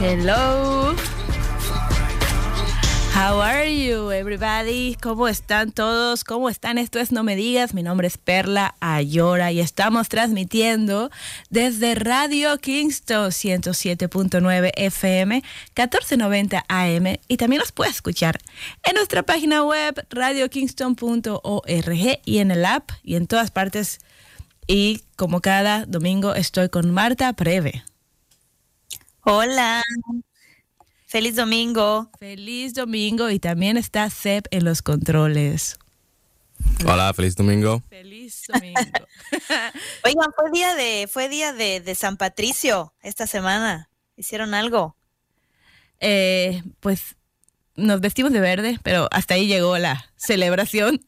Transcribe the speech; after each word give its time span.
Hello. 0.00 0.94
How 3.12 3.42
are 3.42 3.66
you, 3.66 4.12
everybody? 4.12 4.96
¿Cómo 5.02 5.26
están 5.26 5.72
todos? 5.72 6.22
¿Cómo 6.22 6.48
están? 6.48 6.78
Esto 6.78 7.00
es 7.00 7.10
No 7.10 7.24
Me 7.24 7.34
Digas. 7.34 7.74
Mi 7.74 7.82
nombre 7.82 8.06
es 8.06 8.16
Perla 8.16 8.76
Ayora 8.78 9.50
y 9.50 9.58
estamos 9.58 10.08
transmitiendo 10.08 11.10
desde 11.50 11.96
Radio 11.96 12.56
Kingston 12.58 13.32
107.9 13.32 14.70
FM, 14.76 15.34
1490 15.34 16.64
AM 16.68 17.16
y 17.26 17.36
también 17.36 17.58
nos 17.58 17.72
puede 17.72 17.90
escuchar 17.90 18.38
en 18.84 18.94
nuestra 18.94 19.24
página 19.24 19.64
web 19.64 20.06
radiokingston.org 20.10 22.20
y 22.24 22.38
en 22.38 22.52
el 22.52 22.64
app 22.64 22.92
y 23.02 23.16
en 23.16 23.26
todas 23.26 23.50
partes. 23.50 23.98
Y 24.68 25.02
como 25.16 25.40
cada 25.40 25.86
domingo 25.86 26.36
estoy 26.36 26.68
con 26.68 26.92
Marta 26.92 27.32
Preve. 27.32 27.82
Hola. 29.30 29.82
Feliz 31.06 31.36
domingo. 31.36 32.10
Feliz 32.18 32.72
domingo 32.72 33.28
y 33.28 33.38
también 33.38 33.76
está 33.76 34.08
Seb 34.08 34.44
en 34.50 34.64
los 34.64 34.80
controles. 34.80 35.78
Hola, 36.86 37.12
feliz 37.12 37.36
domingo. 37.36 37.82
Feliz 37.90 38.44
domingo. 38.48 38.80
Oigan, 40.06 40.32
fue 40.34 40.50
día 40.50 40.74
de, 40.74 41.10
fue 41.12 41.28
día 41.28 41.52
de, 41.52 41.80
de 41.80 41.94
San 41.94 42.16
Patricio 42.16 42.94
esta 43.02 43.26
semana. 43.26 43.90
¿Hicieron 44.16 44.54
algo? 44.54 44.96
Eh, 46.00 46.62
pues 46.80 47.14
nos 47.76 48.00
vestimos 48.00 48.32
de 48.32 48.40
verde, 48.40 48.78
pero 48.82 49.08
hasta 49.10 49.34
ahí 49.34 49.46
llegó 49.46 49.76
la 49.76 50.10
celebración. 50.16 51.04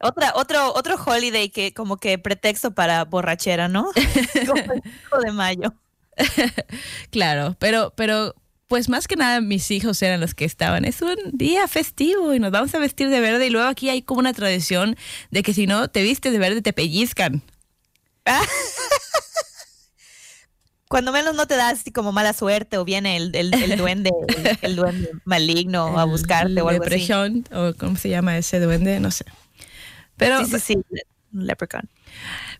Otra, 0.00 0.32
otro, 0.34 0.72
otro 0.74 0.96
holiday 0.96 1.50
que 1.50 1.74
como 1.74 1.98
que 1.98 2.18
pretexto 2.18 2.74
para 2.74 3.04
borrachera, 3.04 3.68
¿no? 3.68 3.90
Como 4.46 4.72
el 4.72 4.82
5 4.82 5.18
de 5.26 5.32
mayo. 5.32 5.74
claro, 7.10 7.56
pero, 7.58 7.92
pero 7.96 8.34
pues 8.66 8.88
más 8.88 9.08
que 9.08 9.16
nada 9.16 9.40
mis 9.40 9.70
hijos 9.70 10.00
eran 10.02 10.20
los 10.20 10.34
que 10.34 10.44
estaban. 10.44 10.84
Es 10.84 11.00
un 11.02 11.16
día 11.32 11.66
festivo 11.68 12.34
y 12.34 12.38
nos 12.38 12.50
vamos 12.50 12.74
a 12.74 12.78
vestir 12.78 13.08
de 13.08 13.20
verde 13.20 13.46
y 13.46 13.50
luego 13.50 13.68
aquí 13.68 13.88
hay 13.88 14.02
como 14.02 14.20
una 14.20 14.34
tradición 14.34 14.96
de 15.30 15.42
que 15.42 15.54
si 15.54 15.66
no 15.66 15.88
te 15.88 16.02
vistes 16.02 16.32
de 16.32 16.38
verde 16.38 16.62
te 16.62 16.72
pellizcan. 16.72 17.42
Cuando 20.88 21.12
menos 21.12 21.34
no 21.34 21.46
te 21.46 21.56
das 21.56 21.80
así 21.80 21.92
como 21.92 22.12
mala 22.12 22.32
suerte 22.32 22.78
o 22.78 22.84
viene 22.84 23.16
el, 23.16 23.34
el, 23.34 23.52
el 23.52 23.76
duende, 23.76 24.10
el, 24.26 24.58
el 24.62 24.76
duende 24.76 25.10
maligno 25.24 25.98
a 25.98 26.04
buscarte 26.06 26.60
o 26.62 26.68
algo 26.68 26.84
así. 26.84 27.12
O 27.52 27.74
cómo 27.78 27.96
se 27.96 28.08
llama 28.08 28.38
ese 28.38 28.58
duende, 28.58 28.98
no 29.00 29.10
sé. 29.10 29.24
Pero, 30.16 30.44
Sí, 30.44 30.58
sí, 30.58 30.60
sí, 30.60 30.76
leprechaun. 31.32 31.88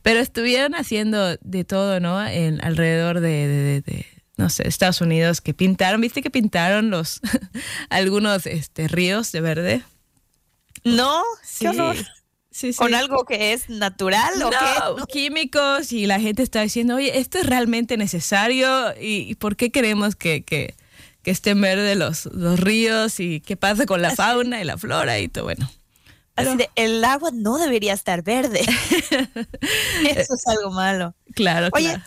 pero 0.03 0.21
estuvieron 0.21 0.75
haciendo 0.75 1.37
de 1.37 1.65
todo, 1.65 2.01
¿no? 2.01 2.25
En, 2.27 2.63
alrededor 2.65 3.21
de, 3.21 3.83
de- 3.85 4.07
no 4.37 4.51
sé, 4.51 4.69
Estados 4.69 5.01
Unidos, 5.01 5.41
que 5.41 5.53
pintaron, 5.55 6.01
¿viste 6.01 6.23
que 6.23 6.31
pintaron 6.31 6.91
los 6.91 7.21
algunos 7.91 8.47
este, 8.47 8.87
ríos 8.89 9.33
de 9.33 9.41
verde? 9.41 9.83
No, 10.85 11.23
Sí. 11.43 11.67
qué. 11.67 12.05
Sí, 12.51 12.73
sí. 12.73 12.79
¿Con 12.79 12.95
algo 12.95 13.25
que 13.25 13.53
es 13.53 13.69
natural 13.69 14.35
o 14.43 14.51
No, 14.51 15.07
qué? 15.07 15.13
químicos 15.13 15.93
y 15.93 16.07
la 16.07 16.19
gente 16.19 16.43
está 16.43 16.63
diciendo, 16.63 16.97
oye, 16.97 17.19
¿esto 17.19 17.39
es 17.39 17.47
realmente 17.47 17.97
necesario? 17.97 18.93
¿Y, 19.01 19.31
y 19.31 19.35
por 19.37 19.55
qué 19.55 19.71
queremos 19.71 20.17
que, 20.17 20.43
que, 20.43 20.75
que 21.23 21.31
estén 21.31 21.61
verdes 21.61 21.97
los, 21.97 22.27
los 22.27 22.59
ríos? 22.59 23.21
¿Y 23.21 23.41
qué 23.41 23.57
pasa 23.57 23.87
con 23.87 24.03
la 24.03 24.15
fauna 24.15 24.61
y 24.61 24.65
la 24.65 24.77
flora 24.77 25.21
y 25.21 25.29
todo? 25.29 25.45
Bueno, 25.45 25.71
Así 26.39 26.57
de, 26.57 26.71
el 26.77 27.05
agua 27.05 27.31
no 27.33 27.59
debería 27.59 27.93
estar 27.93 28.23
verde. 28.23 28.61
Eso 30.05 30.35
es 30.35 30.47
algo 30.47 30.71
malo. 30.71 31.15
claro, 31.35 31.69
Oye, 31.73 31.91
claro. 31.91 32.05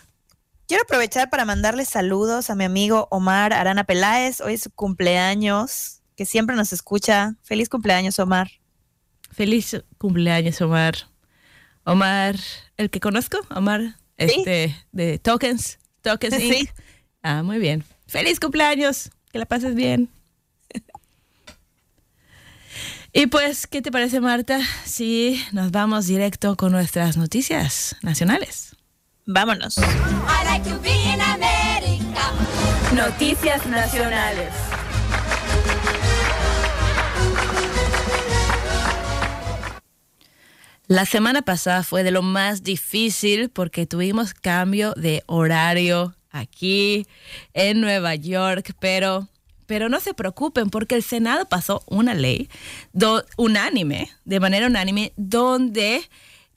Quiero 0.68 0.84
aprovechar 0.84 1.28
para 1.28 1.44
mandarle 1.44 1.84
saludos 1.84 2.48
a 2.48 2.54
mi 2.54 2.64
amigo 2.64 3.06
Omar 3.10 3.52
Arana 3.52 3.84
Peláez. 3.84 4.40
Hoy 4.40 4.54
es 4.54 4.62
su 4.62 4.70
cumpleaños, 4.70 6.00
que 6.16 6.24
siempre 6.24 6.56
nos 6.56 6.72
escucha. 6.72 7.34
Feliz 7.42 7.68
cumpleaños, 7.68 8.18
Omar. 8.18 8.50
Feliz 9.32 9.76
cumpleaños, 9.98 10.60
Omar. 10.62 10.94
Omar, 11.84 12.36
el 12.76 12.90
que 12.90 13.00
conozco, 13.00 13.38
Omar, 13.54 13.96
este, 14.16 14.76
de 14.92 15.18
Tokens, 15.18 15.78
Tokens 16.00 16.34
Sí. 16.38 16.54
Inc. 16.60 16.70
Ah, 17.22 17.42
muy 17.42 17.58
bien. 17.58 17.84
Feliz 18.06 18.40
cumpleaños, 18.40 19.10
que 19.30 19.38
la 19.38 19.46
pases 19.46 19.74
bien. 19.74 20.08
Y 23.14 23.26
pues, 23.26 23.66
¿qué 23.66 23.82
te 23.82 23.92
parece, 23.92 24.20
Marta, 24.22 24.58
si 24.86 25.44
nos 25.52 25.70
vamos 25.70 26.06
directo 26.06 26.56
con 26.56 26.72
nuestras 26.72 27.18
noticias 27.18 27.94
nacionales? 28.00 28.74
Vámonos. 29.26 29.76
I 29.76 30.44
like 30.44 30.66
to 30.70 30.78
be 30.80 30.88
in 30.90 31.20
America. 31.20 32.32
Noticias 32.94 33.66
nacionales. 33.66 34.48
La 40.86 41.04
semana 41.04 41.42
pasada 41.42 41.82
fue 41.82 42.04
de 42.04 42.12
lo 42.12 42.22
más 42.22 42.62
difícil 42.62 43.50
porque 43.50 43.86
tuvimos 43.86 44.32
cambio 44.32 44.94
de 44.94 45.22
horario 45.26 46.14
aquí 46.30 47.06
en 47.52 47.82
Nueva 47.82 48.14
York, 48.14 48.72
pero, 48.80 49.28
pero 49.72 49.88
no 49.88 50.00
se 50.00 50.12
preocupen 50.12 50.68
porque 50.68 50.96
el 50.96 51.02
Senado 51.02 51.48
pasó 51.48 51.82
una 51.86 52.12
ley 52.12 52.50
do- 52.92 53.24
unánime, 53.38 54.10
de 54.26 54.38
manera 54.38 54.66
unánime, 54.66 55.14
donde 55.16 56.10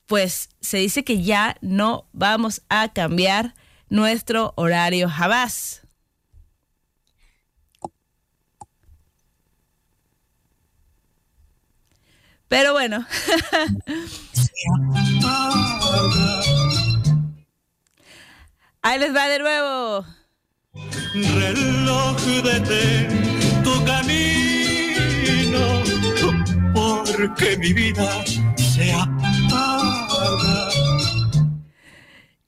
pues 0.05 0.49
se 0.59 0.79
dice 0.79 1.05
que 1.05 1.23
ya 1.23 1.55
no 1.61 2.09
vamos 2.11 2.61
a 2.67 2.91
cambiar 2.91 3.55
nuestro 3.87 4.51
horario 4.57 5.07
jamás. 5.07 5.83
Pero 12.47 12.73
bueno. 12.73 13.05
Ahí 18.81 18.99
les 18.99 19.15
va 19.15 19.27
de 19.27 19.39
nuevo. 19.39 20.05
Reloj 21.23 22.17
detén 22.43 23.07
tu 23.63 23.83
camino, 23.85 25.63
porque 26.73 27.57
mi 27.57 27.73
vida 27.73 28.23
se 28.57 28.91
apaga. 28.91 30.65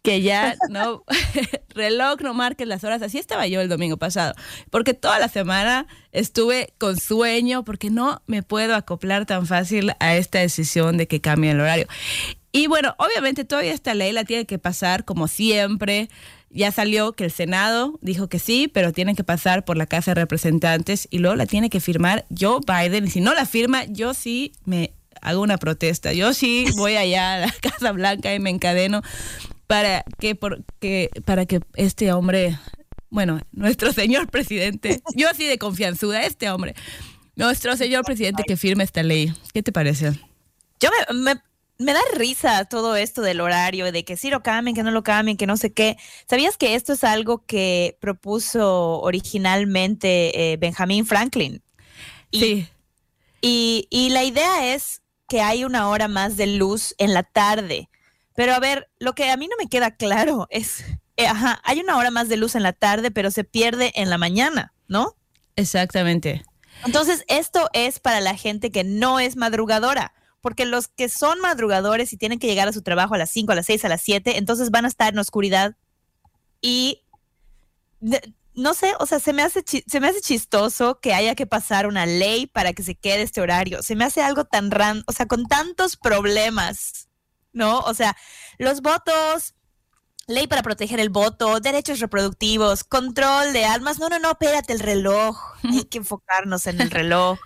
que 0.08 0.22
ya 0.22 0.56
no, 0.70 1.04
reloj 1.76 2.22
no 2.22 2.34
marques 2.34 2.66
las 2.66 2.86
horas. 2.86 3.02
Así 3.02 3.18
estaba 3.18 3.46
yo 3.46 3.60
el 3.60 3.68
domingo 3.68 3.98
pasado, 3.98 4.36
porque 4.70 4.94
toda 4.94 5.20
la 5.20 5.28
semana 5.28 5.86
estuve 6.14 6.74
con 6.78 6.98
sueño, 6.98 7.66
porque 7.66 7.90
no 7.90 8.22
me 8.26 8.42
puedo 8.42 8.74
acoplar 8.76 9.26
tan 9.26 9.46
fácil 9.46 9.92
a 10.00 10.16
esta 10.16 10.40
decisión 10.40 10.96
de 10.96 11.08
que 11.10 11.20
cambie 11.20 11.52
el 11.52 11.60
horario. 11.60 11.88
Y 12.54 12.68
bueno, 12.68 12.96
obviamente 13.00 13.44
todavía 13.44 13.74
esta 13.74 13.94
ley 13.94 14.14
la 14.14 14.24
tiene 14.24 14.46
que 14.46 14.58
pasar 14.58 15.04
como 15.04 15.28
siempre. 15.28 16.08
Ya 16.58 16.72
salió 16.72 17.14
que 17.14 17.24
el 17.26 17.32
Senado 17.32 18.00
dijo 18.02 18.28
que 18.30 18.40
sí, 18.40 18.68
pero 18.68 18.92
tiene 18.92 19.14
que 19.16 19.24
pasar 19.24 19.64
por 19.64 19.78
la 19.78 19.86
Casa 19.86 20.12
de 20.12 20.16
Representantes 20.22 21.08
y 21.12 21.20
luego 21.20 21.36
la 21.36 21.46
tiene 21.46 21.70
que 21.70 21.80
firmar 21.80 22.26
Joe 22.36 22.62
Biden. 22.66 23.06
Y 23.06 23.10
si 23.12 23.22
no 23.22 23.34
la 23.36 23.46
firma, 23.46 23.86
yo 23.86 24.14
sí 24.16 24.54
me 24.66 24.92
hago 25.22 25.42
una 25.42 25.58
protesta. 25.58 26.14
Yo 26.14 26.34
sí 26.34 26.66
voy 26.76 26.96
allá 26.96 27.36
a 27.36 27.38
la 27.42 27.52
Casa 27.62 27.92
Blanca 27.92 28.34
y 28.34 28.40
me 28.40 28.50
encadeno 28.50 29.04
para 29.68 30.04
que, 30.20 30.34
por- 30.34 30.64
que- 30.80 31.10
para 31.26 31.46
que 31.46 31.60
este 31.76 32.12
hombre, 32.12 32.58
bueno, 33.12 33.40
nuestro 33.52 33.94
señor 33.94 34.28
presidente, 34.30 35.00
yo 35.16 35.30
así 35.30 35.46
de 35.46 35.58
confianzuda, 35.60 36.26
este 36.26 36.50
hombre, 36.50 36.74
nuestro 37.36 37.78
señor 37.78 38.04
presidente 38.04 38.44
que 38.48 38.58
firme 38.58 38.84
esta 38.84 39.04
ley. 39.04 39.32
¿Qué 39.54 39.62
te 39.62 39.72
parece? 39.72 40.14
Yo 40.80 40.90
me- 41.14 41.36
me 41.78 41.94
da 41.94 42.02
risa 42.16 42.66
todo 42.66 42.96
esto 42.96 43.22
del 43.22 43.42
horario, 43.42 43.92
de 43.92 44.04
que 44.04 44.18
sí 44.18 44.30
lo 44.30 44.44
cambien, 44.44 44.76
que 44.76 44.84
no 44.84 44.92
lo 44.92 45.04
cambien, 45.04 45.38
que 45.38 45.48
no 45.48 45.58
sé 45.58 45.74
qué. 45.74 45.98
¿Sabías 46.30 46.58
que 46.58 46.76
esto 46.76 46.94
es 46.94 47.04
algo 47.04 47.46
que 47.46 47.98
propuso 48.00 49.00
originalmente 49.02 50.54
eh, 50.54 50.58
Benjamin 50.58 51.06
Franklin? 51.06 51.62
Y, 52.32 52.40
Sí, 52.40 52.68
y, 53.42 53.88
y 53.90 54.10
la 54.10 54.24
idea 54.24 54.74
es 54.74 55.02
que 55.28 55.42
hay 55.42 55.64
una 55.64 55.90
hora 55.90 56.08
más 56.08 56.38
de 56.38 56.48
luz 56.48 56.96
en 56.98 57.14
la 57.14 57.24
tarde. 57.24 57.90
Pero 58.36 58.54
a 58.54 58.60
ver, 58.60 58.90
lo 59.00 59.14
que 59.14 59.30
a 59.30 59.38
mí 59.38 59.48
no 59.48 59.56
me 59.58 59.68
queda 59.70 59.96
claro 59.96 60.48
es 60.50 60.84
eh, 61.18 61.26
ajá, 61.26 61.60
hay 61.64 61.80
una 61.80 61.98
hora 61.98 62.12
más 62.12 62.30
de 62.30 62.38
luz 62.38 62.54
en 62.54 62.62
la 62.62 62.74
tarde, 62.74 63.10
pero 63.10 63.32
se 63.32 63.44
pierde 63.44 63.92
en 63.96 64.12
la 64.12 64.20
mañana, 64.20 64.74
¿no? 64.88 65.16
Exactamente. 65.56 66.46
Entonces, 66.86 67.26
esto 67.28 67.70
es 67.74 68.00
para 68.00 68.22
la 68.22 68.36
gente 68.36 68.72
que 68.72 68.84
no 68.84 69.20
es 69.20 69.36
madrugadora, 69.36 70.14
porque 70.42 70.66
los 70.66 70.88
que 70.88 71.10
son 71.10 71.40
madrugadores 71.40 72.14
y 72.14 72.18
tienen 72.18 72.40
que 72.40 72.48
llegar 72.48 72.68
a 72.68 72.74
su 72.74 72.82
trabajo 72.82 73.16
a 73.16 73.18
las 73.18 73.32
5, 73.32 73.52
a 73.52 73.56
las 73.56 73.66
6, 73.66 73.86
a 73.86 73.90
las 73.90 74.02
7, 74.02 74.38
entonces 74.38 74.72
van 74.72 74.86
a 74.86 74.88
estar 74.88 75.14
en 75.14 75.20
oscuridad 75.20 75.76
y 76.62 77.04
no 78.54 78.74
sé, 78.74 78.94
o 79.00 79.06
sea, 79.06 79.20
se 79.20 79.34
me 79.34 79.44
hace 79.44 79.64
se 79.66 80.00
me 80.00 80.08
hace 80.08 80.20
chistoso 80.22 81.00
que 81.00 81.14
haya 81.14 81.36
que 81.36 81.46
pasar 81.46 81.86
una 81.86 82.06
ley 82.06 82.48
para 82.48 82.74
que 82.74 82.82
se 82.84 82.96
quede 82.96 83.22
este 83.22 83.40
horario. 83.40 83.84
Se 83.84 83.96
me 83.96 84.04
hace 84.04 84.22
algo 84.22 84.46
tan 84.46 84.72
ran, 84.72 85.04
o 85.06 85.12
sea, 85.12 85.28
con 85.28 85.46
tantos 85.46 85.96
problemas, 85.96 87.08
¿no? 87.54 87.80
O 87.82 87.94
sea, 87.94 88.18
los 88.58 88.82
votos, 88.82 89.54
ley 90.28 90.48
para 90.48 90.64
proteger 90.64 91.00
el 91.00 91.10
voto, 91.10 91.60
derechos 91.60 92.00
reproductivos, 92.00 92.84
control 92.84 93.54
de 93.54 93.66
armas. 93.66 94.00
No, 94.00 94.10
no, 94.10 94.18
no, 94.18 94.32
espérate, 94.32 94.74
el 94.74 94.80
reloj. 94.80 95.38
Hay 95.64 95.86
que 95.86 96.00
enfocarnos 96.00 96.66
en 96.66 96.82
el 96.82 96.90
reloj. 96.92 97.40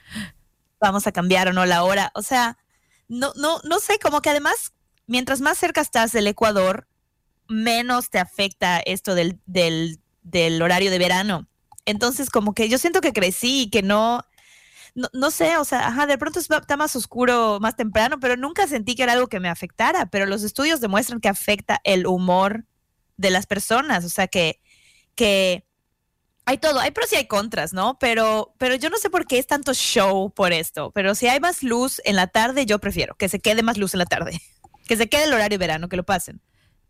Vamos 0.80 1.08
a 1.08 1.12
cambiar 1.12 1.50
o 1.50 1.54
no 1.54 1.66
la 1.66 1.84
hora. 1.84 2.12
O 2.16 2.22
sea, 2.22 2.58
no, 3.12 3.34
no, 3.36 3.60
no 3.66 3.80
sé, 3.80 4.00
como 4.00 4.22
que 4.22 4.30
además, 4.30 4.72
mientras 5.06 5.42
más 5.42 5.58
cerca 5.58 5.82
estás 5.82 6.14
del 6.14 6.28
Ecuador, 6.28 6.88
menos 7.50 8.10
te 8.10 8.20
afecta 8.20 8.80
esto 8.80 9.16
del, 9.16 9.40
del, 9.46 10.62
horario 10.62 10.90
de 10.90 10.98
verano. 10.98 11.48
Entonces, 11.86 12.30
como 12.30 12.54
que 12.54 12.70
yo 12.70 12.78
siento 12.78 13.02
que 13.02 13.12
crecí 13.12 13.64
y 13.64 13.70
que 13.70 13.82
no, 13.84 14.24
no, 14.96 15.10
no 15.14 15.32
sé, 15.32 15.58
o 15.58 15.66
sea, 15.66 15.88
ajá, 15.88 16.06
de 16.08 16.18
pronto 16.18 16.40
es- 16.40 16.50
está 16.50 16.78
más 16.78 16.96
oscuro 16.96 17.60
más 17.60 17.76
temprano, 17.76 18.20
pero 18.22 18.38
nunca 18.38 18.68
sentí 18.68 18.96
que 18.96 19.04
era 19.04 19.14
algo 19.14 19.28
que 19.28 19.42
me 19.42 19.50
afectara. 19.50 20.06
Pero 20.08 20.26
los 20.26 20.44
estudios 20.44 20.80
demuestran 20.82 21.20
que 21.20 21.30
afecta 21.30 21.82
el 21.84 22.08
humor 22.08 22.66
de 23.18 23.32
las 23.32 23.46
personas, 23.46 24.06
o 24.06 24.10
sea, 24.10 24.28
que, 24.28 24.62
que 25.16 25.66
hay 26.46 26.58
todo, 26.58 26.80
hay 26.80 26.92
pros 26.92 27.12
y 27.14 27.16
hay 27.16 27.28
contras, 27.28 27.74
¿no? 27.74 27.98
Pero, 28.00 28.54
pero 28.58 28.76
yo 28.76 28.90
no 28.90 28.98
sé 28.98 29.10
por 29.10 29.26
qué 29.26 29.38
es 29.38 29.48
tanto 29.48 29.74
show 29.74 30.32
por 30.32 30.54
esto, 30.54 30.92
pero 30.92 31.16
si 31.16 31.28
hay 31.28 31.40
más 31.40 31.64
luz 31.64 32.02
en 32.06 32.16
la 32.16 32.28
tarde, 32.28 32.66
yo 32.66 32.80
prefiero 32.80 33.16
que 33.16 33.30
se 33.30 33.40
quede 33.40 33.64
más 33.64 33.78
luz 33.78 33.94
en 33.94 34.00
la 34.00 34.06
tarde, 34.06 34.42
que 34.88 34.98
se 34.98 35.08
quede 35.08 35.26
el 35.26 35.34
horario 35.34 35.60
verano, 35.60 35.90
que 35.90 35.98
lo 35.98 36.04
pasen. 36.04 36.42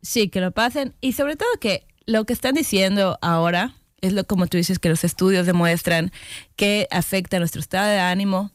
Sí, 0.01 0.29
que 0.29 0.41
lo 0.41 0.51
pasen. 0.51 0.95
Y 1.01 1.13
sobre 1.13 1.35
todo 1.35 1.49
que 1.59 1.85
lo 2.05 2.25
que 2.25 2.33
están 2.33 2.55
diciendo 2.55 3.19
ahora 3.21 3.75
es 4.01 4.13
lo 4.13 4.25
como 4.25 4.47
tú 4.47 4.57
dices 4.57 4.79
que 4.79 4.89
los 4.89 5.03
estudios 5.03 5.45
demuestran 5.45 6.11
que 6.55 6.87
afecta 6.91 7.39
nuestro 7.39 7.61
estado 7.61 7.87
de 7.87 7.99
ánimo 7.99 8.51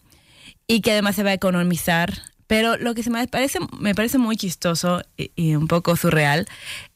y 0.66 0.80
que 0.80 0.92
además 0.92 1.16
se 1.16 1.22
va 1.22 1.30
a 1.30 1.34
economizar. 1.34 2.12
Pero 2.46 2.76
lo 2.76 2.94
que 2.94 3.02
se 3.02 3.10
me 3.10 3.26
parece, 3.26 3.58
me 3.78 3.94
parece 3.94 4.18
muy 4.18 4.36
chistoso 4.36 5.02
y 5.16 5.56
un 5.56 5.66
poco 5.66 5.96
surreal 5.96 6.46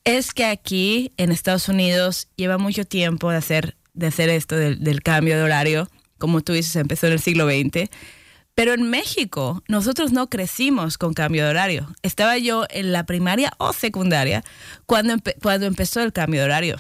es 0.05 0.33
que 0.33 0.45
aquí 0.45 1.13
en 1.17 1.33
Estados 1.33 1.69
Unidos 1.69 2.29
lleva 2.37 2.57
mucho 2.57 2.85
tiempo 2.85 3.31
de 3.31 3.37
hacer, 3.37 3.77
de 3.95 4.07
hacer 4.09 4.29
esto 4.29 4.57
del, 4.57 4.83
del 4.83 5.03
cambio 5.03 5.37
de 5.37 5.43
horario. 5.43 5.89
Como 6.19 6.41
tú 6.43 6.53
dices, 6.53 6.77
empezó 6.77 7.07
en 7.07 7.15
el 7.15 7.21
siglo 7.21 7.47
XX. 7.49 7.89
Pero 8.55 8.75
en 8.75 8.91
México 8.91 9.63
nosotros 9.69 10.13
no 10.13 10.29
crecimos 10.29 10.99
con 10.99 11.15
cambio 11.15 11.45
de 11.45 11.51
horario. 11.51 11.89
Estaba 12.03 12.37
yo 12.37 12.67
en 12.69 12.93
la 12.93 13.07
primaria 13.07 13.53
o 13.59 13.73
secundaria 13.73 14.45
cuando, 14.87 15.15
empe- 15.15 15.37
cuando 15.41 15.67
empezó 15.67 16.03
el 16.03 16.13
cambio 16.13 16.41
de 16.41 16.47
horario. 16.47 16.77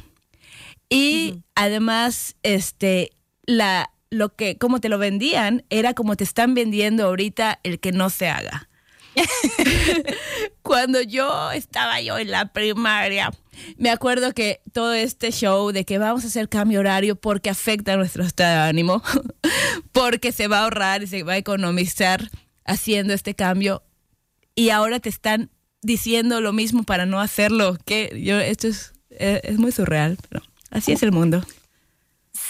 Y 0.89 1.43
además, 1.55 2.35
este, 2.43 3.13
la, 3.47 3.91
lo 4.11 4.35
que, 4.35 4.59
como 4.59 4.81
te 4.81 4.89
lo 4.89 4.99
vendían, 4.99 5.65
era 5.71 5.95
como 5.95 6.17
te 6.17 6.25
están 6.25 6.55
vendiendo 6.55 7.07
ahorita 7.07 7.61
el 7.63 7.79
que 7.79 7.93
no 7.93 8.11
se 8.11 8.29
haga. 8.29 8.69
Cuando 10.63 11.01
yo 11.03 11.51
estaba 11.53 12.01
yo 12.01 12.19
en 12.19 12.31
la 12.31 12.53
primaria, 12.53 13.33
me 13.77 13.91
acuerdo 13.91 14.33
que 14.33 14.61
todo 14.73 14.93
este 14.93 15.33
show 15.33 15.73
de 15.73 15.85
que 15.85 15.99
vamos 15.99 16.25
a 16.25 16.29
hacer 16.29 16.49
cambio 16.49 16.81
horario 16.81 17.17
porque 17.17 17.51
afecta 17.51 17.97
nuestro 17.97 18.25
estado 18.25 18.63
de 18.63 18.69
ánimo, 18.69 19.03
porque 19.93 20.33
se 20.33 20.49
va 20.49 20.61
a 20.61 20.65
ahorrar 20.65 21.03
y 21.03 21.07
se 21.07 21.23
va 21.23 21.35
a 21.35 21.39
economizar 21.39 22.31
haciendo 22.65 23.15
este 23.15 23.35
cambio, 23.35 23.83
y 24.55 24.71
ahora 24.71 25.01
te 25.01 25.09
están 25.09 25.51
diciendo 25.83 26.41
lo 26.41 26.53
mismo 26.53 26.83
para 26.83 27.07
no 27.07 27.21
hacerlo, 27.21 27.79
que 27.85 28.21
yo, 28.23 28.39
esto 28.39 28.69
es, 28.69 28.93
eh, 29.11 29.41
es 29.45 29.59
muy 29.59 29.73
surreal, 29.73 30.19
pero 30.29 30.43
así 30.71 30.93
es 30.93 31.03
el 31.03 31.13
mundo. 31.13 31.43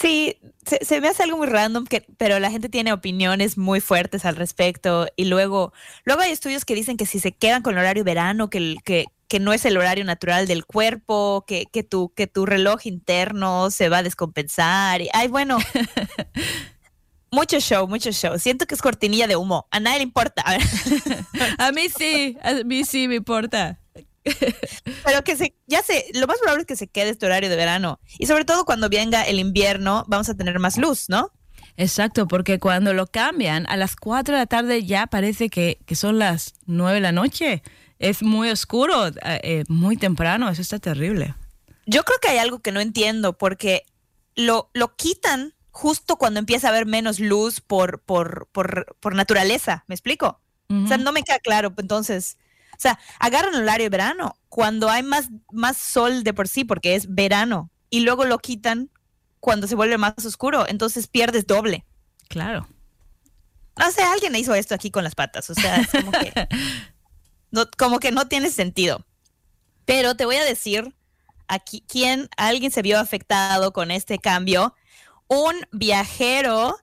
Sí, 0.01 0.39
se, 0.65 0.83
se 0.83 0.99
me 0.99 1.09
hace 1.09 1.21
algo 1.21 1.37
muy 1.37 1.45
random, 1.45 1.85
que, 1.85 2.03
pero 2.17 2.39
la 2.39 2.49
gente 2.49 2.69
tiene 2.69 2.91
opiniones 2.91 3.55
muy 3.57 3.81
fuertes 3.81 4.25
al 4.25 4.35
respecto. 4.35 5.07
Y 5.15 5.25
luego, 5.25 5.73
luego 6.05 6.21
hay 6.23 6.31
estudios 6.31 6.65
que 6.65 6.73
dicen 6.73 6.97
que 6.97 7.05
si 7.05 7.19
se 7.19 7.33
quedan 7.33 7.61
con 7.61 7.73
el 7.73 7.79
horario 7.79 8.03
verano, 8.03 8.49
que, 8.49 8.77
que, 8.83 9.05
que 9.27 9.39
no 9.39 9.53
es 9.53 9.63
el 9.65 9.77
horario 9.77 10.03
natural 10.03 10.47
del 10.47 10.65
cuerpo, 10.65 11.45
que, 11.47 11.67
que, 11.71 11.83
tu, 11.83 12.13
que 12.15 12.25
tu 12.25 12.47
reloj 12.47 12.87
interno 12.87 13.69
se 13.69 13.89
va 13.89 13.99
a 13.99 14.03
descompensar. 14.03 15.01
Y, 15.01 15.09
ay, 15.13 15.27
bueno. 15.27 15.59
Mucho 17.33 17.61
show, 17.61 17.87
mucho 17.87 18.11
show. 18.11 18.37
Siento 18.37 18.65
que 18.65 18.75
es 18.75 18.81
cortinilla 18.81 19.25
de 19.25 19.37
humo. 19.37 19.65
A 19.71 19.79
nadie 19.79 19.99
le 19.99 20.03
importa. 20.03 20.43
A 20.45 20.57
A 21.67 21.71
mí 21.71 21.87
sí, 21.87 22.37
a 22.43 22.55
mí 22.65 22.83
sí 22.83 23.07
me 23.07 23.15
importa. 23.15 23.80
pero 25.03 25.23
que 25.23 25.35
se, 25.35 25.55
ya 25.67 25.81
sé, 25.81 26.05
lo 26.13 26.27
más 26.27 26.37
probable 26.39 26.61
es 26.61 26.67
que 26.67 26.75
se 26.75 26.87
quede 26.87 27.09
este 27.09 27.25
horario 27.25 27.49
de 27.49 27.55
verano. 27.55 27.99
Y 28.19 28.27
sobre 28.27 28.45
todo 28.45 28.65
cuando 28.65 28.89
venga 28.89 29.23
el 29.23 29.39
invierno, 29.39 30.05
vamos 30.07 30.29
a 30.29 30.35
tener 30.35 30.59
más 30.59 30.77
luz, 30.77 31.09
¿no? 31.09 31.31
Exacto, 31.77 32.27
porque 32.27 32.59
cuando 32.59 32.93
lo 32.93 33.07
cambian 33.07 33.65
a 33.67 33.77
las 33.77 33.95
4 33.95 34.35
de 34.35 34.41
la 34.41 34.45
tarde 34.45 34.85
ya 34.85 35.07
parece 35.07 35.49
que, 35.49 35.79
que 35.85 35.95
son 35.95 36.19
las 36.19 36.53
9 36.65 36.95
de 36.95 37.01
la 37.01 37.11
noche. 37.11 37.63
Es 37.99 38.23
muy 38.23 38.49
oscuro, 38.49 39.07
eh, 39.07 39.13
eh, 39.23 39.63
muy 39.67 39.95
temprano, 39.95 40.49
eso 40.49 40.61
está 40.61 40.79
terrible. 40.79 41.35
Yo 41.85 42.03
creo 42.03 42.19
que 42.19 42.29
hay 42.29 42.37
algo 42.39 42.59
que 42.59 42.71
no 42.71 42.79
entiendo 42.79 43.37
porque 43.37 43.83
lo, 44.35 44.69
lo 44.73 44.95
quitan 44.95 45.53
justo 45.71 46.17
cuando 46.17 46.39
empieza 46.39 46.67
a 46.67 46.71
haber 46.71 46.85
menos 46.85 47.19
luz 47.19 47.61
por, 47.61 48.01
por, 48.01 48.47
por, 48.51 48.95
por 48.99 49.15
naturaleza, 49.15 49.85
¿me 49.87 49.95
explico? 49.95 50.39
O 50.69 50.87
sea, 50.87 50.95
no 50.95 51.11
me 51.11 51.23
queda 51.23 51.39
claro, 51.39 51.73
entonces, 51.77 52.37
sea, 52.81 52.99
agarran 53.19 53.53
el 53.55 53.61
horario 53.61 53.85
de 53.85 53.89
verano 53.89 54.35
cuando 54.49 54.89
hay 54.89 55.03
más, 55.03 55.29
más 55.51 55.77
sol 55.77 56.23
de 56.23 56.33
por 56.33 56.47
sí, 56.47 56.63
porque 56.63 56.95
es 56.95 57.13
verano, 57.13 57.69
y 57.89 58.01
luego 58.01 58.25
lo 58.25 58.39
quitan 58.39 58.89
cuando 59.39 59.67
se 59.67 59.75
vuelve 59.75 59.97
más 59.97 60.13
oscuro, 60.25 60.67
entonces 60.67 61.07
pierdes 61.07 61.45
doble. 61.47 61.85
Claro. 62.27 62.67
No 63.77 63.91
sé, 63.91 64.03
alguien 64.03 64.35
hizo 64.35 64.53
esto 64.53 64.75
aquí 64.75 64.91
con 64.91 65.03
las 65.03 65.15
patas, 65.15 65.49
o 65.49 65.55
sea, 65.55 65.77
es 65.77 65.89
como 65.89 66.11
que 66.11 66.33
no, 67.51 67.65
como 67.77 67.99
que 67.99 68.11
no 68.11 68.27
tiene 68.27 68.49
sentido. 68.49 69.05
Pero 69.85 70.15
te 70.15 70.25
voy 70.25 70.35
a 70.35 70.45
decir 70.45 70.95
aquí 71.47 71.83
quién 71.87 72.29
alguien 72.37 72.71
se 72.71 72.81
vio 72.81 72.99
afectado 72.99 73.73
con 73.73 73.91
este 73.91 74.19
cambio. 74.19 74.75
Un 75.27 75.55
viajero 75.71 76.77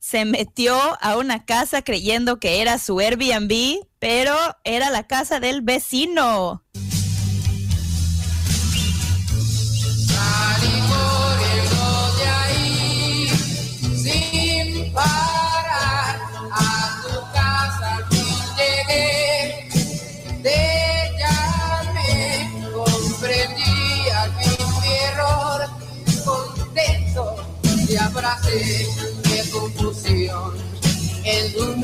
se 0.00 0.24
metió 0.24 0.76
a 1.00 1.16
una 1.18 1.44
casa 1.44 1.82
creyendo 1.82 2.40
que 2.40 2.60
era 2.60 2.78
su 2.78 2.98
Airbnb, 2.98 3.86
pero 3.98 4.34
era 4.64 4.90
la 4.90 5.06
casa 5.06 5.38
del 5.38 5.60
vecino. 5.60 6.64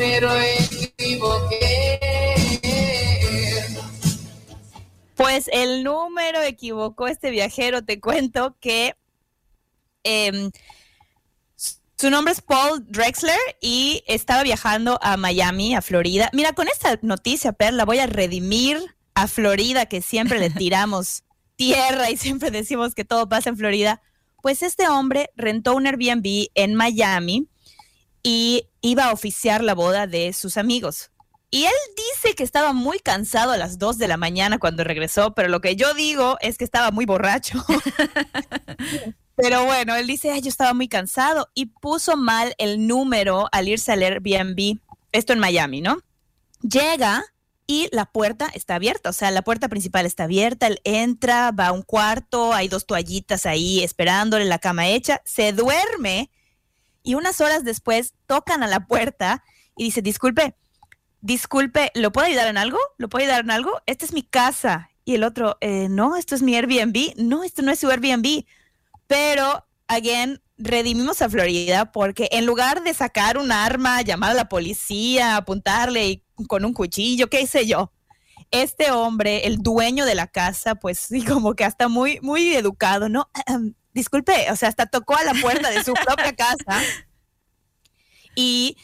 Equivoqué 0.03 2.01
Pues 5.15 5.49
el 5.53 5.85
número 5.85 6.43
equivocó 6.43 7.09
este 7.09 7.31
viajero. 7.31 7.85
Te 7.85 8.01
cuento 8.01 8.57
que 8.61 8.95
em, 10.05 10.51
su 11.97 12.11
nombre 12.11 12.33
es 12.33 12.43
Paul 12.43 12.85
Drexler 12.91 13.39
y 13.61 14.03
estaba 14.07 14.43
viajando 14.43 14.99
a 15.03 15.17
Miami, 15.17 15.75
a 15.75 15.81
Florida. 15.81 16.31
Mira, 16.35 16.53
con 16.53 16.69
esta 16.69 16.99
noticia, 17.03 17.53
Perla, 17.53 17.85
voy 17.85 17.99
a 17.99 18.07
redimir 18.07 18.79
a 19.15 19.27
Florida, 19.29 19.87
que 19.87 20.03
siempre 20.03 20.39
le 20.39 20.51
tiramos 20.51 21.25
tierra 21.57 22.11
y 22.11 22.19
siempre 22.19 22.51
decimos 22.51 22.95
que 22.95 23.05
todo 23.05 23.29
pasa 23.29 23.49
en 23.49 23.57
Florida. 23.57 24.03
Pues 24.43 24.63
este 24.63 24.89
hombre 24.89 25.31
rentó 25.37 25.75
un 25.75 25.87
Airbnb 25.87 26.49
en 26.55 26.75
Miami 26.75 27.49
y 28.23 28.69
iba 28.87 29.07
a 29.07 29.13
oficiar 29.13 29.63
la 29.63 29.75
boda 29.75 30.07
de 30.07 30.33
sus 30.33 30.57
amigos. 30.57 31.11
Y 31.51 31.65
él 31.65 31.73
dice 31.97 32.35
que 32.35 32.43
estaba 32.43 32.73
muy 32.73 32.99
cansado 32.99 33.53
a 33.53 33.57
las 33.57 33.79
2 33.79 33.99
de 33.99 34.09
la 34.09 34.17
mañana 34.17 34.59
cuando 34.59 34.85
regresó, 34.85 35.35
pero 35.35 35.49
lo 35.49 35.61
que 35.61 35.77
yo 35.77 35.95
digo 35.95 36.37
es 36.41 36.59
que 36.59 36.65
estaba 36.65 36.91
muy 36.91 37.07
borracho. 37.07 37.65
pero 39.37 39.65
bueno, 39.65 39.95
él 39.95 40.07
dice, 40.07 40.31
"Ay, 40.31 40.41
yo 40.41 40.49
estaba 40.49 40.75
muy 40.75 40.89
cansado 40.89 41.49
y 41.55 41.67
puso 41.67 42.17
mal 42.17 42.55
el 42.59 42.87
número 42.87 43.49
al 43.53 43.69
irse 43.69 43.93
al 43.93 44.03
Airbnb, 44.03 44.79
esto 45.13 45.33
en 45.33 45.39
Miami, 45.39 45.81
¿no? 45.81 45.99
Llega 46.63 47.25
y 47.67 47.89
la 47.93 48.07
puerta 48.07 48.49
está 48.55 48.77
abierta, 48.77 49.11
o 49.11 49.13
sea, 49.13 49.31
la 49.31 49.43
puerta 49.43 49.69
principal 49.69 50.07
está 50.07 50.25
abierta, 50.25 50.67
él 50.69 50.81
entra, 50.85 51.51
va 51.51 51.69
a 51.69 51.73
un 51.73 51.83
cuarto, 51.83 52.55
hay 52.55 52.69
dos 52.69 52.87
toallitas 52.87 53.47
ahí 53.47 53.83
esperándole, 53.83 54.45
la 54.45 54.59
cama 54.59 54.89
hecha, 54.89 55.21
se 55.25 55.53
duerme 55.53 56.31
y 57.07 57.15
unas 57.15 57.41
horas 57.41 57.63
después 57.65 58.15
tocan 58.27 58.65
a 58.65 58.67
la 58.67 58.87
puerta 58.89 59.45
y 59.77 59.85
dice, 59.85 60.03
disculpe, 60.03 60.57
disculpe, 61.21 61.93
¿lo 61.95 62.11
puedo 62.11 62.27
ayudar 62.27 62.49
en 62.49 62.59
algo? 62.59 62.79
¿Lo 62.99 63.09
puedo 63.09 63.25
ayudar 63.25 63.45
en 63.45 63.53
algo? 63.53 63.81
Esta 63.87 64.05
es 64.05 64.13
mi 64.13 64.25
casa. 64.25 64.91
Y 65.05 65.15
el 65.15 65.23
otro, 65.23 65.57
"Eh, 65.61 65.87
no, 65.89 66.17
esto 66.17 66.35
es 66.35 66.43
mi 66.43 66.57
Airbnb. 66.57 67.15
No, 67.17 67.45
esto 67.45 67.63
no 67.63 67.71
es 67.71 67.79
su 67.79 67.89
Airbnb. 67.89 68.45
Pero, 69.07 69.65
again, 69.87 70.43
redimimos 70.59 71.23
a 71.23 71.31
Florida 71.31 71.93
porque 71.93 72.29
en 72.33 72.45
lugar 72.45 72.83
de 72.83 72.93
sacar 72.93 73.39
un 73.39 73.53
arma, 73.53 74.03
llamar 74.03 74.33
a 74.33 74.35
la 74.35 74.49
policía, 74.49 75.37
apuntarle 75.37 76.25
con 76.49 76.65
un 76.65 76.73
cuchillo, 76.73 77.31
qué 77.31 77.47
sé 77.47 77.67
yo, 77.67 77.93
este 78.51 78.91
hombre, 78.91 79.47
el 79.47 79.59
dueño 79.59 80.07
de 80.07 80.17
la 80.17 80.27
casa, 80.27 80.75
pues 80.75 80.99
sí, 81.09 81.25
como 81.25 81.55
que 81.55 81.65
hasta 81.65 81.87
muy, 81.87 82.19
muy 82.21 82.53
educado, 82.57 83.09
¿no? 83.09 83.31
Disculpe, 83.97 84.51
o 84.51 84.57
sea, 84.57 84.69
hasta 84.69 84.85
tocó 84.85 85.17
a 85.17 85.25
la 85.25 85.33
puerta 85.33 85.71
de 85.71 85.83
su 85.83 85.95
propia 85.95 86.37
casa 86.37 86.83
y 88.35 88.77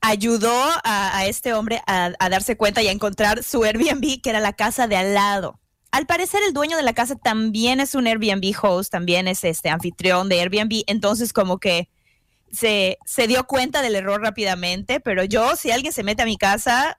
ayudó 0.00 0.58
a, 0.82 1.26
este 1.26 1.52
hombre 1.52 1.82
a, 1.86 2.14
darse 2.30 2.56
cuenta 2.56 2.80
y 2.80 2.88
a 2.88 2.90
encontrar 2.90 3.44
su 3.44 3.64
Airbnb, 3.64 4.22
que 4.22 4.30
era 4.30 4.40
la 4.40 4.54
casa 4.54 4.86
de 4.86 4.96
al 4.96 5.12
lado. 5.12 5.60
Al 5.90 6.06
parecer, 6.06 6.40
el 6.46 6.54
dueño 6.54 6.78
de 6.78 6.84
la 6.84 6.94
casa 6.94 7.16
también 7.16 7.80
es 7.80 7.94
un 7.94 8.06
Airbnb 8.06 8.50
host, 8.62 8.90
también 8.90 9.28
es 9.28 9.44
este 9.44 9.68
anfitrión 9.68 10.30
de 10.30 10.40
Airbnb, 10.40 10.84
entonces 10.86 11.34
como 11.34 11.58
que 11.58 11.90
se, 12.50 12.96
se 13.04 13.26
dio 13.26 13.46
cuenta 13.46 13.82
del 13.82 13.94
error 13.94 14.22
rápidamente, 14.22 15.00
pero 15.00 15.22
yo, 15.24 15.54
si 15.56 15.70
alguien 15.70 15.92
se 15.92 16.02
mete 16.02 16.22
a 16.22 16.26
mi 16.26 16.38
casa, 16.38 16.98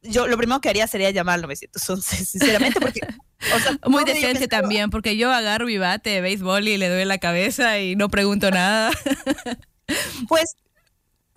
yo 0.00 0.26
lo 0.26 0.38
primero 0.38 0.62
que 0.62 0.70
haría 0.70 0.86
sería 0.86 1.10
llamar 1.10 1.34
al 1.34 1.42
911, 1.42 2.24
sinceramente, 2.24 2.80
porque... 2.80 3.00
o 3.54 3.58
sea, 3.58 3.78
Muy 3.86 4.04
decente 4.04 4.48
también, 4.48 4.90
porque 4.90 5.16
yo 5.16 5.32
agarro 5.32 5.66
mi 5.66 5.78
bate 5.78 6.10
de 6.10 6.20
béisbol 6.20 6.68
y 6.68 6.76
le 6.76 6.88
doy 6.88 7.02
en 7.02 7.08
la 7.08 7.18
cabeza 7.18 7.78
y 7.80 7.96
no 7.96 8.08
pregunto 8.08 8.50
nada. 8.50 8.90
Pues 10.28 10.56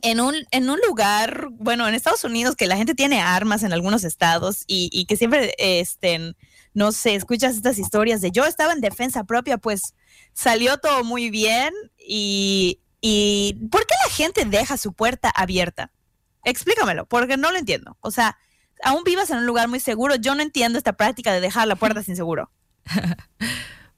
en 0.02 0.22
un, 0.22 0.36
en 0.52 0.70
un 0.70 0.80
lugar, 0.88 1.50
bueno, 1.52 1.86
en 1.86 1.94
Estados 1.94 2.24
Unidos, 2.24 2.56
que 2.56 2.68
la 2.68 2.78
gente 2.78 2.96
tiene 2.96 3.20
armas 3.20 3.64
en 3.64 3.74
algunos 3.74 4.06
estados 4.06 4.64
y, 4.68 4.90
y 4.94 5.06
que 5.06 5.18
siempre, 5.18 5.54
este, 5.58 6.34
no 6.74 6.92
sé, 6.92 7.16
escuchas 7.16 7.56
estas 7.56 7.80
historias 7.80 8.22
de 8.22 8.32
yo 8.32 8.46
estaba 8.46 8.72
en 8.72 8.82
defensa 8.82 9.24
propia, 9.24 9.58
pues 9.58 9.96
salió 10.34 10.78
todo 10.78 11.04
muy 11.04 11.30
bien 11.30 11.74
y, 11.98 12.80
y 13.02 13.58
¿por 13.72 13.86
qué 13.86 13.96
la 14.06 14.14
gente 14.14 14.46
deja 14.46 14.78
su 14.78 14.94
puerta 14.94 15.30
abierta? 15.30 15.92
Explícamelo, 16.44 17.06
porque 17.08 17.36
no 17.36 17.52
lo 17.52 17.58
entiendo. 17.58 17.98
O 18.00 18.12
sea, 18.12 18.38
aún 18.84 19.04
vivas 19.04 19.30
en 19.32 19.38
un 19.38 19.46
lugar 19.46 19.68
muy 19.68 19.80
seguro, 19.80 20.16
yo 20.16 20.36
no 20.36 20.42
entiendo 20.42 20.78
esta 20.78 20.94
práctica 20.94 21.34
de 21.34 21.42
dejar 21.42 21.68
la 21.68 21.76
puerta 21.76 22.04
sin 22.04 22.16
seguro. 22.16 22.50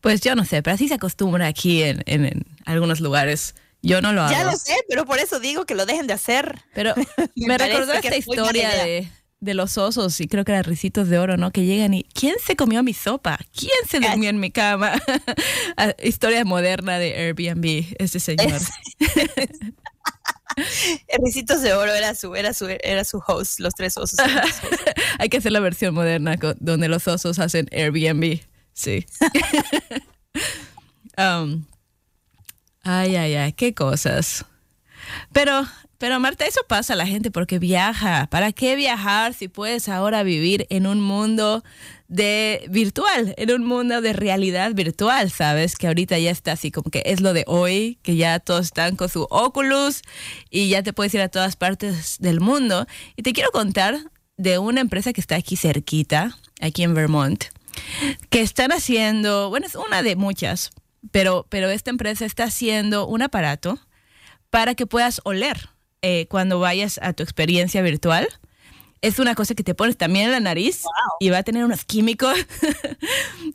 Pues 0.02 0.22
yo 0.22 0.36
no 0.36 0.46
sé, 0.46 0.64
pero 0.64 0.76
así 0.76 0.88
se 0.88 0.94
acostumbra 0.96 1.48
aquí 1.48 1.84
en, 1.84 2.02
en- 2.06 2.26
en 2.26 2.46
algunos 2.66 3.00
lugares. 3.02 3.56
Yo 3.82 4.02
no 4.02 4.12
lo 4.14 4.22
hago. 4.22 4.32
Ya 4.32 4.44
lo 4.44 4.58
sé, 4.58 4.76
pero 4.90 5.06
por 5.06 5.20
eso 5.20 5.40
digo 5.40 5.66
que 5.66 5.76
lo 5.76 5.86
dejen 5.86 6.08
de 6.08 6.14
hacer. 6.14 6.60
Pero 6.74 6.94
Me 7.36 7.48
me 7.48 7.58
recordó 7.58 7.94
esta 7.94 8.10
es 8.10 8.28
historia 8.28 8.70
de, 8.70 9.10
de 9.42 9.54
los 9.54 9.78
osos, 9.78 10.20
y 10.20 10.28
creo 10.28 10.44
que 10.44 10.52
eran 10.52 10.64
ricitos 10.66 11.08
de 11.10 11.18
oro, 11.20 11.38
¿no? 11.38 11.52
Que 11.52 11.64
llegan 11.66 11.94
y 11.94 12.04
¿quién 12.04 12.36
se 12.46 12.56
comió 12.58 12.84
mi 12.84 12.94
sopa? 12.94 13.40
¿Quién 13.58 13.72
se 13.90 14.00
durmió 14.02 14.30
en 14.30 14.40
mi 14.40 14.52
cama? 14.52 14.94
Ah, 15.78 15.94
historia 16.04 16.44
moderna 16.44 16.98
de 17.00 17.16
Airbnb, 17.16 17.86
este 18.00 18.20
señor. 18.20 18.60
Ricitos 21.24 21.62
de 21.62 21.74
Oro 21.74 21.94
era 21.94 22.16
su, 22.16 22.36
era 22.36 22.54
su, 22.54 22.68
era 22.68 23.04
su 23.04 23.22
host, 23.26 23.60
los 23.60 23.74
tres 23.74 23.98
osos. 23.98 24.20
Hay 25.20 25.30
que 25.30 25.38
hacer 25.38 25.52
la 25.52 25.60
versión 25.60 25.94
moderna 25.94 26.36
donde 26.60 26.88
los 26.88 27.08
osos 27.08 27.40
hacen 27.40 27.68
Airbnb. 27.72 28.40
Sí. 28.74 29.06
Um, 31.18 31.66
ay, 32.84 33.18
ay, 33.18 33.36
ay, 33.36 33.52
qué 33.52 33.74
cosas. 33.74 34.46
Pero, 35.34 35.68
pero 36.00 36.18
Marta, 36.18 36.46
eso 36.46 36.62
pasa 36.66 36.94
a 36.94 36.96
la 36.96 37.06
gente 37.06 37.30
porque 37.30 37.60
viaja. 37.60 38.28
¿Para 38.32 38.54
qué 38.54 38.78
viajar 38.78 39.34
si 39.34 39.50
puedes 39.50 39.90
ahora 39.90 40.24
vivir 40.24 40.66
en 40.70 40.88
un 40.88 41.02
mundo 41.02 41.62
de 42.08 42.66
virtual, 42.70 43.36
en 43.38 43.52
un 43.52 43.66
mundo 43.66 44.00
de 44.00 44.14
realidad 44.14 44.74
virtual, 44.74 45.30
sabes? 45.30 45.76
Que 45.76 45.88
ahorita 45.88 46.18
ya 46.18 46.32
está 46.32 46.54
así 46.54 46.72
como 46.72 46.90
que 46.90 47.04
es 47.06 47.20
lo 47.20 47.34
de 47.34 47.44
hoy, 47.48 48.00
que 48.02 48.16
ya 48.16 48.40
todos 48.40 48.68
están 48.68 48.96
con 48.96 49.10
su 49.10 49.28
Oculus 49.30 50.02
y 50.50 50.70
ya 50.70 50.84
te 50.84 50.94
puedes 50.94 51.14
ir 51.16 51.20
a 51.20 51.28
todas 51.28 51.58
partes 51.58 52.16
del 52.20 52.40
mundo. 52.40 52.88
Y 53.18 53.24
te 53.24 53.34
quiero 53.34 53.52
contar 53.52 54.00
de 54.38 54.58
una 54.58 54.80
empresa 54.80 55.12
que 55.12 55.20
está 55.20 55.36
aquí 55.36 55.58
cerquita, 55.58 56.38
aquí 56.62 56.84
en 56.84 56.94
Vermont, 56.94 57.44
que 58.30 58.40
están 58.40 58.72
haciendo, 58.72 59.50
bueno, 59.50 59.68
es 59.68 59.76
una 59.76 60.02
de 60.02 60.16
muchas, 60.16 60.72
pero, 61.12 61.46
pero 61.50 61.70
esta 61.70 61.90
empresa 61.90 62.26
está 62.26 62.46
haciendo 62.46 63.06
un 63.06 63.22
aparato 63.22 63.80
para 64.50 64.76
que 64.76 64.88
puedas 64.88 65.20
oler 65.26 65.70
eh, 66.02 66.28
cuando 66.30 66.60
vayas 66.60 67.00
a 67.02 67.14
tu 67.14 67.24
experiencia 67.24 67.82
virtual. 67.82 68.28
Es 69.02 69.18
una 69.18 69.34
cosa 69.34 69.56
que 69.56 69.64
te 69.64 69.76
pones 69.76 69.96
también 69.96 70.26
en 70.26 70.32
la 70.32 70.40
nariz 70.42 70.84
y 71.22 71.30
va 71.30 71.38
a 71.38 71.44
tener 71.44 71.64
unos 71.64 71.86
químicos. 71.86 72.36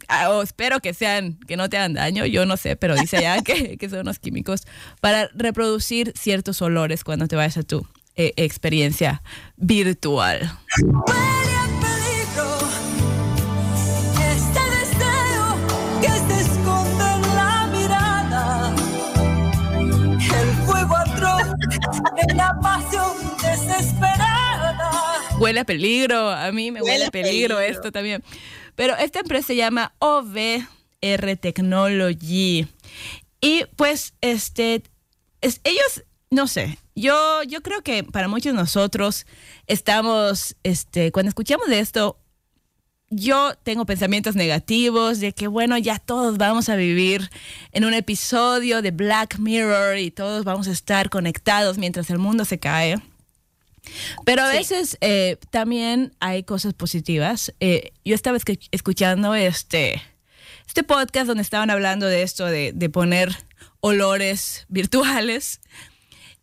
Ah, 0.08 0.30
o 0.30 0.42
espero 0.42 0.80
que 0.80 0.92
sean, 0.92 1.38
que 1.46 1.56
no 1.56 1.68
te 1.68 1.78
hagan 1.78 1.94
daño, 1.94 2.26
yo 2.26 2.44
no 2.46 2.56
sé, 2.56 2.76
pero 2.76 2.94
dice 2.94 3.20
ya 3.22 3.40
que, 3.42 3.76
que 3.78 3.88
son 3.88 4.00
unos 4.00 4.18
químicos 4.18 4.66
para 5.00 5.28
reproducir 5.34 6.12
ciertos 6.16 6.60
olores 6.62 7.04
cuando 7.04 7.26
te 7.26 7.36
vayas 7.36 7.56
a 7.56 7.62
tu 7.62 7.86
eh, 8.16 8.32
experiencia 8.36 9.22
virtual. 9.56 10.58
la 22.34 22.56
pasión 22.60 23.12
desesperada 23.42 24.78
Huele 25.38 25.60
a 25.60 25.64
peligro, 25.64 26.30
a 26.30 26.50
mí 26.52 26.70
me 26.70 26.80
huele, 26.80 26.92
Huele 26.94 27.04
a 27.06 27.10
peligro. 27.10 27.60
esto 27.60 27.90
también. 27.92 28.22
Pero 28.76 28.96
esta 28.96 29.20
empresa 29.20 29.48
se 29.48 29.56
llama 29.56 29.92
OVR 29.98 31.36
Technology. 31.40 32.68
Y 33.40 33.64
pues, 33.76 34.14
este, 34.20 34.82
es- 35.40 35.60
ellos, 35.64 36.04
no 36.30 36.46
sé, 36.46 36.78
yo, 36.94 37.42
yo 37.42 37.62
creo 37.62 37.82
que 37.82 38.04
para 38.04 38.28
muchos 38.28 38.52
de 38.52 38.58
nosotros 38.58 39.26
estamos, 39.66 40.56
este, 40.62 41.10
cuando 41.12 41.28
escuchamos 41.28 41.66
de 41.68 41.80
esto, 41.80 42.18
yo 43.10 43.54
tengo 43.62 43.86
pensamientos 43.86 44.34
negativos 44.34 45.20
de 45.20 45.32
que, 45.32 45.46
bueno, 45.46 45.78
ya 45.78 45.98
todos 45.98 46.36
vamos 46.38 46.68
a 46.68 46.76
vivir 46.76 47.30
en 47.72 47.84
un 47.84 47.94
episodio 47.94 48.82
de 48.82 48.90
Black 48.90 49.38
Mirror 49.38 49.98
y 49.98 50.10
todos 50.10 50.44
vamos 50.44 50.66
a 50.68 50.72
estar 50.72 51.10
conectados 51.10 51.78
mientras 51.78 52.10
el 52.10 52.18
mundo 52.18 52.44
se 52.44 52.58
cae. 52.58 52.96
Pero 54.24 54.42
a 54.42 54.50
Sí. 54.50 54.56
veces 54.58 54.98
eh, 55.00 55.36
también 55.50 56.14
hay 56.18 56.42
cosas 56.42 56.72
positivas. 56.74 57.52
Eh, 57.60 57.92
yo 58.04 58.14
estaba 58.14 58.38
escu- 58.38 58.68
escuchando 58.72 59.34
este, 59.34 60.02
este 60.66 60.82
podcast 60.82 61.26
donde 61.26 61.42
estaban 61.42 61.70
hablando 61.70 62.06
de 62.06 62.22
esto, 62.22 62.46
de, 62.46 62.72
de 62.72 62.88
poner 62.88 63.36
olores 63.80 64.64
virtuales. 64.68 65.60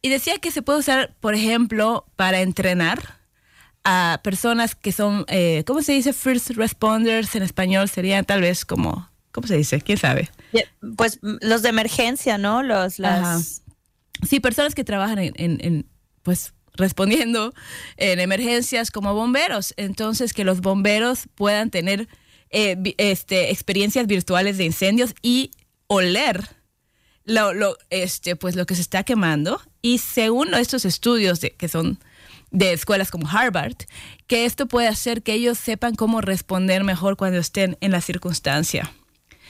Y 0.03 0.09
decía 0.09 0.37
que 0.37 0.51
se 0.51 0.61
puede 0.61 0.79
usar, 0.79 1.15
por 1.19 1.33
ejemplo, 1.33 2.05
para 2.15 2.41
entrenar 2.41 3.19
a 3.83 4.19
personas 4.23 4.75
que 4.75 4.91
son, 4.91 5.25
eh, 5.27 5.63
¿cómo 5.65 5.81
se 5.81 5.93
dice? 5.93 6.13
First 6.13 6.51
responders 6.51 7.35
en 7.35 7.43
español 7.43 7.89
serían 7.89 8.25
tal 8.25 8.41
vez 8.41 8.63
como, 8.65 9.09
¿cómo 9.31 9.47
se 9.47 9.57
dice? 9.57 9.81
¿Quién 9.81 9.97
sabe? 9.97 10.29
Pues 10.97 11.19
los 11.21 11.61
de 11.61 11.69
emergencia, 11.69 12.37
¿no? 12.37 12.61
Los, 12.63 12.99
las... 12.99 13.63
Sí, 14.27 14.39
personas 14.39 14.75
que 14.75 14.83
trabajan 14.83 15.17
en, 15.19 15.33
en- 15.35 15.57
en, 15.65 15.85
pues, 16.21 16.53
respondiendo 16.75 17.53
en 17.97 18.19
emergencias 18.19 18.91
como 18.91 19.15
bomberos. 19.15 19.73
Entonces, 19.77 20.33
que 20.33 20.43
los 20.43 20.61
bomberos 20.61 21.27
puedan 21.33 21.71
tener 21.71 22.07
eh, 22.51 22.77
este, 22.97 23.49
experiencias 23.51 24.05
virtuales 24.05 24.57
de 24.57 24.65
incendios 24.65 25.15
y 25.23 25.51
oler 25.87 26.47
lo, 27.25 27.53
lo, 27.53 27.77
este, 27.89 28.35
pues, 28.35 28.55
lo 28.55 28.65
que 28.67 28.75
se 28.75 28.81
está 28.81 29.03
quemando. 29.03 29.59
Y 29.81 29.97
según 29.97 30.53
estos 30.53 30.85
estudios 30.85 31.41
de, 31.41 31.51
que 31.51 31.67
son 31.67 31.97
de 32.51 32.73
escuelas 32.73 33.09
como 33.09 33.27
Harvard, 33.27 33.75
que 34.27 34.45
esto 34.45 34.67
puede 34.67 34.87
hacer 34.87 35.23
que 35.23 35.33
ellos 35.33 35.57
sepan 35.57 35.95
cómo 35.95 36.21
responder 36.21 36.83
mejor 36.83 37.17
cuando 37.17 37.39
estén 37.39 37.77
en 37.81 37.91
la 37.91 38.01
circunstancia. 38.01 38.91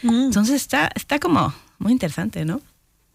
Mm. 0.04 0.26
Entonces 0.26 0.56
está, 0.56 0.90
está 0.96 1.20
como 1.20 1.54
muy 1.80 1.92
interesante, 1.92 2.46
¿no? 2.46 2.62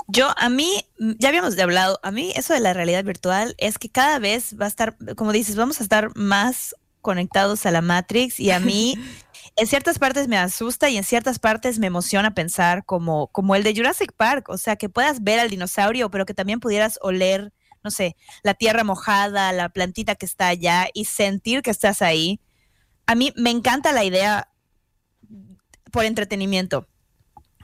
Yo, 0.08 0.32
a 0.36 0.48
mí, 0.48 0.84
mm, 0.98 1.12
ya 1.18 1.28
habíamos 1.28 1.58
hablado, 1.58 1.98
a 2.02 2.10
mí 2.10 2.32
eso 2.36 2.52
de 2.54 2.60
la 2.60 2.72
realidad 2.72 3.04
virtual 3.04 3.54
es 3.58 3.78
que 3.78 3.88
cada 3.88 4.18
vez 4.18 4.54
va 4.60 4.66
a 4.66 4.68
estar, 4.68 4.96
como 5.16 5.32
dices, 5.32 5.56
vamos 5.56 5.80
a 5.80 5.82
estar 5.82 6.14
más 6.16 6.74
conectados 7.00 7.66
a 7.66 7.70
la 7.70 7.82
Matrix 7.82 8.40
y 8.40 8.50
a 8.50 8.60
mí 8.60 8.96
en 9.56 9.66
ciertas 9.66 9.98
partes 9.98 10.28
me 10.28 10.36
asusta 10.36 10.90
y 10.90 10.96
en 10.96 11.04
ciertas 11.04 11.38
partes 11.38 11.78
me 11.78 11.86
emociona 11.86 12.34
pensar 12.34 12.84
como, 12.84 13.28
como 13.28 13.54
el 13.54 13.62
de 13.62 13.74
Jurassic 13.74 14.12
Park, 14.12 14.48
o 14.48 14.58
sea, 14.58 14.76
que 14.76 14.88
puedas 14.88 15.22
ver 15.22 15.40
al 15.40 15.50
dinosaurio, 15.50 16.10
pero 16.10 16.26
que 16.26 16.34
también 16.34 16.60
pudieras 16.60 16.98
oler, 17.02 17.52
no 17.86 17.92
sé, 17.92 18.16
la 18.42 18.54
tierra 18.54 18.82
mojada, 18.82 19.52
la 19.52 19.68
plantita 19.68 20.16
que 20.16 20.26
está 20.26 20.48
allá 20.48 20.88
y 20.92 21.04
sentir 21.04 21.62
que 21.62 21.70
estás 21.70 22.02
ahí. 22.02 22.40
a 23.06 23.14
mí 23.14 23.32
me 23.36 23.50
encanta 23.50 23.92
la 23.92 24.02
idea 24.02 24.48
por 25.92 26.04
entretenimiento. 26.04 26.88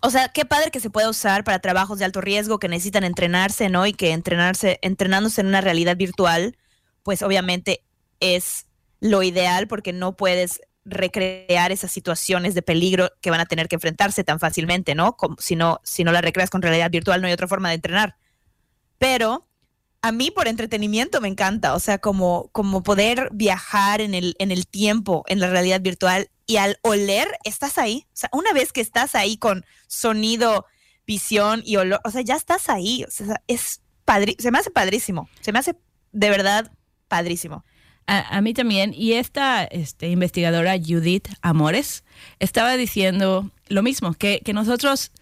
O 0.00 0.10
sea, 0.10 0.28
qué 0.28 0.44
padre 0.44 0.70
que 0.70 0.78
se 0.78 0.90
pueda 0.90 1.10
usar 1.10 1.42
para 1.42 1.58
trabajos 1.58 1.98
de 1.98 2.04
alto 2.04 2.20
riesgo 2.20 2.60
que 2.60 2.68
necesitan 2.68 3.02
entrenarse, 3.02 3.68
¿no? 3.68 3.84
Y 3.84 3.94
que 3.94 4.12
entrenarse, 4.12 4.78
entrenándose 4.82 5.40
en 5.40 5.48
una 5.48 5.60
realidad 5.60 5.96
virtual, 5.96 6.56
pues 7.02 7.22
obviamente 7.22 7.84
es 8.20 8.66
lo 9.00 9.24
ideal 9.24 9.66
porque 9.66 9.92
no 9.92 10.16
puedes 10.16 10.60
recrear 10.84 11.72
esas 11.72 11.90
situaciones 11.90 12.54
de 12.54 12.62
peligro 12.62 13.10
que 13.20 13.30
van 13.30 13.40
a 13.40 13.46
tener 13.46 13.66
que 13.66 13.74
enfrentarse 13.74 14.22
tan 14.22 14.38
fácilmente, 14.38 14.94
¿no? 14.94 15.16
Si 15.38 15.56
no, 15.56 15.80
si 15.82 16.04
no 16.04 16.12
la 16.12 16.20
recreas 16.20 16.50
con 16.50 16.62
realidad 16.62 16.92
virtual, 16.92 17.20
no 17.20 17.26
hay 17.26 17.32
otra 17.32 17.48
forma 17.48 17.70
de 17.70 17.76
entrenar. 17.76 18.16
Pero 18.98 19.48
a 20.02 20.10
mí 20.10 20.32
por 20.32 20.48
entretenimiento 20.48 21.20
me 21.20 21.28
encanta, 21.28 21.74
o 21.74 21.78
sea, 21.78 21.98
como, 21.98 22.50
como 22.52 22.82
poder 22.82 23.30
viajar 23.32 24.00
en 24.00 24.14
el, 24.14 24.34
en 24.40 24.50
el 24.50 24.66
tiempo, 24.66 25.24
en 25.28 25.38
la 25.38 25.48
realidad 25.48 25.80
virtual 25.80 26.28
y 26.46 26.56
al 26.56 26.78
oler, 26.82 27.28
estás 27.44 27.78
ahí. 27.78 28.04
O 28.08 28.16
sea, 28.16 28.30
una 28.32 28.52
vez 28.52 28.72
que 28.72 28.80
estás 28.80 29.14
ahí 29.14 29.36
con 29.36 29.64
sonido, 29.86 30.66
visión 31.06 31.62
y 31.64 31.76
olor, 31.76 32.00
o 32.04 32.10
sea, 32.10 32.20
ya 32.22 32.34
estás 32.34 32.68
ahí. 32.68 33.04
O 33.04 33.10
sea, 33.10 33.40
es 33.46 33.80
padre, 34.04 34.34
se 34.38 34.50
me 34.50 34.58
hace 34.58 34.70
padrísimo, 34.70 35.28
se 35.40 35.52
me 35.52 35.60
hace 35.60 35.76
de 36.10 36.30
verdad 36.30 36.72
padrísimo. 37.08 37.64
A, 38.08 38.40
mí 38.42 38.52
también. 38.52 38.92
Y 38.92 39.12
esta 39.12 39.64
este, 39.64 40.08
investigadora 40.08 40.76
Judith 40.76 41.28
Amores 41.40 42.04
estaba 42.40 42.76
diciendo 42.76 43.50
lo 43.68 43.82
mismo, 43.82 44.12
que, 44.12 44.40
que 44.44 44.52
nosotros 44.52 45.12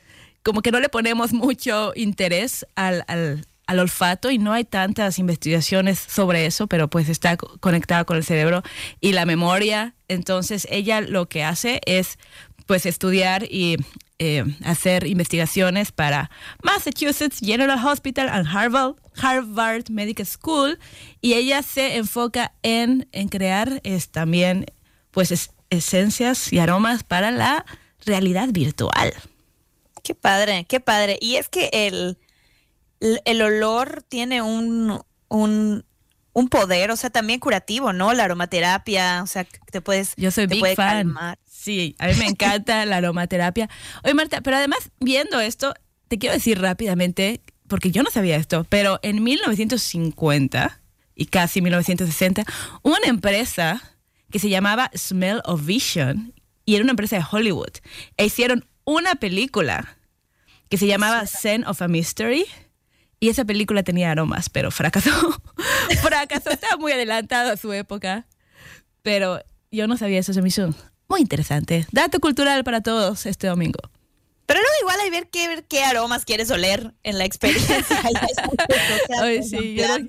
como 0.42 0.62
que 0.62 0.72
no 0.72 0.80
le 0.80 0.88
ponemos 0.88 1.32
mucho 1.32 1.92
interés 1.94 2.66
al, 2.74 3.04
al, 3.06 3.46
al 3.70 3.78
olfato 3.78 4.30
y 4.30 4.38
no 4.38 4.52
hay 4.52 4.64
tantas 4.64 5.18
investigaciones 5.20 5.98
sobre 5.98 6.44
eso, 6.46 6.66
pero 6.66 6.88
pues 6.90 7.08
está 7.08 7.36
co- 7.36 7.56
conectada 7.60 8.04
con 8.04 8.16
el 8.16 8.24
cerebro 8.24 8.62
y 9.00 9.12
la 9.12 9.26
memoria. 9.26 9.94
Entonces 10.08 10.66
ella 10.70 11.00
lo 11.00 11.28
que 11.28 11.44
hace 11.44 11.80
es 11.86 12.18
pues 12.66 12.84
estudiar 12.86 13.44
y 13.44 13.76
eh, 14.18 14.44
hacer 14.64 15.06
investigaciones 15.06 15.92
para 15.92 16.30
Massachusetts 16.64 17.38
General 17.40 17.78
Hospital 17.86 18.28
and 18.28 18.46
Harvard, 18.48 18.96
Harvard 19.20 19.88
Medical 19.88 20.26
School 20.26 20.78
y 21.20 21.34
ella 21.34 21.62
se 21.62 21.96
enfoca 21.96 22.52
en, 22.62 23.08
en 23.12 23.28
crear 23.28 23.80
es, 23.84 24.08
también 24.08 24.66
pues 25.12 25.30
es- 25.30 25.50
esencias 25.70 26.52
y 26.52 26.58
aromas 26.58 27.04
para 27.04 27.30
la 27.30 27.64
realidad 28.04 28.48
virtual. 28.50 29.12
Qué 30.02 30.14
padre, 30.14 30.64
qué 30.68 30.80
padre. 30.80 31.18
Y 31.20 31.36
es 31.36 31.48
que 31.48 31.70
el, 31.72 32.18
el, 33.00 33.42
olor 33.42 34.02
tiene 34.08 34.42
un, 34.42 35.00
un, 35.28 35.84
un 36.32 36.48
poder, 36.48 36.90
o 36.90 36.96
sea, 36.96 37.10
también 37.10 37.40
curativo, 37.40 37.92
¿no? 37.92 38.12
La 38.12 38.24
aromaterapia, 38.24 39.22
o 39.22 39.26
sea, 39.26 39.44
te 39.44 39.80
puedes... 39.80 40.14
Yo 40.16 40.30
soy 40.30 40.46
te 40.46 40.54
big 40.54 40.76
fan. 40.76 40.76
calmar. 40.76 41.38
Sí, 41.46 41.94
a 41.98 42.06
mí 42.06 42.14
me 42.14 42.26
encanta 42.26 42.84
la 42.86 42.96
aromaterapia. 42.96 43.68
Oye, 44.04 44.14
Marta, 44.14 44.40
pero 44.40 44.56
además, 44.56 44.90
viendo 45.00 45.40
esto, 45.40 45.74
te 46.08 46.18
quiero 46.18 46.34
decir 46.34 46.60
rápidamente, 46.60 47.42
porque 47.68 47.90
yo 47.90 48.02
no 48.02 48.10
sabía 48.10 48.36
esto, 48.36 48.64
pero 48.68 48.98
en 49.02 49.22
1950 49.22 50.80
y 51.14 51.26
casi 51.26 51.60
1960, 51.60 52.44
hubo 52.82 52.96
una 52.96 53.08
empresa 53.08 53.82
que 54.30 54.38
se 54.38 54.48
llamaba 54.48 54.90
Smell 54.96 55.42
of 55.44 55.66
Vision 55.66 56.32
y 56.64 56.76
era 56.76 56.84
una 56.84 56.92
empresa 56.92 57.16
de 57.16 57.24
Hollywood. 57.30 57.72
E 58.16 58.26
hicieron 58.26 58.66
una 58.84 59.16
película 59.16 59.98
que 60.68 60.78
se 60.78 60.86
llamaba 60.86 61.26
Scent 61.26 61.66
of 61.66 61.82
a 61.82 61.88
Mystery. 61.88 62.46
Y 63.20 63.28
esa 63.28 63.44
película 63.44 63.82
tenía 63.82 64.10
aromas, 64.10 64.48
pero 64.48 64.70
fracasó. 64.70 65.10
fracasó, 66.02 66.50
estaba 66.50 66.76
muy 66.78 66.92
adelantado 66.92 67.52
a 67.52 67.56
su 67.56 67.72
época. 67.72 68.26
Pero 69.02 69.40
yo 69.70 69.86
no 69.86 69.96
sabía 69.98 70.18
eso, 70.20 70.32
se 70.32 70.40
me 70.42 70.48
hizo 70.48 70.74
muy 71.08 71.20
interesante. 71.20 71.86
Dato 71.92 72.18
cultural 72.18 72.64
para 72.64 72.80
todos 72.80 73.26
este 73.26 73.46
domingo. 73.46 73.78
Pero 74.46 74.60
luego 74.60 74.74
igual 74.80 74.96
hay 75.04 75.10
ver 75.10 75.28
qué, 75.28 75.46
ver 75.48 75.64
qué 75.64 75.84
aromas 75.84 76.24
quieres 76.24 76.50
oler 76.50 76.94
en 77.02 77.18
la 77.18 77.24
experiencia. 77.24 77.84
Ay, 79.22 79.42
sí, 79.42 79.74
yo 79.74 79.86
no- 79.98 80.08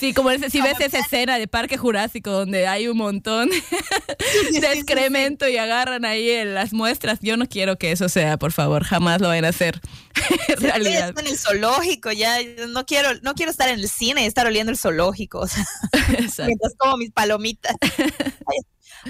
Sí, 0.00 0.14
como 0.14 0.30
ese- 0.30 0.48
si 0.50 0.60
ves 0.62 0.80
esa 0.80 0.98
escena 0.98 1.38
de 1.38 1.46
Parque 1.46 1.76
Jurásico 1.76 2.30
donde 2.30 2.66
hay 2.66 2.88
un 2.88 2.96
montón 2.96 3.50
de 4.50 4.72
excremento 4.72 5.46
y 5.46 5.58
agarran 5.58 6.04
ahí 6.06 6.30
en 6.30 6.54
las 6.54 6.72
muestras, 6.72 7.18
yo 7.20 7.36
no 7.36 7.46
quiero 7.46 7.76
que 7.76 7.92
eso 7.92 8.08
sea, 8.08 8.38
por 8.38 8.50
favor, 8.52 8.82
jamás 8.84 9.20
lo 9.20 9.28
vayan 9.28 9.44
a 9.44 9.48
hacer 9.48 9.78
realidad. 10.58 11.14
en 11.18 11.26
el 11.26 11.36
zoológico, 11.38 12.10
ya 12.12 12.38
no 12.68 12.86
quiero, 12.86 13.10
no 13.22 13.34
quiero 13.34 13.50
estar 13.52 13.68
en 13.68 13.78
el 13.78 13.88
cine 13.88 14.22
y 14.22 14.26
estar 14.26 14.46
oliendo 14.46 14.72
el 14.72 14.78
zoológico, 14.78 15.40
o 15.40 15.46
sea, 15.46 15.66
mientras 16.46 16.74
como 16.78 16.96
mis 16.96 17.10
palomitas. 17.10 17.76
hay, 17.82 18.58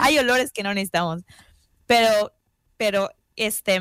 hay 0.00 0.18
olores 0.18 0.50
que 0.52 0.62
no 0.64 0.74
necesitamos. 0.74 1.22
Pero, 1.86 2.32
pero, 2.76 3.10
este, 3.36 3.80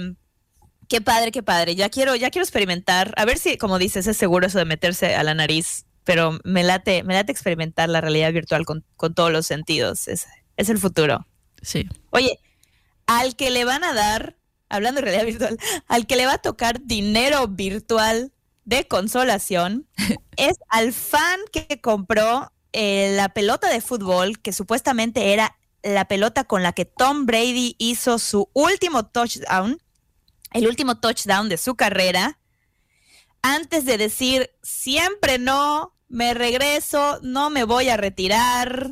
qué 0.87 1.01
padre, 1.01 1.31
qué 1.31 1.43
padre. 1.43 1.75
Ya 1.75 1.89
quiero, 1.89 2.15
ya 2.15 2.29
quiero 2.31 2.43
experimentar. 2.43 3.13
A 3.17 3.25
ver 3.25 3.37
si, 3.37 3.57
como 3.57 3.77
dices, 3.79 4.07
es 4.07 4.17
seguro 4.17 4.47
eso 4.47 4.57
de 4.59 4.65
meterse 4.65 5.15
a 5.15 5.23
la 5.23 5.33
nariz. 5.35 5.85
Pero 6.09 6.39
me 6.43 6.63
late, 6.63 7.03
me 7.03 7.13
late 7.13 7.31
experimentar 7.31 7.87
la 7.87 8.01
realidad 8.01 8.33
virtual 8.33 8.65
con, 8.65 8.83
con 8.95 9.13
todos 9.13 9.31
los 9.31 9.45
sentidos. 9.45 10.07
Es, 10.07 10.25
es 10.57 10.69
el 10.69 10.79
futuro. 10.79 11.27
Sí. 11.61 11.87
Oye, 12.09 12.39
al 13.05 13.35
que 13.35 13.51
le 13.51 13.63
van 13.63 13.83
a 13.83 13.93
dar, 13.93 14.35
hablando 14.69 15.01
de 15.01 15.05
realidad 15.05 15.27
virtual, 15.27 15.59
al 15.87 16.07
que 16.07 16.15
le 16.15 16.25
va 16.25 16.33
a 16.33 16.37
tocar 16.39 16.81
dinero 16.81 17.47
virtual 17.47 18.33
de 18.65 18.87
consolación 18.87 19.87
es 20.35 20.57
al 20.69 20.93
fan 20.93 21.39
que 21.51 21.79
compró 21.79 22.51
eh, 22.73 23.13
la 23.15 23.29
pelota 23.29 23.69
de 23.69 23.79
fútbol 23.79 24.39
que 24.39 24.51
supuestamente 24.51 25.33
era 25.33 25.59
la 25.83 26.05
pelota 26.05 26.43
con 26.43 26.63
la 26.63 26.73
que 26.73 26.85
Tom 26.85 27.27
Brady 27.27 27.75
hizo 27.77 28.17
su 28.17 28.49
último 28.53 29.05
touchdown, 29.05 29.79
el 30.53 30.65
último 30.65 30.99
touchdown 30.99 31.49
de 31.49 31.57
su 31.57 31.75
carrera, 31.75 32.39
antes 33.43 33.85
de 33.85 33.99
decir 33.99 34.49
siempre 34.63 35.37
no, 35.37 35.93
me 36.09 36.33
regreso, 36.33 37.19
no 37.21 37.49
me 37.49 37.63
voy 37.63 37.89
a 37.89 37.97
retirar. 37.97 38.89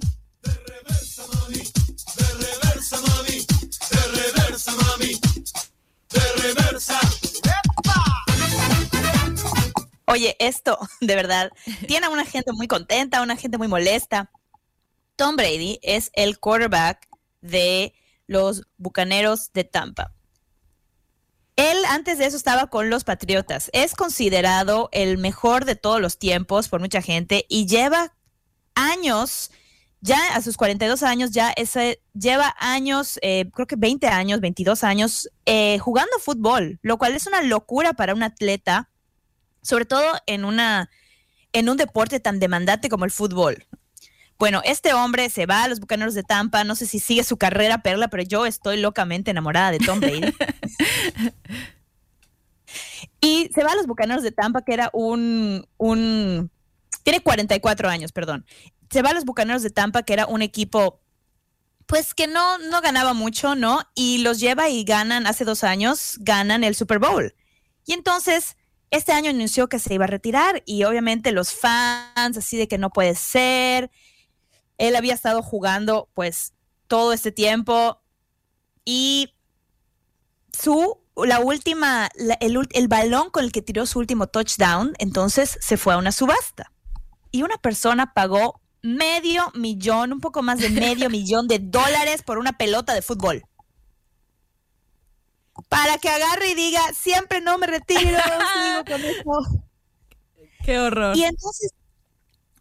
Oye, 10.10 10.38
esto, 10.40 10.80
de 11.02 11.16
verdad, 11.16 11.52
tiene 11.88 12.06
a 12.06 12.10
una 12.10 12.26
gente 12.26 12.52
muy 12.54 12.68
contenta, 12.68 13.22
una 13.22 13.36
gente 13.36 13.58
muy 13.58 13.68
molesta. 13.68 14.32
Tom 15.16 15.36
Brady 15.36 15.80
es 15.82 16.12
el 16.14 16.40
quarterback 16.40 17.08
de 17.42 17.94
los 18.26 18.64
Bucaneros 18.78 19.52
de 19.54 19.64
Tampa. 19.64 20.14
Él 21.58 21.78
antes 21.90 22.20
de 22.20 22.28
eso 22.28 22.38
estaba 22.38 22.68
con 22.68 22.92
los 22.92 23.04
Patriotas. 23.04 23.72
Es 23.74 23.96
considerado 23.96 24.90
el 24.92 25.18
mejor 25.18 25.66
de 25.66 25.76
todos 25.76 26.00
los 26.00 26.20
tiempos 26.20 26.70
por 26.70 26.80
mucha 26.80 27.02
gente 27.02 27.46
y 27.50 27.66
lleva 27.66 28.14
años, 28.76 29.50
ya 30.00 30.20
a 30.36 30.42
sus 30.44 30.56
42 30.56 31.02
años, 31.02 31.32
ya 31.32 31.52
ese, 31.58 32.00
lleva 32.14 32.56
años, 32.60 33.18
eh, 33.24 33.50
creo 33.56 33.66
que 33.66 33.76
20 33.76 34.06
años, 34.08 34.40
22 34.40 34.84
años 34.84 35.30
eh, 35.48 35.80
jugando 35.80 36.20
fútbol, 36.20 36.78
lo 36.84 37.00
cual 37.00 37.16
es 37.16 37.26
una 37.26 37.42
locura 37.42 37.94
para 37.94 38.14
un 38.14 38.22
atleta, 38.22 38.92
sobre 39.64 39.86
todo 39.86 40.06
en, 40.28 40.46
una, 40.46 40.92
en 41.54 41.70
un 41.70 41.78
deporte 41.78 42.20
tan 42.20 42.40
demandante 42.40 42.88
como 42.88 43.04
el 43.04 43.12
fútbol. 43.12 43.66
Bueno, 44.38 44.62
este 44.64 44.94
hombre 44.94 45.32
se 45.32 45.48
va 45.48 45.64
a 45.64 45.68
los 45.68 45.80
Bucaneros 45.80 46.14
de 46.14 46.22
Tampa, 46.22 46.64
no 46.64 46.76
sé 46.76 46.86
si 46.86 47.00
sigue 47.00 47.24
su 47.24 47.38
carrera 47.38 47.82
perla, 47.82 48.10
pero 48.10 48.22
yo 48.22 48.46
estoy 48.46 48.78
locamente 48.78 49.32
enamorada 49.32 49.72
de 49.72 49.80
Tom 49.80 50.00
Brady. 50.00 50.32
y 53.22 53.50
se 53.54 53.64
va 53.64 53.72
a 53.72 53.76
los 53.76 53.88
Bucaneros 53.88 54.24
de 54.24 54.32
Tampa, 54.32 54.62
que 54.64 54.74
era 54.74 54.90
un, 54.94 55.68
un... 55.78 56.52
Tiene 57.04 57.22
44 57.22 57.90
años, 57.90 58.12
perdón. 58.12 58.46
Se 58.90 59.02
va 59.02 59.10
a 59.10 59.14
los 59.14 59.26
Bucaneros 59.26 59.64
de 59.64 59.70
Tampa, 59.70 60.04
que 60.04 60.14
era 60.14 60.28
un 60.28 60.42
equipo, 60.42 61.02
pues 61.86 62.14
que 62.14 62.28
no, 62.28 62.58
no 62.58 62.82
ganaba 62.82 63.14
mucho, 63.14 63.56
¿no? 63.56 63.82
Y 63.96 64.20
los 64.20 64.40
lleva 64.40 64.70
y 64.70 64.84
ganan, 64.84 65.28
hace 65.28 65.46
dos 65.46 65.64
años, 65.64 66.18
ganan 66.20 66.64
el 66.64 66.76
Super 66.76 67.00
Bowl. 67.00 67.34
Y 67.86 67.94
entonces, 67.94 68.58
este 68.92 69.12
año 69.12 69.30
anunció 69.30 69.68
que 69.68 69.80
se 69.80 69.94
iba 69.94 70.06
a 70.06 70.08
retirar 70.08 70.64
y 70.66 70.84
obviamente 70.84 71.32
los 71.32 71.54
fans, 71.54 72.38
así 72.38 72.58
de 72.58 72.68
que 72.68 72.78
no 72.78 72.90
puede 72.90 73.16
ser. 73.16 73.92
Él 74.78 74.96
había 74.96 75.14
estado 75.14 75.42
jugando 75.42 76.10
pues 76.14 76.54
todo 76.88 77.12
este 77.14 77.32
tiempo 77.32 78.02
y 78.86 79.37
su, 80.60 81.00
la 81.16 81.40
última, 81.40 82.10
la- 82.16 82.38
el, 82.42 82.58
el 82.72 82.88
balón 82.88 83.30
con 83.30 83.44
el 83.44 83.52
que 83.52 83.62
tiró 83.62 83.86
su 83.86 84.00
último 84.00 84.28
touchdown, 84.28 84.94
entonces 85.00 85.58
se 85.62 85.78
fue 85.78 85.94
a 85.94 85.98
una 85.98 86.12
subasta. 86.12 86.72
Y 87.32 87.44
una 87.44 87.58
persona 87.58 88.14
pagó 88.14 88.62
medio 88.82 89.52
millón, 89.54 90.14
un 90.14 90.22
poco 90.22 90.42
más 90.44 90.60
de 90.60 90.70
medio 90.70 91.10
millón 91.10 91.48
de 91.48 91.60
dólares 91.60 92.24
por 92.24 92.38
una 92.38 92.54
pelota 92.58 92.94
de 92.94 93.02
fútbol. 93.02 93.44
Para 95.70 95.98
que 95.98 96.08
agarre 96.10 96.50
y 96.52 96.56
diga, 96.56 96.82
siempre 96.94 97.42
no 97.42 97.58
me 97.58 97.68
retiro, 97.68 98.00
sigo 98.02 98.86
con 98.86 99.02
eso. 99.04 99.64
Qué 100.64 100.80
horror. 100.80 101.16
Y 101.18 101.24
entonces, 101.24 101.72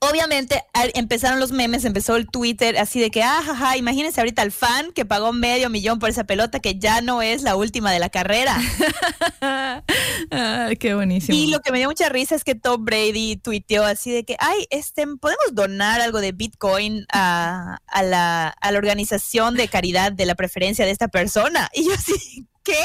obviamente 0.00 0.62
empezaron 0.94 1.40
los 1.40 1.52
memes, 1.52 1.84
empezó 1.84 2.16
el 2.16 2.26
Twitter 2.26 2.76
así 2.78 3.00
de 3.00 3.10
que, 3.10 3.22
ah, 3.22 3.42
jaja, 3.44 3.76
imagínense 3.76 4.20
ahorita 4.20 4.42
al 4.42 4.52
fan 4.52 4.92
que 4.92 5.04
pagó 5.04 5.32
medio 5.32 5.70
millón 5.70 5.98
por 5.98 6.10
esa 6.10 6.24
pelota 6.24 6.60
que 6.60 6.78
ya 6.78 7.00
no 7.00 7.22
es 7.22 7.42
la 7.42 7.56
última 7.56 7.92
de 7.92 7.98
la 7.98 8.08
carrera. 8.08 8.56
Qué 10.80 10.94
buenísimo. 10.94 11.36
Y 11.36 11.48
lo 11.48 11.60
que 11.60 11.72
me 11.72 11.78
dio 11.78 11.88
mucha 11.88 12.08
risa 12.08 12.34
es 12.34 12.44
que 12.44 12.54
Tom 12.54 12.84
Brady 12.84 13.36
tuiteó 13.36 13.84
así 13.84 14.10
de 14.10 14.24
que, 14.24 14.36
ay, 14.38 14.66
este, 14.70 15.06
podemos 15.06 15.46
donar 15.52 16.00
algo 16.00 16.20
de 16.20 16.32
Bitcoin 16.32 17.06
a, 17.12 17.78
a 17.86 18.02
la, 18.02 18.48
a 18.48 18.72
la 18.72 18.78
organización 18.78 19.54
de 19.54 19.68
caridad 19.68 20.12
de 20.12 20.26
la 20.26 20.34
preferencia 20.34 20.84
de 20.84 20.90
esta 20.90 21.08
persona. 21.08 21.68
Y 21.74 21.86
yo 21.86 21.94
así, 21.94 22.46
¿qué? 22.62 22.84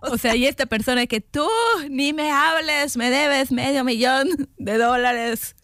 O 0.00 0.18
sea, 0.18 0.36
y 0.36 0.46
esta 0.46 0.66
persona 0.66 1.06
que 1.06 1.20
tú 1.20 1.48
ni 1.88 2.12
me 2.12 2.30
hables, 2.30 2.96
me 2.96 3.10
debes 3.10 3.50
medio 3.52 3.84
millón 3.84 4.28
de 4.58 4.76
dólares. 4.76 5.56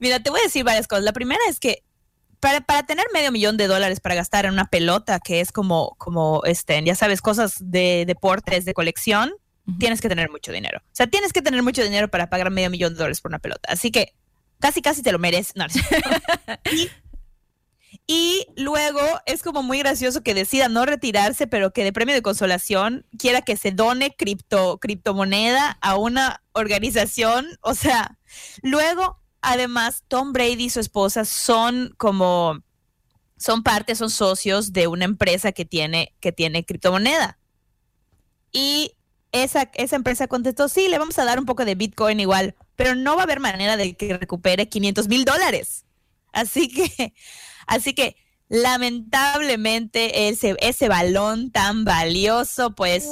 Mira, 0.00 0.20
te 0.20 0.30
voy 0.30 0.40
a 0.40 0.44
decir 0.44 0.64
varias 0.64 0.88
cosas. 0.88 1.04
La 1.04 1.12
primera 1.12 1.40
es 1.48 1.60
que 1.60 1.84
para, 2.40 2.62
para 2.62 2.84
tener 2.84 3.06
medio 3.12 3.30
millón 3.30 3.56
de 3.56 3.66
dólares 3.66 4.00
para 4.00 4.14
gastar 4.14 4.46
en 4.46 4.52
una 4.52 4.66
pelota, 4.66 5.20
que 5.20 5.40
es 5.40 5.52
como, 5.52 5.94
como 5.98 6.42
este, 6.44 6.82
ya 6.82 6.94
sabes, 6.94 7.20
cosas 7.20 7.56
de 7.60 8.04
deportes, 8.06 8.64
de 8.64 8.74
colección, 8.74 9.32
tienes 9.78 10.00
que 10.00 10.08
tener 10.08 10.30
mucho 10.30 10.50
dinero. 10.50 10.80
O 10.82 10.90
sea, 10.92 11.06
tienes 11.06 11.32
que 11.32 11.42
tener 11.42 11.62
mucho 11.62 11.84
dinero 11.84 12.08
para 12.08 12.28
pagar 12.28 12.50
medio 12.50 12.70
millón 12.70 12.94
de 12.94 12.98
dólares 12.98 13.20
por 13.20 13.30
una 13.30 13.38
pelota. 13.38 13.68
Así 13.70 13.90
que 13.90 14.14
casi, 14.58 14.82
casi 14.82 15.02
te 15.02 15.12
lo 15.12 15.18
mereces. 15.18 15.54
No. 15.54 15.66
y, 16.72 16.90
y 18.06 18.46
luego 18.56 19.00
es 19.26 19.42
como 19.42 19.62
muy 19.62 19.78
gracioso 19.78 20.22
que 20.22 20.34
decida 20.34 20.68
no 20.68 20.86
retirarse, 20.86 21.46
pero 21.46 21.72
que 21.72 21.84
de 21.84 21.92
premio 21.92 22.14
de 22.14 22.22
consolación 22.22 23.06
quiera 23.18 23.42
que 23.42 23.56
se 23.56 23.70
done 23.70 24.16
cripto, 24.16 24.78
criptomoneda 24.78 25.78
a 25.80 25.96
una 25.96 26.42
organización. 26.52 27.46
O 27.60 27.74
sea, 27.74 28.18
luego, 28.62 29.19
además, 29.42 30.04
Tom 30.08 30.32
Brady 30.32 30.64
y 30.64 30.70
su 30.70 30.80
esposa 30.80 31.24
son 31.24 31.94
como, 31.96 32.60
son 33.36 33.62
parte, 33.62 33.94
son 33.94 34.10
socios 34.10 34.72
de 34.72 34.86
una 34.86 35.04
empresa 35.04 35.52
que 35.52 35.64
tiene, 35.64 36.14
que 36.20 36.32
tiene 36.32 36.64
criptomoneda. 36.64 37.38
Y 38.52 38.96
esa, 39.32 39.70
esa 39.74 39.96
empresa 39.96 40.26
contestó, 40.26 40.68
sí, 40.68 40.88
le 40.88 40.98
vamos 40.98 41.18
a 41.18 41.24
dar 41.24 41.38
un 41.38 41.46
poco 41.46 41.64
de 41.64 41.74
Bitcoin 41.74 42.20
igual, 42.20 42.54
pero 42.76 42.94
no 42.94 43.14
va 43.14 43.22
a 43.22 43.24
haber 43.24 43.40
manera 43.40 43.76
de 43.76 43.94
que 43.94 44.16
recupere 44.16 44.68
500 44.68 45.08
mil 45.08 45.24
dólares. 45.24 45.84
Así 46.32 46.68
que, 46.68 47.14
así 47.66 47.94
que 47.94 48.16
lamentablemente 48.48 50.28
ese, 50.28 50.56
ese 50.60 50.88
balón 50.88 51.50
tan 51.50 51.84
valioso, 51.84 52.74
pues 52.74 53.08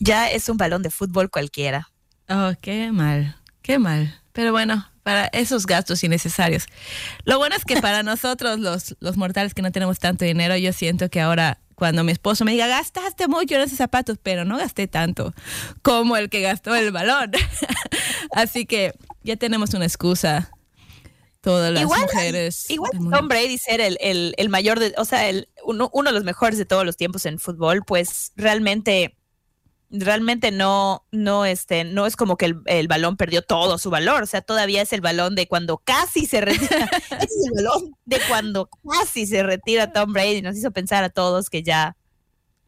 ya 0.00 0.30
es 0.30 0.48
un 0.48 0.56
balón 0.56 0.82
de 0.82 0.90
fútbol 0.90 1.30
cualquiera. 1.30 1.88
Oh, 2.28 2.52
qué 2.60 2.92
mal, 2.92 3.36
qué 3.62 3.78
mal. 3.78 4.20
Pero 4.32 4.52
bueno, 4.52 4.86
para 5.02 5.26
esos 5.28 5.66
gastos 5.66 6.04
innecesarios. 6.04 6.66
Lo 7.24 7.38
bueno 7.38 7.56
es 7.56 7.64
que 7.64 7.76
para 7.80 8.02
nosotros, 8.02 8.58
los, 8.58 8.96
los 9.00 9.16
mortales 9.16 9.54
que 9.54 9.62
no 9.62 9.72
tenemos 9.72 9.98
tanto 9.98 10.24
dinero, 10.24 10.56
yo 10.56 10.72
siento 10.72 11.08
que 11.08 11.20
ahora 11.20 11.58
cuando 11.74 12.02
mi 12.04 12.10
esposo 12.12 12.44
me 12.44 12.52
diga, 12.52 12.66
gastaste 12.66 13.28
mucho 13.28 13.54
en 13.54 13.60
esos 13.62 13.78
zapatos, 13.78 14.18
pero 14.22 14.44
no 14.44 14.58
gasté 14.58 14.88
tanto 14.88 15.32
como 15.82 16.16
el 16.16 16.28
que 16.28 16.40
gastó 16.42 16.74
el 16.74 16.90
balón. 16.90 17.30
Así 18.32 18.66
que 18.66 18.92
ya 19.22 19.36
tenemos 19.36 19.74
una 19.74 19.84
excusa. 19.86 20.50
Todas 21.40 21.72
las 21.72 21.84
Igual- 21.84 22.00
mujeres. 22.02 22.68
Igual. 22.68 22.90
Tom 23.12 23.28
Brady 23.28 23.58
ser 23.58 23.80
el, 23.80 23.96
el- 24.00 24.34
el 24.38 24.48
mayor, 24.48 24.80
de, 24.80 24.92
o 24.98 25.04
sea, 25.04 25.28
el, 25.28 25.48
uno, 25.64 25.88
uno 25.92 26.10
de 26.10 26.14
los 26.14 26.24
mejores 26.24 26.58
de 26.58 26.64
todos 26.66 26.84
los 26.84 26.96
tiempos 26.96 27.24
en 27.26 27.38
fútbol, 27.38 27.84
pues 27.86 28.32
realmente, 28.34 29.16
realmente 29.90 30.50
no, 30.50 31.06
no, 31.12 31.44
este, 31.44 31.84
no 31.84 32.06
es 32.06 32.16
como 32.16 32.36
que 32.36 32.46
el, 32.46 32.60
el 32.66 32.88
balón 32.88 33.16
perdió 33.16 33.42
todo 33.42 33.78
su 33.78 33.90
valor, 33.90 34.22
o 34.22 34.26
sea, 34.26 34.42
todavía 34.42 34.82
es 34.82 34.92
el 34.92 35.00
balón 35.00 35.34
de 35.34 35.46
cuando 35.48 35.78
casi 35.78 36.26
se 36.26 36.40
retira, 36.40 36.90
es 37.20 37.30
el 37.46 37.64
balón 37.64 37.92
de 38.04 38.18
cuando 38.28 38.68
casi 38.90 39.26
se 39.26 39.42
retira 39.42 39.92
Tom 39.92 40.12
Brady, 40.12 40.42
nos 40.42 40.56
hizo 40.56 40.70
pensar 40.70 41.04
a 41.04 41.08
todos 41.10 41.48
que 41.50 41.62
ya, 41.62 41.96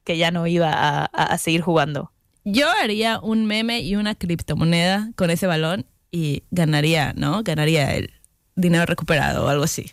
que 0.04 0.16
ya 0.16 0.30
no 0.30 0.46
iba 0.46 0.70
a, 0.72 1.04
a- 1.04 1.38
seguir 1.38 1.60
jugando. 1.60 2.12
Yo 2.44 2.70
haría 2.70 3.20
un 3.20 3.44
meme 3.46 3.80
y 3.80 3.96
una 3.96 4.14
criptomoneda 4.14 5.10
con 5.14 5.28
ese 5.30 5.46
balón 5.46 5.86
y 6.10 6.44
ganaría, 6.50 7.12
¿no? 7.14 7.42
Ganaría 7.42 7.94
el 7.94 8.12
dinero 8.56 8.86
recuperado 8.86 9.44
o 9.44 9.48
algo 9.48 9.64
así. 9.64 9.92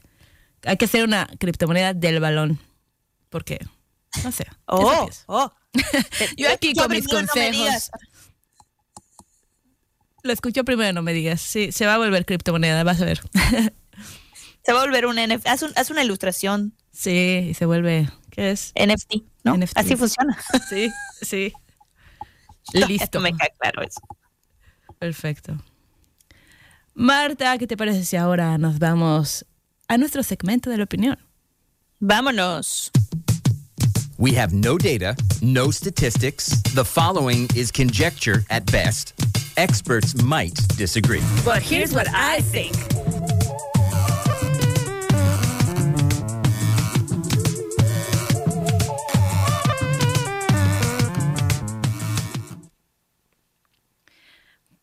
Hay 0.64 0.78
que 0.78 0.86
hacer 0.86 1.04
una 1.04 1.28
criptomoneda 1.40 1.94
del 1.94 2.20
balón. 2.22 2.58
Porque, 3.30 3.60
no 4.24 4.32
sé. 4.32 4.46
¿qué 4.46 4.52
Oh, 4.66 5.10
oh. 5.28 5.54
Yo 6.38 6.50
aquí 6.52 6.74
con 6.74 6.90
mis 6.92 7.06
no 7.06 7.20
consejos. 7.20 7.90
Lo 10.24 10.34
escucho 10.34 10.64
primero, 10.66 10.94
no 10.94 11.02
me 11.02 11.14
digas. 11.14 11.42
Sí, 11.42 11.72
se 11.72 11.86
va 11.86 11.96
a 11.96 11.98
volver 11.98 12.26
criptomoneda, 12.26 12.84
vas 12.84 13.02
a 13.02 13.06
ver. 13.06 13.22
Se 14.66 14.74
va 14.74 14.82
a 14.82 14.86
volver 14.86 15.06
un 15.06 15.16
NFT, 15.16 15.48
haz, 15.48 15.62
un- 15.62 15.72
haz 15.78 15.90
una 15.92 16.04
ilustración 16.04 16.74
Sí, 16.92 17.48
y 17.52 17.54
se 17.54 17.66
vuelve. 17.66 18.10
¿Qué 18.32 18.52
es? 18.52 18.74
NFT, 18.76 19.24
¿no? 19.46 19.56
NFT. 19.56 19.78
Así 19.78 19.96
funciona. 19.96 20.38
Sí, 20.70 20.92
sí. 21.22 21.54
Listo. 22.74 23.22
me 23.22 23.32
queda 23.32 23.48
claro 23.58 23.82
eso. 23.84 24.02
Perfecto. 25.00 25.56
Marta, 26.96 27.58
¿qué 27.58 27.66
te 27.66 27.78
parece 27.78 28.04
si 28.04 28.18
ahora 28.18 28.58
nos 28.58 28.78
vamos 28.78 29.46
a 29.88 29.98
nuestro 29.98 30.22
segmento 30.22 30.70
de 30.70 30.76
la 30.80 30.84
opinión? 30.84 31.18
Vámonos. 32.00 32.92
We 34.20 34.32
have 34.34 34.52
no 34.52 34.80
data, 34.80 35.16
no 35.44 35.70
statistics. 35.70 36.48
The 36.74 36.84
following 36.84 37.48
is 37.56 37.72
conjecture 37.72 38.44
at 38.50 38.66
best. 38.72 39.14
Experts 39.58 40.20
might 40.24 40.56
disagree. 40.76 41.22
But 41.46 41.62
here's 41.62 41.94
what 41.94 42.08
I 42.12 42.42
think. 42.42 42.74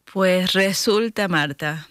Pues 0.05 0.53
resulta, 0.53 1.27
Marta, 1.27 1.89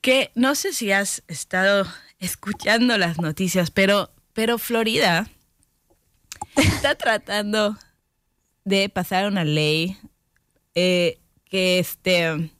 que 0.00 0.30
no 0.36 0.54
sé 0.54 0.72
si 0.72 0.92
has 0.92 1.24
estado 1.26 1.88
escuchando 2.20 2.96
las 2.98 3.18
noticias, 3.18 3.72
pero, 3.72 4.10
pero 4.32 4.58
Florida 4.58 5.28
está 6.62 6.94
tratando 6.94 7.76
de 8.64 8.88
pasar 8.88 9.26
una 9.26 9.44
ley 9.44 9.96
eh, 10.74 11.18
que 11.44 11.78
este 11.78 12.50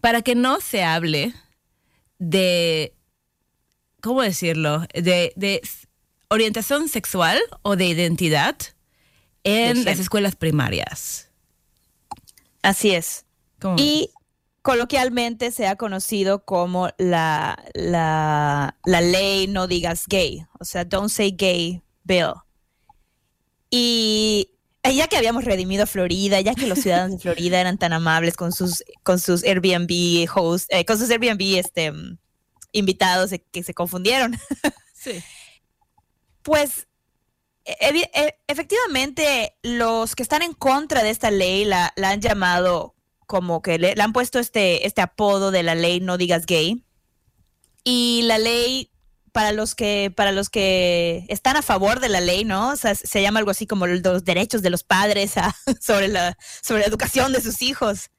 para 0.00 0.22
que 0.22 0.34
no 0.34 0.60
se 0.60 0.84
hable 0.84 1.34
de 2.18 2.94
¿cómo 4.00 4.22
decirlo? 4.22 4.86
de, 4.92 5.32
de 5.36 5.62
orientación 6.28 6.88
sexual 6.88 7.40
o 7.62 7.76
de 7.76 7.86
identidad 7.86 8.56
en 9.44 9.78
De 9.78 9.84
las 9.84 9.98
escuelas 9.98 10.36
primarias. 10.36 11.28
Así 12.62 12.92
es. 12.94 13.24
¿Cómo 13.60 13.76
Y 13.78 14.10
coloquialmente 14.62 15.50
se 15.50 15.66
ha 15.66 15.76
conocido 15.76 16.44
como 16.44 16.90
la, 16.98 17.62
la, 17.74 18.76
la 18.84 19.00
ley 19.00 19.48
no 19.48 19.66
digas 19.66 20.06
gay, 20.06 20.46
o 20.58 20.64
sea, 20.64 20.84
don't 20.84 21.10
say 21.10 21.34
gay 21.36 21.82
bill. 22.04 22.34
Y 23.74 24.50
ya 24.84 25.08
que 25.08 25.16
habíamos 25.16 25.46
redimido 25.46 25.84
a 25.84 25.86
Florida, 25.86 26.38
ya 26.42 26.54
que 26.54 26.66
los 26.66 26.80
ciudadanos 26.80 27.12
de 27.16 27.22
Florida 27.22 27.58
eran 27.58 27.78
tan 27.78 27.94
amables 27.94 28.36
con 28.36 28.52
sus, 28.52 28.84
con 29.02 29.18
sus 29.18 29.44
Airbnb 29.44 30.28
hosts, 30.34 30.66
eh, 30.68 30.84
con 30.84 30.98
sus 30.98 31.08
Airbnb 31.08 31.40
este, 31.56 31.90
invitados 32.72 33.32
eh, 33.32 33.42
que 33.50 33.62
se 33.62 33.72
confundieron, 33.72 34.38
Sí. 34.94 35.22
Pues 36.42 36.86
e- 37.64 38.08
e- 38.14 38.38
efectivamente 38.46 39.56
los 39.62 40.14
que 40.14 40.22
están 40.22 40.42
en 40.42 40.52
contra 40.52 41.02
de 41.02 41.10
esta 41.10 41.30
ley 41.30 41.64
la, 41.64 41.92
la 41.96 42.10
han 42.10 42.20
llamado 42.20 42.94
como 43.26 43.62
que 43.62 43.78
le, 43.78 43.94
le 43.96 44.02
han 44.02 44.12
puesto 44.12 44.38
este, 44.38 44.86
este 44.86 45.00
apodo 45.00 45.50
de 45.50 45.62
la 45.62 45.74
ley 45.74 46.00
no 46.00 46.18
digas 46.18 46.44
gay. 46.44 46.84
Y 47.84 48.22
la 48.24 48.38
ley 48.38 48.91
para 49.32 49.52
los 49.52 49.74
que 49.74 50.12
para 50.14 50.30
los 50.30 50.50
que 50.50 51.24
están 51.28 51.56
a 51.56 51.62
favor 51.62 52.00
de 52.00 52.10
la 52.10 52.20
ley, 52.20 52.44
¿no? 52.44 52.70
O 52.70 52.76
sea, 52.76 52.94
se 52.94 53.22
llama 53.22 53.38
algo 53.38 53.50
así 53.50 53.66
como 53.66 53.86
los 53.86 54.24
derechos 54.24 54.62
de 54.62 54.70
los 54.70 54.84
padres 54.84 55.34
sobre 55.80 56.08
la 56.08 56.36
sobre 56.62 56.82
la 56.82 56.86
educación 56.86 57.32
de 57.32 57.40
sus 57.40 57.62
hijos. 57.62 58.10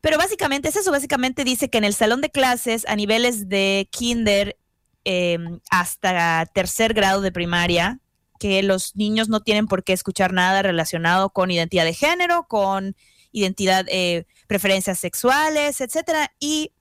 Pero 0.00 0.18
básicamente 0.18 0.68
es 0.68 0.76
eso, 0.76 0.90
básicamente 0.90 1.44
dice 1.44 1.70
que 1.70 1.78
en 1.78 1.84
el 1.84 1.94
salón 1.94 2.20
de 2.20 2.28
clases 2.28 2.84
a 2.88 2.94
niveles 2.94 3.48
de 3.48 3.88
kinder 3.90 4.58
eh, 5.06 5.38
hasta 5.70 6.44
tercer 6.52 6.92
grado 6.92 7.22
de 7.22 7.32
primaria, 7.32 8.00
que 8.38 8.62
los 8.62 8.94
niños 8.96 9.30
no 9.30 9.40
tienen 9.40 9.66
por 9.66 9.82
qué 9.82 9.94
escuchar 9.94 10.34
nada 10.34 10.60
relacionado 10.60 11.30
con 11.30 11.50
identidad 11.50 11.86
de 11.86 11.94
género, 11.94 12.46
con 12.48 12.94
identidad, 13.32 13.86
eh, 13.88 14.26
preferencias 14.46 14.98
sexuales, 14.98 15.80
etcétera. 15.80 16.34
Y, 16.38 16.73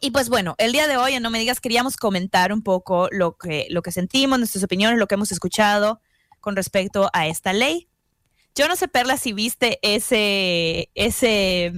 y 0.00 0.10
pues 0.10 0.28
bueno, 0.28 0.54
el 0.58 0.72
día 0.72 0.86
de 0.86 0.96
hoy, 0.96 1.14
en 1.14 1.22
No 1.22 1.30
Me 1.30 1.38
Digas, 1.38 1.60
queríamos 1.60 1.96
comentar 1.96 2.52
un 2.52 2.62
poco 2.62 3.08
lo 3.10 3.36
que, 3.36 3.66
lo 3.70 3.82
que 3.82 3.92
sentimos, 3.92 4.38
nuestras 4.38 4.64
opiniones, 4.64 4.98
lo 4.98 5.06
que 5.06 5.14
hemos 5.14 5.32
escuchado 5.32 6.00
con 6.40 6.56
respecto 6.56 7.10
a 7.12 7.26
esta 7.26 7.52
ley. 7.52 7.88
Yo 8.54 8.68
no 8.68 8.76
sé, 8.76 8.88
Perla, 8.88 9.16
si 9.16 9.32
viste 9.32 9.78
ese, 9.82 10.90
ese, 10.94 11.72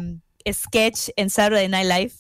sketch 0.51 1.11
en 1.17 1.29
Saturday 1.31 1.69
Night 1.69 1.87
Live 1.87 2.15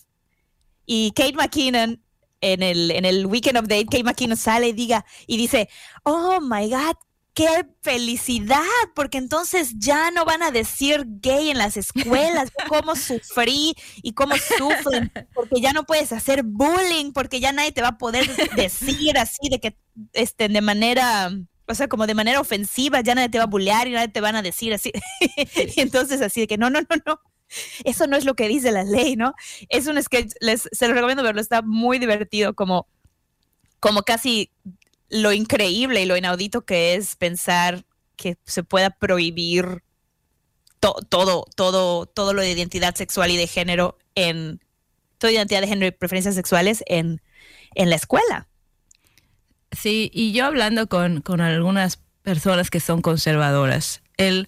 y 0.86 1.12
Kate 1.12 1.32
McKinnon 1.32 2.02
en 2.40 2.62
el, 2.62 2.90
en 2.90 3.04
el 3.04 3.26
Weekend 3.26 3.58
Update, 3.58 3.86
Kate 3.86 4.04
McKinnon 4.04 4.36
sale 4.36 4.68
y 4.68 4.72
diga 4.72 5.04
y 5.26 5.36
dice, 5.36 5.68
oh 6.04 6.40
my 6.40 6.68
God, 6.68 6.96
qué 7.40 7.66
felicidad, 7.80 8.60
porque 8.94 9.16
entonces 9.16 9.72
ya 9.78 10.10
no 10.10 10.26
van 10.26 10.42
a 10.42 10.50
decir 10.50 11.04
gay 11.06 11.48
en 11.48 11.56
las 11.56 11.78
escuelas, 11.78 12.50
cómo 12.68 12.94
sufrí 12.94 13.74
y 14.02 14.12
cómo 14.12 14.34
sufren, 14.36 15.10
porque 15.32 15.62
ya 15.62 15.72
no 15.72 15.84
puedes 15.84 16.12
hacer 16.12 16.42
bullying, 16.42 17.12
porque 17.12 17.40
ya 17.40 17.52
nadie 17.52 17.72
te 17.72 17.80
va 17.80 17.88
a 17.88 17.98
poder 17.98 18.28
decir 18.56 19.16
así 19.16 19.48
de 19.48 19.58
que, 19.58 19.74
este, 20.12 20.48
de 20.48 20.60
manera, 20.60 21.30
o 21.66 21.74
sea, 21.74 21.88
como 21.88 22.06
de 22.06 22.14
manera 22.14 22.40
ofensiva, 22.40 23.00
ya 23.00 23.14
nadie 23.14 23.30
te 23.30 23.38
va 23.38 23.44
a 23.44 23.46
bullear 23.46 23.88
y 23.88 23.92
nadie 23.92 24.08
te 24.08 24.20
van 24.20 24.36
a 24.36 24.42
decir 24.42 24.74
así. 24.74 24.92
y 25.76 25.80
entonces 25.80 26.20
así 26.20 26.42
de 26.42 26.46
que 26.46 26.58
no, 26.58 26.68
no, 26.68 26.80
no, 26.80 26.96
no. 27.06 27.20
Eso 27.84 28.06
no 28.06 28.18
es 28.18 28.26
lo 28.26 28.34
que 28.34 28.48
dice 28.48 28.70
la 28.70 28.84
ley, 28.84 29.16
¿no? 29.16 29.32
Es 29.70 29.86
un 29.86 30.00
sketch, 30.00 30.34
les, 30.40 30.68
se 30.70 30.88
lo 30.88 30.94
recomiendo 30.94 31.22
verlo, 31.22 31.40
está 31.40 31.62
muy 31.62 31.98
divertido, 31.98 32.54
como, 32.54 32.86
como 33.80 34.02
casi 34.02 34.50
lo 35.10 35.32
increíble 35.32 36.02
y 36.02 36.06
lo 36.06 36.16
inaudito 36.16 36.64
que 36.64 36.94
es 36.94 37.16
pensar 37.16 37.84
que 38.16 38.36
se 38.46 38.62
pueda 38.62 38.90
prohibir 38.90 39.82
to- 40.78 40.96
todo, 41.08 41.44
todo, 41.56 42.06
todo 42.06 42.32
lo 42.32 42.42
de 42.42 42.52
identidad 42.52 42.94
sexual 42.94 43.30
y 43.30 43.36
de 43.36 43.46
género 43.46 43.98
en 44.14 44.60
toda 45.18 45.32
identidad 45.32 45.60
de 45.60 45.68
género 45.68 45.86
y 45.88 45.90
preferencias 45.90 46.34
sexuales 46.34 46.82
en, 46.86 47.20
en 47.74 47.90
la 47.90 47.96
escuela. 47.96 48.48
Sí, 49.72 50.10
y 50.14 50.32
yo 50.32 50.46
hablando 50.46 50.88
con, 50.88 51.20
con 51.20 51.40
algunas 51.40 51.98
personas 52.22 52.70
que 52.70 52.80
son 52.80 53.02
conservadoras, 53.02 54.02
el 54.16 54.46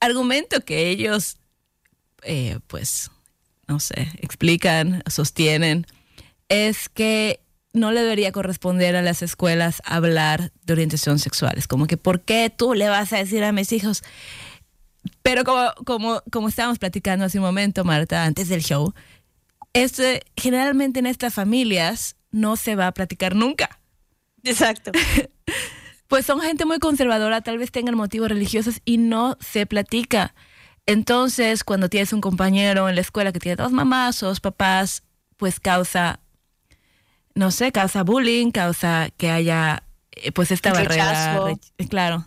argumento 0.00 0.60
que 0.64 0.88
ellos, 0.88 1.38
eh, 2.22 2.58
pues, 2.66 3.10
no 3.68 3.80
sé, 3.80 4.08
explican, 4.20 5.02
sostienen, 5.08 5.86
es 6.48 6.88
que 6.88 7.40
no 7.72 7.92
le 7.92 8.02
debería 8.02 8.32
corresponder 8.32 8.96
a 8.96 9.02
las 9.02 9.22
escuelas 9.22 9.82
hablar 9.84 10.52
de 10.64 10.72
orientación 10.72 11.18
sexual. 11.18 11.54
Es 11.56 11.66
como 11.66 11.86
que, 11.86 11.96
¿por 11.96 12.20
qué 12.20 12.52
tú 12.54 12.74
le 12.74 12.88
vas 12.88 13.12
a 13.12 13.18
decir 13.18 13.44
a 13.44 13.52
mis 13.52 13.72
hijos? 13.72 14.02
Pero 15.22 15.44
como, 15.44 15.72
como, 15.84 16.22
como 16.30 16.48
estábamos 16.48 16.78
platicando 16.78 17.24
hace 17.24 17.38
un 17.38 17.44
momento, 17.44 17.84
Marta, 17.84 18.24
antes 18.24 18.48
del 18.48 18.62
show, 18.62 18.94
esto, 19.72 20.02
generalmente 20.36 21.00
en 21.00 21.06
estas 21.06 21.34
familias 21.34 22.16
no 22.30 22.56
se 22.56 22.76
va 22.76 22.88
a 22.88 22.92
platicar 22.92 23.34
nunca. 23.34 23.80
Exacto. 24.42 24.92
Pues 26.12 26.26
son 26.26 26.42
gente 26.42 26.66
muy 26.66 26.78
conservadora, 26.78 27.40
tal 27.40 27.56
vez 27.56 27.72
tengan 27.72 27.94
motivos 27.94 28.28
religiosos 28.28 28.82
y 28.84 28.98
no 28.98 29.38
se 29.40 29.64
platica. 29.64 30.34
Entonces, 30.84 31.64
cuando 31.64 31.88
tienes 31.88 32.12
un 32.12 32.20
compañero 32.20 32.90
en 32.90 32.96
la 32.96 33.00
escuela 33.00 33.32
que 33.32 33.38
tiene 33.38 33.56
dos 33.56 33.72
mamás 33.72 34.22
o 34.22 34.26
dos 34.26 34.38
papás, 34.38 35.04
pues 35.38 35.58
causa, 35.58 36.20
no 37.34 37.50
sé, 37.50 37.72
causa 37.72 38.02
bullying, 38.02 38.50
causa 38.50 39.08
que 39.16 39.30
haya, 39.30 39.82
eh, 40.12 40.32
pues 40.32 40.50
esta 40.50 40.72
barrera. 40.72 41.40
Rech- 41.40 41.88
Claro. 41.88 42.26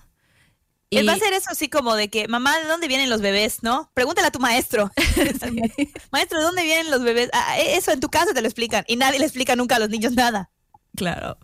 Y 0.92 1.04
va 1.06 1.14
a 1.14 1.18
ser 1.18 1.34
eso 1.34 1.50
así 1.52 1.68
como 1.68 1.96
de 1.96 2.10
que, 2.10 2.28
mamá, 2.30 2.58
¿de 2.60 2.68
dónde 2.68 2.88
vienen 2.88 3.10
los 3.10 3.20
bebés? 3.20 3.64
¿No? 3.64 3.92
Pregúntale 3.94 4.28
a 4.28 4.32
tu 4.32 4.40
maestro. 4.40 4.92
maestro, 6.12 6.40
¿de 6.40 6.46
dónde 6.46 6.64
vienen 6.64 6.90
los 6.92 7.02
bebés? 7.02 7.30
Ah, 7.34 7.58
eso 7.60 7.92
en 7.92 8.00
tu 8.00 8.10
casa 8.10 8.34
te 8.34 8.42
lo 8.42 8.48
explican 8.48 8.86
y 8.88 8.96
nadie 8.96 9.20
le 9.20 9.26
explica 9.26 9.56
nunca 9.56 9.76
a 9.76 9.80
los 9.80 9.90
niños 9.90 10.14
nada. 10.14 10.50
Claro. 10.96 11.38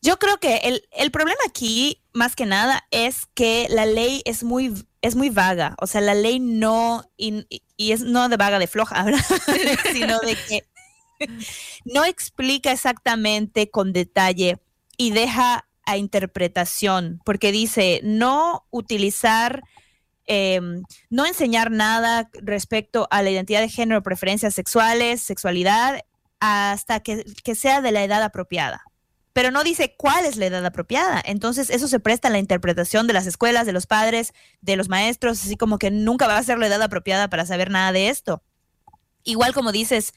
Yo 0.00 0.18
creo 0.18 0.38
que 0.40 0.56
el, 0.64 0.82
el 0.90 1.12
problema 1.12 1.38
aquí, 1.46 2.02
más 2.12 2.34
que 2.34 2.44
nada, 2.46 2.84
es 2.90 3.26
que 3.34 3.68
la 3.70 3.86
ley 3.86 4.22
es 4.24 4.42
muy, 4.42 4.74
es 5.00 5.14
muy 5.14 5.30
vaga. 5.30 5.76
O 5.78 5.86
sea, 5.86 6.00
la 6.00 6.14
ley 6.14 6.40
no, 6.40 7.08
y, 7.16 7.46
y 7.76 7.92
es 7.92 8.00
no 8.00 8.28
de 8.28 8.36
vaga 8.36 8.58
de 8.58 8.66
floja, 8.66 9.00
¿verdad? 9.04 9.24
sino 9.92 10.18
de 10.20 10.34
que 10.48 10.66
no 11.84 12.04
explica 12.04 12.72
exactamente 12.72 13.70
con 13.70 13.92
detalle 13.92 14.58
y 14.96 15.10
deja 15.10 15.66
a 15.84 15.96
interpretación, 15.96 17.20
porque 17.24 17.52
dice 17.52 18.00
no 18.04 18.66
utilizar, 18.70 19.62
eh, 20.26 20.60
no 21.10 21.26
enseñar 21.26 21.70
nada 21.70 22.30
respecto 22.34 23.08
a 23.10 23.22
la 23.22 23.30
identidad 23.30 23.60
de 23.60 23.68
género, 23.68 24.02
preferencias 24.02 24.54
sexuales, 24.54 25.22
sexualidad, 25.22 26.00
hasta 26.40 27.00
que, 27.00 27.24
sea 27.54 27.80
de 27.80 27.92
la 27.92 28.02
edad 28.02 28.22
apropiada 28.22 28.84
pero 29.34 29.50
no 29.50 29.64
dice 29.64 29.94
cuál 29.96 30.26
es 30.26 30.36
la 30.36 30.44
edad 30.44 30.66
apropiada. 30.66 31.22
Entonces, 31.24 31.70
eso 31.70 31.88
se 31.88 32.00
presta 32.00 32.28
a 32.28 32.30
la 32.30 32.38
interpretación 32.38 33.06
de 33.06 33.14
las 33.14 33.26
escuelas, 33.26 33.64
de 33.64 33.72
los 33.72 33.86
padres, 33.86 34.34
de 34.60 34.76
los 34.76 34.90
maestros, 34.90 35.42
así 35.42 35.56
como 35.56 35.78
que 35.78 35.90
nunca 35.90 36.26
va 36.26 36.36
a 36.36 36.42
ser 36.42 36.58
la 36.58 36.66
edad 36.66 36.82
apropiada 36.82 37.30
para 37.30 37.46
saber 37.46 37.70
nada 37.70 37.92
de 37.92 38.10
esto. 38.10 38.42
Igual 39.24 39.54
como 39.54 39.72
dices, 39.72 40.12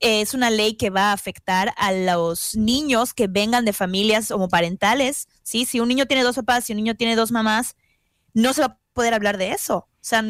es 0.00 0.34
una 0.34 0.50
ley 0.50 0.76
que 0.76 0.90
va 0.90 1.10
a 1.10 1.12
afectar 1.12 1.72
a 1.76 1.92
los 1.92 2.54
niños 2.54 3.14
que 3.14 3.26
vengan 3.28 3.64
de 3.64 3.72
familias 3.72 4.30
homoparentales, 4.30 5.28
¿sí? 5.42 5.64
Si 5.64 5.80
un 5.80 5.88
niño 5.88 6.06
tiene 6.06 6.22
dos 6.22 6.36
papás, 6.36 6.64
si 6.64 6.72
un 6.72 6.78
niño 6.78 6.94
tiene 6.94 7.16
dos 7.16 7.32
mamás, 7.32 7.76
no 8.34 8.52
se 8.52 8.60
va 8.62 8.66
a 8.66 8.78
poder 8.92 9.14
hablar 9.14 9.38
de 9.38 9.52
eso. 9.52 9.88
O 10.06 10.08
sea, 10.08 10.22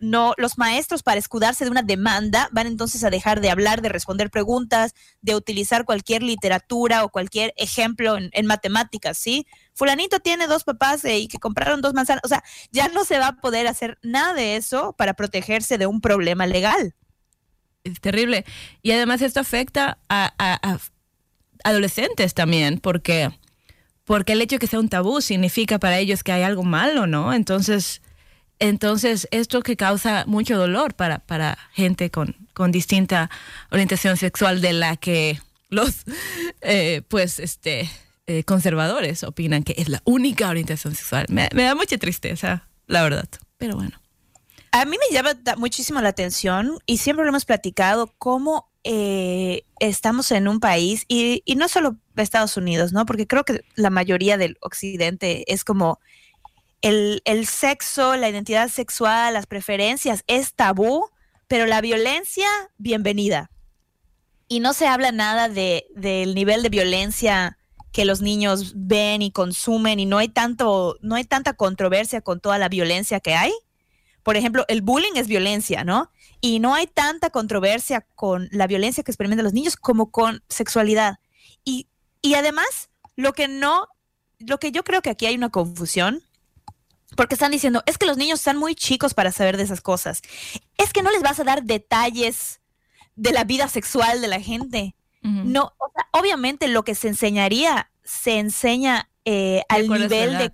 no, 0.00 0.34
los 0.36 0.58
maestros 0.58 1.02
para 1.02 1.18
escudarse 1.18 1.64
de 1.64 1.70
una 1.70 1.82
demanda 1.82 2.50
van 2.52 2.66
entonces 2.66 3.02
a 3.04 3.10
dejar 3.10 3.40
de 3.40 3.48
hablar, 3.48 3.80
de 3.80 3.88
responder 3.88 4.30
preguntas, 4.30 4.92
de 5.22 5.34
utilizar 5.34 5.86
cualquier 5.86 6.22
literatura 6.22 7.04
o 7.04 7.08
cualquier 7.08 7.54
ejemplo 7.56 8.18
en, 8.18 8.28
en 8.34 8.44
matemáticas, 8.44 9.16
¿sí? 9.16 9.46
Fulanito 9.72 10.20
tiene 10.20 10.46
dos 10.46 10.64
papás 10.64 11.04
eh, 11.06 11.20
y 11.20 11.28
que 11.28 11.38
compraron 11.38 11.80
dos 11.80 11.94
manzanas. 11.94 12.20
O 12.22 12.28
sea, 12.28 12.44
ya 12.70 12.88
no 12.88 13.04
se 13.04 13.18
va 13.18 13.28
a 13.28 13.36
poder 13.36 13.66
hacer 13.66 13.98
nada 14.02 14.34
de 14.34 14.56
eso 14.56 14.94
para 14.98 15.14
protegerse 15.14 15.78
de 15.78 15.86
un 15.86 16.02
problema 16.02 16.46
legal. 16.46 16.94
Es 17.92 18.00
terrible. 18.00 18.44
Y 18.82 18.92
además 18.92 19.22
esto 19.22 19.40
afecta 19.40 19.98
a, 20.08 20.78
adolescentes 21.64 22.34
también, 22.34 22.78
porque, 22.78 23.30
porque 24.04 24.32
el 24.32 24.42
hecho 24.42 24.56
de 24.56 24.60
que 24.60 24.66
sea 24.66 24.80
un 24.80 24.88
tabú 24.88 25.20
significa 25.20 25.78
para 25.78 25.98
ellos 25.98 26.22
que 26.22 26.32
hay 26.32 26.42
algo 26.42 26.62
malo, 26.62 27.06
¿no? 27.06 27.32
Entonces, 27.32 28.02
entonces 28.58 29.28
esto 29.30 29.62
que 29.62 29.76
causa 29.76 30.24
mucho 30.26 30.56
dolor 30.56 30.94
para, 30.94 31.20
para 31.20 31.58
gente 31.72 32.10
con, 32.10 32.36
con 32.54 32.72
distinta 32.72 33.30
orientación 33.70 34.16
sexual 34.16 34.60
de 34.60 34.72
la 34.72 34.96
que 34.96 35.40
los, 35.68 36.04
eh, 36.60 37.02
pues, 37.08 37.38
este, 37.38 37.88
eh, 38.26 38.44
conservadores 38.44 39.24
opinan 39.24 39.64
que 39.64 39.74
es 39.78 39.88
la 39.88 40.02
única 40.04 40.48
orientación 40.48 40.94
sexual. 40.94 41.26
Me 41.28 41.48
da 41.50 41.74
mucha 41.74 41.98
tristeza, 41.98 42.68
la 42.86 43.02
verdad. 43.02 43.28
Pero 43.58 43.76
bueno. 43.76 43.98
A 44.70 44.84
mí 44.84 44.96
me 44.98 45.14
llama 45.14 45.30
muchísimo 45.56 46.00
la 46.00 46.10
atención 46.10 46.78
y 46.86 46.98
siempre 46.98 47.24
lo 47.24 47.30
hemos 47.30 47.44
platicado 47.44 48.14
cómo 48.18 48.68
eh, 48.84 49.64
estamos 49.80 50.30
en 50.32 50.48
un 50.48 50.60
país 50.60 51.04
y, 51.08 51.42
y 51.44 51.56
no 51.56 51.68
solo 51.68 51.96
Estados 52.16 52.56
Unidos, 52.56 52.92
¿no? 52.92 53.06
Porque 53.06 53.26
creo 53.26 53.44
que 53.44 53.64
la 53.74 53.90
mayoría 53.90 54.36
del 54.36 54.56
occidente 54.60 55.50
es 55.52 55.64
como 55.64 56.00
el, 56.82 57.22
el 57.24 57.46
sexo, 57.46 58.16
la 58.16 58.28
identidad 58.28 58.68
sexual, 58.68 59.34
las 59.34 59.46
preferencias 59.46 60.22
es 60.26 60.54
tabú, 60.54 61.08
pero 61.46 61.66
la 61.66 61.80
violencia, 61.80 62.48
bienvenida. 62.76 63.50
Y 64.48 64.60
no 64.60 64.72
se 64.72 64.86
habla 64.86 65.12
nada 65.12 65.48
de, 65.48 65.86
del 65.94 66.34
nivel 66.34 66.62
de 66.62 66.68
violencia 66.68 67.58
que 67.92 68.04
los 68.04 68.20
niños 68.20 68.72
ven 68.76 69.22
y 69.22 69.30
consumen 69.30 69.98
y 69.98 70.06
no 70.06 70.18
hay 70.18 70.28
tanto, 70.28 70.96
no 71.00 71.14
hay 71.14 71.24
tanta 71.24 71.54
controversia 71.54 72.20
con 72.20 72.40
toda 72.40 72.58
la 72.58 72.68
violencia 72.68 73.20
que 73.20 73.34
hay 73.34 73.52
por 74.22 74.36
ejemplo, 74.36 74.64
el 74.68 74.82
bullying 74.82 75.16
es 75.16 75.26
violencia, 75.26 75.84
¿no? 75.84 76.10
Y 76.40 76.60
no 76.60 76.74
hay 76.74 76.86
tanta 76.86 77.30
controversia 77.30 78.06
con 78.14 78.48
la 78.52 78.66
violencia 78.66 79.02
que 79.02 79.10
experimentan 79.10 79.44
los 79.44 79.54
niños 79.54 79.76
como 79.76 80.10
con 80.10 80.42
sexualidad. 80.48 81.18
Y, 81.64 81.88
y 82.22 82.34
además, 82.34 82.90
lo 83.16 83.32
que 83.32 83.48
no, 83.48 83.88
lo 84.38 84.58
que 84.58 84.70
yo 84.70 84.84
creo 84.84 85.02
que 85.02 85.10
aquí 85.10 85.26
hay 85.26 85.34
una 85.34 85.50
confusión, 85.50 86.22
porque 87.16 87.34
están 87.34 87.50
diciendo, 87.50 87.82
es 87.86 87.98
que 87.98 88.06
los 88.06 88.16
niños 88.16 88.40
están 88.40 88.58
muy 88.58 88.74
chicos 88.74 89.14
para 89.14 89.32
saber 89.32 89.56
de 89.56 89.62
esas 89.62 89.80
cosas. 89.80 90.22
Es 90.76 90.92
que 90.92 91.02
no 91.02 91.10
les 91.10 91.22
vas 91.22 91.40
a 91.40 91.44
dar 91.44 91.62
detalles 91.64 92.60
de 93.16 93.32
la 93.32 93.44
vida 93.44 93.68
sexual 93.68 94.20
de 94.20 94.28
la 94.28 94.40
gente. 94.40 94.94
No, 95.20 95.74
o 95.78 95.90
sea, 95.92 96.06
obviamente 96.12 96.68
lo 96.68 96.84
que 96.84 96.94
se 96.94 97.08
enseñaría 97.08 97.90
se 98.04 98.38
enseña 98.38 99.10
eh, 99.24 99.62
al 99.68 99.88
nivel 99.88 100.38
de... 100.38 100.52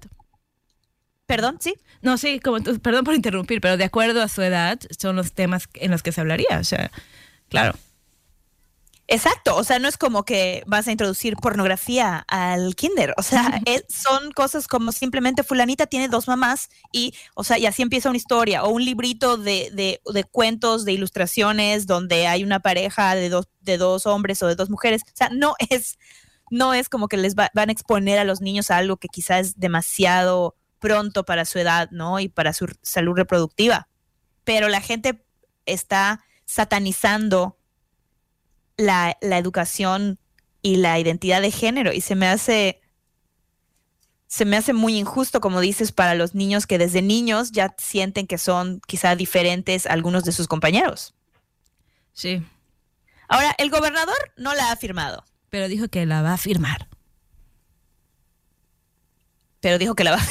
Perdón, 1.26 1.58
sí. 1.60 1.74
No, 2.04 2.18
sí, 2.18 2.38
como 2.38 2.58
perdón 2.62 3.04
por 3.04 3.14
interrumpir, 3.14 3.60
pero 3.60 3.76
de 3.76 3.84
acuerdo 3.84 4.22
a 4.22 4.28
su 4.28 4.42
edad 4.42 4.78
son 4.98 5.16
los 5.16 5.32
temas 5.32 5.68
en 5.74 5.90
los 5.90 6.02
que 6.02 6.12
se 6.12 6.20
hablaría. 6.20 6.58
O 6.60 6.64
sea, 6.64 6.90
claro. 7.48 7.74
Exacto, 9.06 9.54
o 9.56 9.64
sea, 9.64 9.78
no 9.78 9.86
es 9.88 9.98
como 9.98 10.24
que 10.24 10.62
vas 10.66 10.88
a 10.88 10.92
introducir 10.92 11.36
pornografía 11.36 12.24
al 12.26 12.74
kinder, 12.74 13.12
o 13.18 13.22
sea, 13.22 13.60
es- 13.66 13.84
son 13.88 14.32
cosas 14.32 14.66
como 14.66 14.92
simplemente 14.92 15.42
fulanita 15.42 15.86
tiene 15.86 16.08
dos 16.08 16.26
mamás 16.26 16.70
y, 16.90 17.14
o 17.34 17.44
sea, 17.44 17.58
y 17.58 17.66
así 17.66 17.82
empieza 17.82 18.08
una 18.08 18.16
historia 18.16 18.64
o 18.64 18.70
un 18.70 18.82
librito 18.82 19.36
de, 19.36 19.70
de, 19.74 20.00
de 20.10 20.24
cuentos, 20.24 20.86
de 20.86 20.92
ilustraciones 20.92 21.86
donde 21.86 22.26
hay 22.26 22.44
una 22.44 22.60
pareja 22.60 23.14
de 23.14 23.28
dos, 23.28 23.46
de 23.60 23.76
dos 23.76 24.06
hombres 24.06 24.42
o 24.42 24.46
de 24.46 24.54
dos 24.56 24.70
mujeres, 24.70 25.02
o 25.02 25.10
sea, 25.16 25.28
no 25.28 25.54
es, 25.70 25.98
no 26.50 26.72
es 26.72 26.88
como 26.88 27.08
que 27.08 27.18
les 27.18 27.34
va- 27.34 27.50
van 27.54 27.68
a 27.68 27.72
exponer 27.72 28.18
a 28.18 28.24
los 28.24 28.40
niños 28.40 28.70
a 28.70 28.78
algo 28.78 28.96
que 28.96 29.08
quizás 29.08 29.48
es 29.48 29.60
demasiado 29.60 30.54
pronto 30.84 31.24
para 31.24 31.46
su 31.46 31.58
edad, 31.58 31.88
¿no? 31.92 32.20
Y 32.20 32.28
para 32.28 32.52
su 32.52 32.66
salud 32.82 33.16
reproductiva, 33.16 33.88
pero 34.44 34.68
la 34.68 34.82
gente 34.82 35.24
está 35.64 36.22
satanizando 36.44 37.56
la, 38.76 39.16
la 39.22 39.38
educación 39.38 40.18
y 40.60 40.76
la 40.76 40.98
identidad 40.98 41.40
de 41.40 41.50
género 41.50 41.94
y 41.94 42.02
se 42.02 42.14
me 42.14 42.26
hace 42.26 42.82
se 44.26 44.44
me 44.44 44.58
hace 44.58 44.74
muy 44.74 44.98
injusto, 44.98 45.40
como 45.40 45.60
dices, 45.60 45.90
para 45.90 46.14
los 46.14 46.34
niños 46.34 46.66
que 46.66 46.76
desde 46.76 47.00
niños 47.00 47.50
ya 47.50 47.74
sienten 47.78 48.26
que 48.26 48.36
son 48.36 48.82
quizá 48.86 49.16
diferentes 49.16 49.86
a 49.86 49.92
algunos 49.92 50.24
de 50.24 50.32
sus 50.32 50.48
compañeros. 50.48 51.14
Sí, 52.12 52.44
Ahora, 53.28 53.54
el 53.58 53.70
gobernador 53.70 54.16
no 54.36 54.54
la 54.54 54.70
ha 54.70 54.76
firmado, 54.76 55.24
pero 55.50 55.68
dijo 55.68 55.88
que 55.88 56.06
la 56.06 56.22
va 56.22 56.34
a 56.34 56.38
firmar. 56.38 56.88
Pero 59.64 59.78
dijo 59.78 59.94
que 59.94 60.04
la 60.04 60.10
va 60.10 60.18
a 60.18 60.26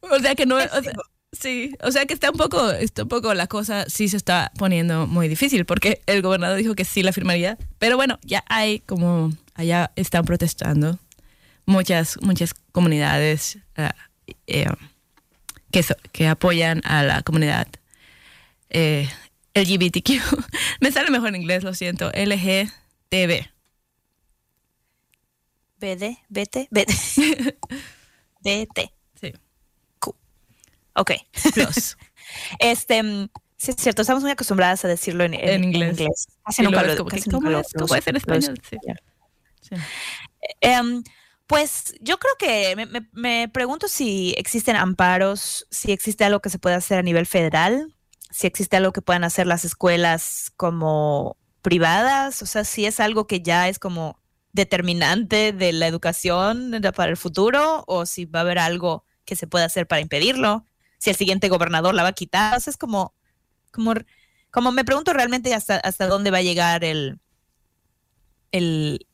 O 0.00 0.18
sea 0.20 0.34
que 0.34 0.46
no, 0.46 0.56
o 0.56 0.58
sea, 0.82 0.92
sí, 1.32 1.74
o 1.82 1.90
sea 1.90 2.06
que 2.06 2.14
está 2.14 2.30
un 2.30 2.38
poco, 2.38 2.70
está 2.70 3.02
un 3.02 3.08
poco 3.10 3.34
la 3.34 3.46
cosa 3.46 3.84
sí 3.88 4.08
se 4.08 4.16
está 4.16 4.50
poniendo 4.58 5.06
muy 5.06 5.28
difícil 5.28 5.66
porque 5.66 6.00
el 6.06 6.22
gobernador 6.22 6.56
dijo 6.56 6.74
que 6.74 6.84
sí 6.86 7.02
la 7.02 7.12
firmaría, 7.12 7.58
pero 7.78 7.96
bueno, 7.96 8.18
ya 8.22 8.42
hay 8.48 8.80
como 8.80 9.32
allá 9.54 9.92
están 9.96 10.24
protestando 10.24 10.98
muchas 11.66 12.18
muchas 12.22 12.54
comunidades 12.72 13.58
ah, 13.76 13.94
eh, 14.46 14.66
que 15.70 15.82
so- 15.82 15.96
que 16.12 16.26
apoyan 16.26 16.80
a 16.84 17.02
la 17.02 17.22
comunidad 17.22 17.68
eh, 18.70 19.10
LGBTQ. 19.54 20.22
Me 20.80 20.90
sale 20.90 21.10
mejor 21.10 21.28
en 21.28 21.36
inglés, 21.36 21.64
lo 21.64 21.74
siento. 21.74 22.10
LGTB. 22.14 23.46
BD, 25.84 26.18
BT, 26.28 26.68
BT. 26.70 26.90
DT. 28.40 28.90
Sí. 29.20 29.32
Q. 29.98 30.14
Ok. 30.94 31.12
Plus. 31.54 31.96
Este, 32.58 33.02
mm, 33.02 33.28
sí 33.56 33.70
es 33.70 33.76
cierto, 33.76 34.02
estamos 34.02 34.22
muy 34.22 34.32
acostumbradas 34.32 34.84
a 34.84 34.88
decirlo 34.88 35.24
en, 35.24 35.34
en- 35.34 35.48
En 35.48 35.64
en 35.64 35.74
inglés. 35.74 36.26
Casi 36.44 36.62
nunca 36.62 36.82
lo 36.82 36.96
como 36.96 37.10
casi 37.10 37.30
¿cómo 37.30 37.36
nunca 37.42 37.50
lo- 37.50 37.60
es? 37.60 37.66
lo 37.74 37.80
¿Cómo 37.86 37.94
es 37.96 38.06
en 38.06 38.16
español? 38.16 38.60
Sí. 38.68 38.76
Sí. 39.60 39.76
Em, 40.60 41.04
pues 41.46 41.94
yo 42.00 42.18
creo 42.18 42.32
que 42.38 42.74
me, 42.76 42.86
me- 42.86 43.08
me 43.12 43.48
pregunto 43.50 43.88
si 43.88 44.34
existen 44.38 44.74
amparos, 44.74 45.66
si 45.70 45.92
existe 45.92 46.24
algo 46.24 46.40
que 46.40 46.50
se 46.50 46.58
puede 46.58 46.74
hacer 46.76 46.98
a 46.98 47.02
nivel 47.02 47.26
federal, 47.26 47.94
si 48.30 48.46
existe 48.46 48.76
algo 48.78 48.92
que 48.92 49.02
puedan 49.02 49.22
hacer 49.22 49.46
las 49.46 49.64
escuelas 49.64 50.50
como 50.56 51.36
privadas, 51.62 52.42
o 52.42 52.46
sea, 52.46 52.64
si 52.64 52.86
es 52.86 53.00
algo 53.00 53.26
que 53.26 53.42
ya 53.42 53.68
es 53.68 53.78
como 53.78 54.18
determinante 54.54 55.52
de 55.52 55.72
la 55.74 55.86
educación 55.86 56.72
para 56.96 57.10
el 57.10 57.16
futuro 57.18 57.84
o 57.86 58.06
si 58.06 58.24
va 58.24 58.38
a 58.38 58.42
haber 58.42 58.58
algo 58.58 59.04
que 59.26 59.36
se 59.36 59.46
pueda 59.46 59.66
hacer 59.66 59.86
para 59.86 60.00
impedirlo, 60.00 60.64
si 60.98 61.10
el 61.10 61.16
siguiente 61.16 61.48
gobernador 61.50 61.94
la 61.94 62.04
va 62.04 62.10
a 62.10 62.12
quitar, 62.14 62.58
sea, 62.60 62.70
es 62.70 62.76
como, 62.78 63.14
como, 63.72 63.94
como 64.50 64.72
me 64.72 64.84
pregunto 64.84 65.12
realmente 65.12 65.52
hasta, 65.54 65.76
hasta 65.76 66.06
dónde 66.06 66.30
va 66.30 66.38
a 66.38 66.42
llegar 66.42 66.84
el, 66.84 67.20
el- 68.52 69.06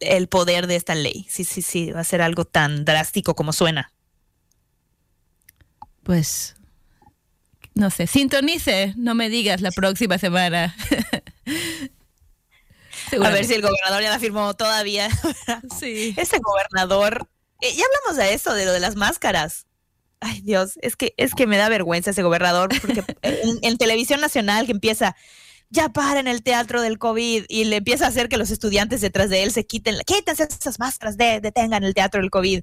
el 0.00 0.28
poder 0.28 0.66
de 0.66 0.76
esta 0.76 0.94
ley. 0.94 1.26
Sí, 1.28 1.44
sí, 1.44 1.60
sí, 1.60 1.90
va 1.92 2.00
a 2.00 2.04
ser 2.04 2.22
algo 2.22 2.44
tan 2.46 2.84
drástico 2.84 3.34
como 3.34 3.52
suena. 3.52 3.92
Pues, 6.04 6.54
no 7.74 7.90
sé, 7.90 8.06
sintonice, 8.06 8.94
no 8.96 9.14
me 9.14 9.28
digas 9.28 9.60
la 9.60 9.70
próxima 9.72 10.18
semana. 10.18 10.74
A 13.12 13.30
ver 13.30 13.44
si 13.44 13.54
el 13.54 13.62
gobernador 13.62 14.02
ya 14.02 14.10
la 14.10 14.18
firmó 14.18 14.54
todavía. 14.54 15.08
Sí. 15.78 16.14
Ese 16.16 16.38
gobernador, 16.38 17.28
eh, 17.60 17.74
ya 17.74 17.84
hablamos 17.84 18.16
de 18.16 18.34
eso, 18.34 18.54
de 18.54 18.64
lo 18.64 18.72
de 18.72 18.80
las 18.80 18.96
máscaras. 18.96 19.66
Ay, 20.20 20.40
Dios, 20.40 20.78
es 20.82 20.96
que, 20.96 21.14
es 21.16 21.34
que 21.34 21.46
me 21.46 21.56
da 21.56 21.68
vergüenza 21.68 22.10
ese 22.10 22.22
gobernador, 22.22 22.70
porque 22.80 23.04
en, 23.22 23.58
en 23.62 23.78
televisión 23.78 24.20
nacional 24.20 24.66
que 24.66 24.72
empieza, 24.72 25.16
ya 25.70 25.88
para 25.90 26.20
en 26.20 26.26
el 26.26 26.42
teatro 26.42 26.82
del 26.82 26.98
COVID, 26.98 27.44
y 27.48 27.64
le 27.64 27.76
empieza 27.76 28.06
a 28.06 28.08
hacer 28.08 28.28
que 28.28 28.36
los 28.36 28.50
estudiantes 28.50 29.00
detrás 29.00 29.30
de 29.30 29.44
él 29.44 29.52
se 29.52 29.66
quiten, 29.66 29.96
quítense 30.06 30.44
esas 30.44 30.78
máscaras, 30.78 31.16
de, 31.16 31.40
detengan 31.40 31.84
el 31.84 31.94
teatro 31.94 32.20
del 32.20 32.30
COVID. 32.30 32.62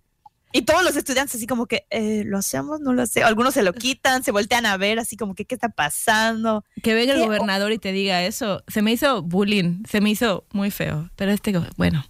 Y 0.55 0.61
todos 0.61 0.85
los 0.85 0.95
estudiantes 0.95 1.35
así 1.35 1.47
como 1.47 1.65
que, 1.65 1.85
eh, 1.89 2.23
¿lo 2.25 2.37
hacemos? 2.37 2.79
No 2.79 2.93
lo 2.93 3.01
hacemos. 3.01 3.27
Algunos 3.27 3.53
se 3.53 3.61
lo 3.61 3.73
quitan, 3.73 4.23
se 4.23 4.31
voltean 4.31 4.65
a 4.65 4.77
ver 4.77 4.99
así 4.99 5.17
como 5.17 5.35
que, 5.35 5.43
¿qué 5.43 5.53
está 5.53 5.67
pasando? 5.67 6.63
Que 6.81 6.93
venga 6.93 7.11
el 7.11 7.19
¿Qué? 7.19 7.25
gobernador 7.25 7.73
y 7.73 7.77
te 7.77 7.91
diga 7.91 8.23
eso, 8.23 8.63
se 8.69 8.81
me 8.81 8.93
hizo 8.93 9.21
bullying, 9.21 9.83
se 9.83 9.99
me 9.99 10.11
hizo 10.11 10.45
muy 10.53 10.71
feo. 10.71 11.09
Pero 11.17 11.33
este, 11.33 11.51
bueno, 11.75 12.05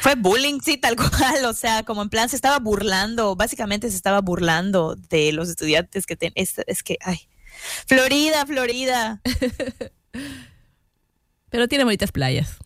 Fue 0.00 0.14
bullying, 0.14 0.60
sí, 0.60 0.76
tal 0.76 0.94
cual. 0.96 1.46
O 1.46 1.54
sea, 1.54 1.84
como 1.84 2.02
en 2.02 2.10
plan 2.10 2.28
se 2.28 2.36
estaba 2.36 2.58
burlando, 2.58 3.34
básicamente 3.34 3.88
se 3.88 3.96
estaba 3.96 4.20
burlando 4.20 4.94
de 4.94 5.32
los 5.32 5.48
estudiantes 5.48 6.04
que 6.04 6.16
ten, 6.16 6.32
es, 6.34 6.56
es 6.66 6.82
que, 6.82 6.98
ay, 7.00 7.18
Florida, 7.86 8.44
Florida. 8.44 9.22
pero 11.48 11.66
tiene 11.66 11.84
bonitas 11.84 12.12
playas. 12.12 12.58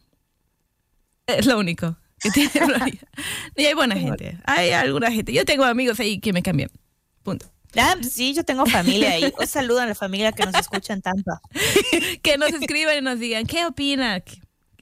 Es 1.29 1.47
lo 1.47 1.57
único 1.57 1.97
que 2.21 2.31
tiene 2.31 2.51
Florida. 2.51 2.99
Y 3.57 3.65
hay 3.65 3.75
buena 3.75 3.97
gente, 3.97 4.39
hay 4.45 4.71
alguna 4.73 5.11
gente. 5.11 5.33
Yo 5.33 5.45
tengo 5.45 5.65
amigos 5.65 6.01
ahí 6.01 6.19
que 6.21 6.33
me 6.33 6.43
cambian. 6.43 6.71
Punto. 7.23 7.47
Ah, 7.79 7.97
sí, 8.09 8.33
yo 8.33 8.43
tengo 8.45 8.65
familia 8.67 9.11
ahí. 9.13 9.33
Un 9.39 9.47
saludo 9.47 9.81
a 9.81 9.87
la 9.87 9.95
familia 9.95 10.33
que 10.33 10.45
nos 10.47 10.55
escucha 10.55 10.95
en 10.95 11.03
Tampa. 11.03 11.41
que 12.23 12.39
nos 12.39 12.51
escriban 12.51 12.97
y 12.97 13.01
nos 13.03 13.19
digan 13.19 13.45
qué 13.47 13.67
opinan. 13.67 14.23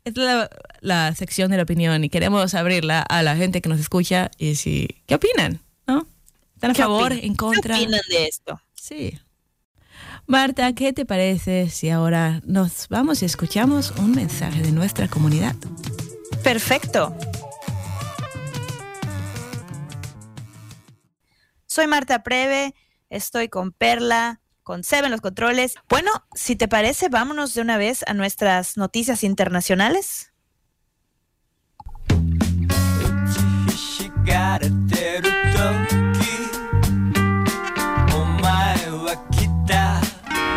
Es 0.04 0.16
la, 0.16 0.48
la 0.80 1.14
sección 1.14 1.50
de 1.50 1.56
la 1.56 1.62
opinión 1.64 2.04
y 2.04 2.08
queremos 2.10 2.54
abrirla 2.54 3.00
a 3.00 3.22
la 3.22 3.36
gente 3.36 3.62
que 3.62 3.68
nos 3.68 3.80
escucha 3.80 4.30
y 4.38 4.54
si 4.54 4.86
qué 5.06 5.14
opinan, 5.16 5.60
¿no? 5.86 6.06
¿Están 6.54 6.70
a 6.72 6.74
¿Qué 6.74 6.82
favor, 6.82 7.06
opinan? 7.12 7.24
en 7.24 7.34
contra? 7.34 7.76
¿Qué 7.76 7.82
opinan 7.84 8.00
de 8.10 8.26
esto? 8.26 8.60
Sí. 8.74 9.18
Marta, 10.26 10.72
¿qué 10.74 10.92
te 10.92 11.04
parece 11.06 11.70
si 11.70 11.88
ahora 11.90 12.42
nos 12.44 12.88
vamos 12.88 13.22
y 13.22 13.24
escuchamos 13.24 13.92
un 13.98 14.12
mensaje 14.12 14.62
de 14.62 14.72
nuestra 14.72 15.08
comunidad? 15.08 15.56
Perfecto. 16.44 17.16
Soy 21.66 21.86
Marta 21.86 22.22
Preve, 22.22 22.74
estoy 23.08 23.48
con 23.48 23.72
Perla, 23.72 24.42
con 24.62 24.84
Seven 24.84 25.10
los 25.10 25.22
controles. 25.22 25.74
Bueno, 25.88 26.10
si 26.34 26.54
te 26.54 26.68
parece, 26.68 27.08
vámonos 27.08 27.54
de 27.54 27.62
una 27.62 27.78
vez 27.78 28.04
a 28.06 28.12
nuestras 28.12 28.76
noticias 28.76 29.24
internacionales. 29.24 30.32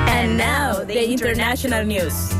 And 0.09 0.37
now 0.37 0.83
the 0.85 1.05
international 1.05 1.85
news. 1.85 2.33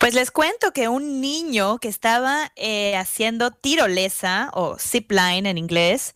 Pues 0.00 0.14
les 0.14 0.30
cuento 0.30 0.72
que 0.72 0.88
un 0.88 1.20
niño 1.20 1.78
que 1.78 1.88
estaba 1.88 2.50
eh, 2.56 2.96
haciendo 2.96 3.50
tirolesa 3.50 4.50
o 4.54 4.78
zipline 4.78 5.44
en 5.44 5.58
inglés 5.58 6.14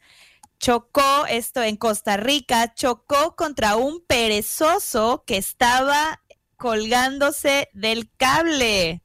chocó 0.58 1.26
esto 1.28 1.62
en 1.62 1.76
Costa 1.76 2.16
Rica, 2.16 2.72
chocó 2.72 3.36
contra 3.36 3.76
un 3.76 4.02
perezoso 4.06 5.24
que 5.26 5.36
estaba 5.36 6.22
colgándose 6.56 7.68
del 7.74 8.10
cable. 8.16 9.02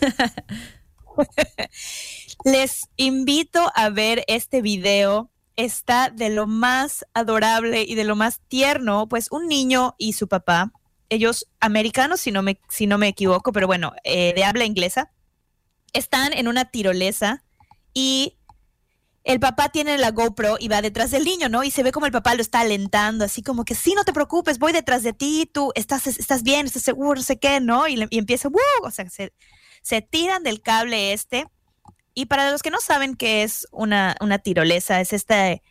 Les 2.44 2.82
invito 2.96 3.72
a 3.74 3.88
ver 3.88 4.24
este 4.28 4.60
video. 4.60 5.30
Está 5.56 6.10
de 6.10 6.28
lo 6.28 6.46
más 6.46 7.06
adorable 7.14 7.82
y 7.82 7.94
de 7.94 8.04
lo 8.04 8.14
más 8.14 8.42
tierno, 8.48 9.08
pues 9.08 9.28
un 9.30 9.48
niño 9.48 9.94
y 9.96 10.12
su 10.12 10.28
papá, 10.28 10.70
ellos 11.08 11.46
americanos, 11.60 12.20
si 12.20 12.32
no 12.32 12.42
me, 12.42 12.60
si 12.68 12.86
no 12.86 12.98
me 12.98 13.08
equivoco, 13.08 13.52
pero 13.52 13.66
bueno, 13.66 13.92
eh, 14.04 14.32
de 14.34 14.44
habla 14.44 14.64
inglesa, 14.64 15.10
están 15.92 16.32
en 16.32 16.48
una 16.48 16.66
tirolesa 16.66 17.44
y 17.94 18.38
el 19.24 19.40
papá 19.40 19.68
tiene 19.68 19.98
la 19.98 20.10
GoPro 20.10 20.56
y 20.58 20.68
va 20.68 20.80
detrás 20.80 21.10
del 21.10 21.24
niño, 21.24 21.48
¿no? 21.48 21.64
Y 21.64 21.70
se 21.70 21.82
ve 21.82 21.92
como 21.92 22.06
el 22.06 22.12
papá 22.12 22.34
lo 22.34 22.40
está 22.40 22.60
alentando, 22.60 23.24
así 23.24 23.42
como 23.42 23.64
que 23.64 23.74
sí, 23.74 23.94
no 23.94 24.04
te 24.04 24.12
preocupes, 24.12 24.58
voy 24.58 24.72
detrás 24.72 25.02
de 25.02 25.12
ti, 25.12 25.50
tú 25.52 25.70
estás, 25.74 26.06
estás 26.06 26.42
bien, 26.42 26.66
estás 26.66 26.82
seguro, 26.82 27.16
no 27.16 27.22
sé 27.22 27.38
qué, 27.38 27.60
¿no? 27.60 27.86
Y, 27.88 28.06
empieza, 28.10 28.48
¡wow! 28.48 28.60
O 28.84 28.90
sea, 28.90 29.08
se, 29.10 29.32
se 29.82 30.00
tiran 30.02 30.42
del 30.42 30.62
cable 30.62 31.12
este. 31.12 31.46
Y 32.14 32.26
para 32.26 32.50
los 32.50 32.62
que 32.62 32.70
no 32.70 32.80
saben 32.80 33.14
qué 33.14 33.42
es 33.42 33.66
una, 33.70 34.16
una 34.20 34.38
tirolesa, 34.38 35.00
es 35.00 35.12
este, 35.12 35.62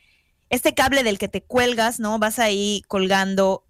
este 0.49 0.73
cable 0.73 1.03
del 1.03 1.17
que 1.17 1.27
te 1.27 1.41
cuelgas, 1.41 1.99
¿no? 1.99 2.19
Vas 2.19 2.39
ahí 2.39 2.83
colgando 2.87 3.66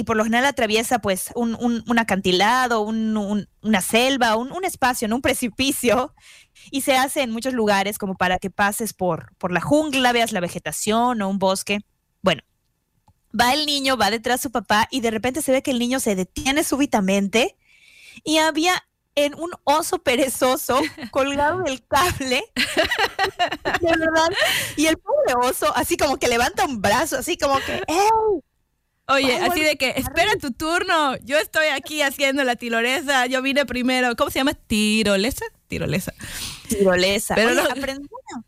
y 0.00 0.04
por 0.04 0.16
lo 0.16 0.24
general 0.24 0.46
atraviesa 0.46 0.98
pues 1.00 1.30
un, 1.34 1.54
un- 1.60 1.84
un 1.86 1.98
acantilado, 1.98 2.80
un- 2.80 3.14
un- 3.18 3.48
una 3.60 3.82
selva, 3.82 4.34
un, 4.36 4.50
un 4.50 4.64
espacio, 4.64 5.08
¿no? 5.08 5.16
un 5.16 5.20
precipicio, 5.22 6.14
y 6.70 6.80
se 6.80 6.96
hace 6.96 7.20
en 7.20 7.30
muchos 7.30 7.52
lugares 7.52 7.98
como 7.98 8.14
para 8.16 8.38
que 8.38 8.48
pases 8.48 8.94
por, 8.94 9.36
por 9.36 9.52
la 9.52 9.60
jungla, 9.60 10.12
veas 10.12 10.32
la 10.32 10.40
vegetación 10.40 11.20
o 11.20 11.28
un 11.28 11.38
bosque. 11.38 11.80
Bueno, 12.22 12.42
va 13.38 13.52
el 13.52 13.66
niño, 13.66 13.98
va 13.98 14.10
detrás 14.10 14.40
de 14.40 14.44
su 14.44 14.50
papá 14.52 14.88
y 14.90 15.00
de 15.02 15.10
repente 15.10 15.42
se 15.42 15.52
ve 15.52 15.62
que 15.62 15.70
el 15.70 15.78
niño 15.78 16.00
se 16.00 16.14
detiene 16.14 16.64
súbitamente 16.64 17.58
y 18.24 18.38
había 18.38 18.82
en 19.16 19.34
un 19.34 19.50
oso 19.64 19.98
perezoso 19.98 20.80
colgado 21.10 21.60
del 21.62 21.86
cable. 21.86 22.42
De 23.80 23.88
verdad. 23.98 24.28
Y 24.78 24.86
el 24.86 24.96
pobre 24.96 25.34
oso, 25.46 25.70
así 25.76 25.98
como 25.98 26.16
que 26.16 26.28
levanta 26.28 26.64
un 26.64 26.80
brazo, 26.80 27.18
así 27.18 27.36
como 27.36 27.56
que, 27.66 27.82
¡Ey! 27.86 28.40
Oye, 29.10 29.36
así 29.36 29.60
de 29.60 29.76
que, 29.76 29.90
espera 29.96 30.36
tu 30.40 30.52
turno, 30.52 31.16
yo 31.24 31.38
estoy 31.38 31.66
aquí 31.68 32.02
haciendo 32.02 32.44
la 32.44 32.56
tirolesa, 32.56 33.26
yo 33.26 33.42
vine 33.42 33.66
primero. 33.66 34.14
¿Cómo 34.16 34.30
se 34.30 34.38
llama? 34.40 34.54
¿Tirolesa? 34.54 35.44
Tirolesa. 35.68 36.12
Tirolesa. 36.68 37.34
Pero 37.34 37.50
Oye, 37.50 37.56
no- 37.62 37.68
aprendí 37.70 38.08
una- 38.10 38.44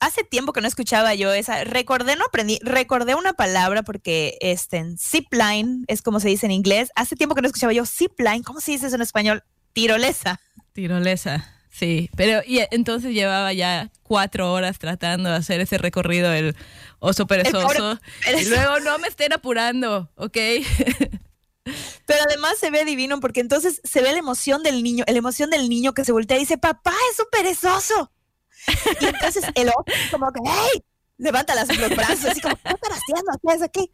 Hace 0.00 0.24
tiempo 0.24 0.52
que 0.52 0.60
no 0.60 0.66
escuchaba 0.66 1.14
yo 1.14 1.32
esa. 1.32 1.62
Recordé, 1.62 2.16
no 2.16 2.24
aprendí, 2.24 2.58
recordé 2.62 3.14
una 3.14 3.34
palabra 3.34 3.84
porque 3.84 4.36
este, 4.40 4.78
en 4.78 4.98
zipline 4.98 5.84
es 5.86 6.02
como 6.02 6.18
se 6.18 6.26
dice 6.28 6.46
en 6.46 6.50
inglés. 6.52 6.90
Hace 6.96 7.14
tiempo 7.14 7.36
que 7.36 7.42
no 7.42 7.46
escuchaba 7.46 7.72
yo 7.72 7.86
zipline. 7.86 8.42
¿Cómo 8.42 8.60
se 8.60 8.72
dice 8.72 8.88
eso 8.88 8.96
en 8.96 9.02
español? 9.02 9.44
Tirolesa. 9.72 10.40
Tirolesa, 10.72 11.48
sí. 11.72 12.10
Pero 12.16 12.42
y 12.46 12.60
entonces 12.70 13.12
llevaba 13.12 13.52
ya 13.52 13.90
cuatro 14.02 14.52
horas 14.52 14.78
tratando 14.78 15.30
de 15.30 15.36
hacer 15.36 15.60
ese 15.60 15.78
recorrido 15.78 16.32
el 16.32 16.54
oso 17.00 17.26
perezoso. 17.26 17.98
Y 18.38 18.44
luego 18.46 18.78
no 18.80 18.98
me 18.98 19.08
estén 19.08 19.32
apurando, 19.32 20.10
¿ok? 20.16 20.36
Pero 22.06 22.18
además 22.26 22.58
se 22.58 22.70
ve 22.70 22.84
divino 22.84 23.20
porque 23.20 23.40
entonces 23.40 23.80
se 23.84 24.02
ve 24.02 24.12
la 24.12 24.18
emoción 24.18 24.62
del 24.62 24.82
niño, 24.82 25.04
la 25.06 25.16
emoción 25.16 25.50
del 25.50 25.68
niño 25.68 25.94
que 25.94 26.04
se 26.04 26.12
voltea 26.12 26.36
y 26.36 26.40
dice, 26.40 26.58
papá, 26.58 26.92
es 27.12 27.18
un 27.20 27.26
perezoso. 27.30 28.12
Y 29.00 29.06
entonces 29.06 29.44
el 29.54 29.68
otro 29.68 29.94
como 30.10 30.32
que, 30.32 30.40
¡hey! 30.44 30.84
Levanta 31.18 31.54
las, 31.54 31.68
los 31.76 31.90
brazos, 31.90 32.24
así 32.24 32.40
como, 32.40 32.56
¿qué 32.56 32.70
están 32.74 32.92
haciendo? 32.92 33.32
¿Qué 33.46 33.54
es 33.54 33.62
aquí? 33.62 33.92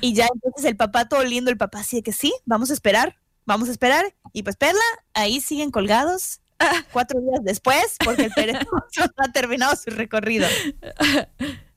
Y 0.00 0.14
ya 0.14 0.26
entonces 0.32 0.64
el 0.64 0.76
papá 0.76 1.08
todo 1.08 1.22
lindo, 1.22 1.50
el 1.50 1.56
papá 1.56 1.80
así 1.80 1.96
de 1.96 2.02
que 2.02 2.12
sí, 2.12 2.34
vamos 2.44 2.70
a 2.70 2.72
esperar, 2.72 3.20
vamos 3.44 3.68
a 3.68 3.72
esperar. 3.72 4.14
Y 4.32 4.42
pues 4.42 4.56
Perla, 4.56 4.82
ahí 5.14 5.40
siguen 5.40 5.70
colgados 5.70 6.40
cuatro 6.92 7.20
días 7.20 7.40
después 7.42 7.96
porque 8.04 8.24
el 8.24 8.32
perezoso 8.32 8.66
no 8.96 9.24
ha 9.24 9.32
terminado 9.32 9.74
su 9.76 9.90
recorrido. 9.90 10.46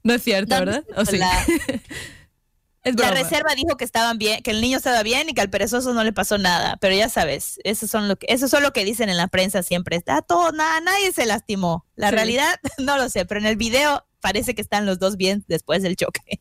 No 0.02 0.14
es 0.14 0.24
cierto, 0.24 0.56
No, 0.56 0.62
¿verdad? 0.66 0.84
¿O 0.96 1.04
sí? 1.06 1.18
la- 1.18 1.44
es 2.84 2.96
La 2.96 3.08
broma. 3.12 3.12
reserva 3.22 3.54
dijo 3.54 3.76
que 3.76 3.84
estaban 3.84 4.18
bien, 4.18 4.42
que 4.42 4.52
el 4.52 4.62
niño 4.62 4.78
estaba 4.78 5.04
bien 5.04 5.28
y 5.28 5.34
que 5.34 5.42
al 5.42 5.50
perezoso 5.50 5.94
no 5.94 6.06
le 6.06 6.14
pasó 6.14 6.38
nada. 6.38 6.78
Pero 6.80 6.96
ya 6.96 7.10
sabes, 7.10 7.60
eso 7.66 7.86
son 7.86 8.08
lo 8.08 8.16
que, 8.16 8.26
eso 8.30 8.48
son 8.48 8.64
lo 8.64 8.72
que 8.72 8.86
dicen 8.86 9.10
en 9.10 9.18
la 9.18 9.28
prensa 9.28 9.62
siempre. 9.62 9.98
Está 9.98 10.22
todo, 10.22 10.54
nada, 10.54 10.80
nadie 10.80 11.12
se 11.12 11.26
lastimó. 11.26 11.86
La 11.98 12.10
Sí. 12.10 12.16
realidad 12.16 12.56
no 12.78 12.96
lo 12.98 13.10
sé, 13.10 13.26
pero 13.26 13.42
en 13.42 13.46
el 13.48 13.58
video 13.58 14.08
parece 14.22 14.56
que 14.56 14.62
están 14.62 14.86
los 14.86 15.00
dos 15.00 15.18
bien 15.18 15.44
después 15.50 15.84
del 15.84 15.98
choque. 15.98 16.40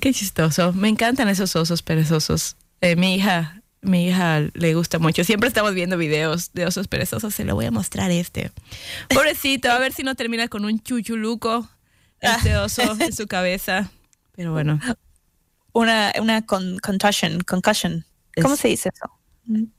Qué 0.00 0.12
chistoso. 0.12 0.72
Me 0.72 0.88
encantan 0.88 1.28
esos 1.28 1.54
osos 1.54 1.82
perezosos. 1.82 2.56
Eh, 2.80 2.96
mi 2.96 3.14
hija, 3.16 3.61
mi 3.82 4.06
hija 4.08 4.40
le 4.54 4.74
gusta 4.74 4.98
mucho. 4.98 5.24
Siempre 5.24 5.48
estamos 5.48 5.74
viendo 5.74 5.96
videos 5.98 6.52
de 6.54 6.66
osos 6.66 6.88
perezosos. 6.88 7.34
Se 7.34 7.44
lo 7.44 7.54
voy 7.54 7.66
a 7.66 7.70
mostrar 7.70 8.10
este. 8.10 8.50
Pobrecito, 9.12 9.70
a 9.70 9.78
ver 9.78 9.92
si 9.92 10.02
no 10.02 10.14
termina 10.14 10.48
con 10.48 10.64
un 10.64 10.80
chuchuluco 10.80 11.68
este 12.20 12.56
oso 12.56 12.82
en 13.00 13.12
su 13.12 13.26
cabeza. 13.26 13.90
Pero 14.36 14.52
bueno, 14.52 14.78
Una, 15.72 16.12
una 16.20 16.46
con, 16.46 16.78
contusion, 16.78 17.40
concussion. 17.40 18.04
¿Cómo 18.40 18.54
Es- 18.54 18.60
se 18.60 18.68
dice 18.68 18.90
eso? 18.94 19.10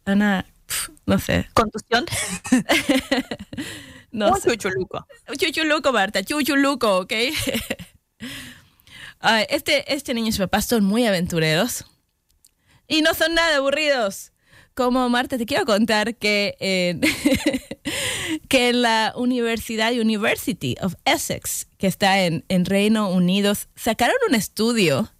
Ana, 0.05 0.45
pf, 0.67 0.89
no 1.05 1.17
sé. 1.19 1.47
Contusión. 1.53 2.05
No 4.11 4.31
Un 4.31 4.39
sé. 4.39 4.51
chuchuluco. 4.51 5.07
Chuchuluco, 5.39 5.91
Marta, 5.91 6.23
chuchuluco, 6.23 6.99
¿ok? 6.99 7.13
Ay, 9.19 9.45
este, 9.49 9.91
este 9.91 10.13
niño 10.13 10.27
y 10.29 10.31
su 10.31 10.37
papá 10.43 10.61
son 10.61 10.83
muy 10.83 11.07
aventureros 11.07 11.85
y 12.87 13.01
no 13.01 13.13
son 13.13 13.33
nada 13.35 13.57
aburridos. 13.57 14.31
Como 14.75 15.07
Marta, 15.09 15.37
te 15.37 15.45
quiero 15.45 15.65
contar 15.65 16.15
que 16.15 16.55
en, 16.59 17.01
que 18.49 18.69
en 18.69 18.81
la 18.81 19.13
Universidad 19.15 19.93
University 19.93 20.75
of 20.81 20.95
Essex, 21.05 21.67
que 21.77 21.85
está 21.87 22.23
en, 22.23 22.43
en 22.49 22.65
Reino 22.65 23.09
Unido, 23.09 23.53
sacaron 23.75 24.15
un 24.27 24.35
estudio 24.35 25.11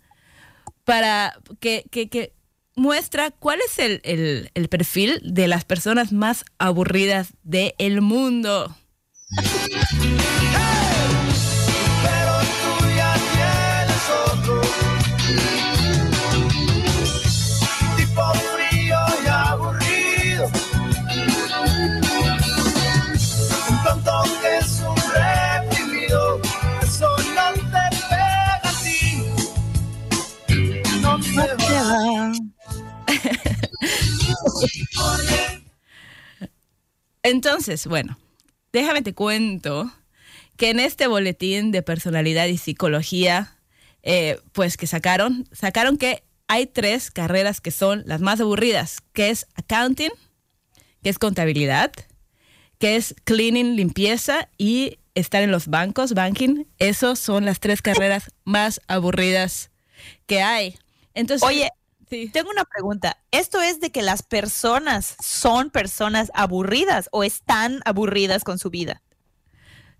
para 0.86 1.38
que, 1.60 1.86
que- 1.92 2.10
que 2.10 2.34
muestra 2.76 3.30
cuál 3.30 3.60
es 3.66 3.78
el, 3.78 4.02
el- 4.04 4.50
el 4.56 4.68
perfil 4.70 5.22
de 5.24 5.48
las 5.48 5.66
personas 5.66 6.12
más 6.12 6.46
aburridas 6.58 7.34
del 7.44 8.02
mundo. 8.02 8.76
Entonces, 37.24 37.88
bueno, 37.88 38.18
déjame 38.72 39.02
te 39.02 39.14
cuento 39.14 39.92
que 40.58 40.70
en 40.70 40.80
este 40.80 41.08
boletín 41.08 41.72
de 41.72 41.82
personalidad 41.82 42.48
y 42.48 42.58
psicología, 42.58 43.58
eh, 44.04 44.40
pues 44.52 44.78
que 44.78 44.88
sacaron, 44.88 45.48
sacaron 45.52 45.98
que 45.98 46.24
hay 46.48 46.68
tres 46.68 47.10
carreras 47.10 47.62
que 47.62 47.72
son 47.72 48.04
las 48.06 48.22
más 48.22 48.40
aburridas, 48.40 49.02
que 49.14 49.30
es 49.30 49.48
accounting, 49.56 50.12
que 51.02 51.10
es 51.10 51.18
contabilidad, 51.18 51.92
que 52.78 52.96
es 52.96 53.16
cleaning, 53.24 53.76
limpieza 53.76 54.50
y 54.58 55.00
estar 55.16 55.44
en 55.44 55.52
los 55.52 55.68
bancos, 55.68 56.14
banking. 56.14 56.66
Esos 56.80 57.20
son 57.20 57.46
las 57.46 57.60
tres 57.60 57.82
carreras 57.82 58.32
más 58.44 58.82
aburridas 58.88 59.72
que 60.26 60.42
hay. 60.42 60.78
Entonces, 61.14 61.48
Oye, 61.48 61.70
sí. 62.10 62.30
Tengo 62.30 62.50
una 62.50 62.66
pregunta. 62.66 63.18
¿Esto 63.32 63.62
es 63.62 63.80
de 63.80 63.92
que 63.92 64.02
las 64.02 64.24
personas 64.24 65.16
son 65.24 65.70
personas 65.70 66.32
aburridas 66.34 67.10
o 67.12 67.24
están 67.24 67.82
aburridas 67.86 68.44
con 68.44 68.60
su 68.60 68.70
vida? 68.70 69.02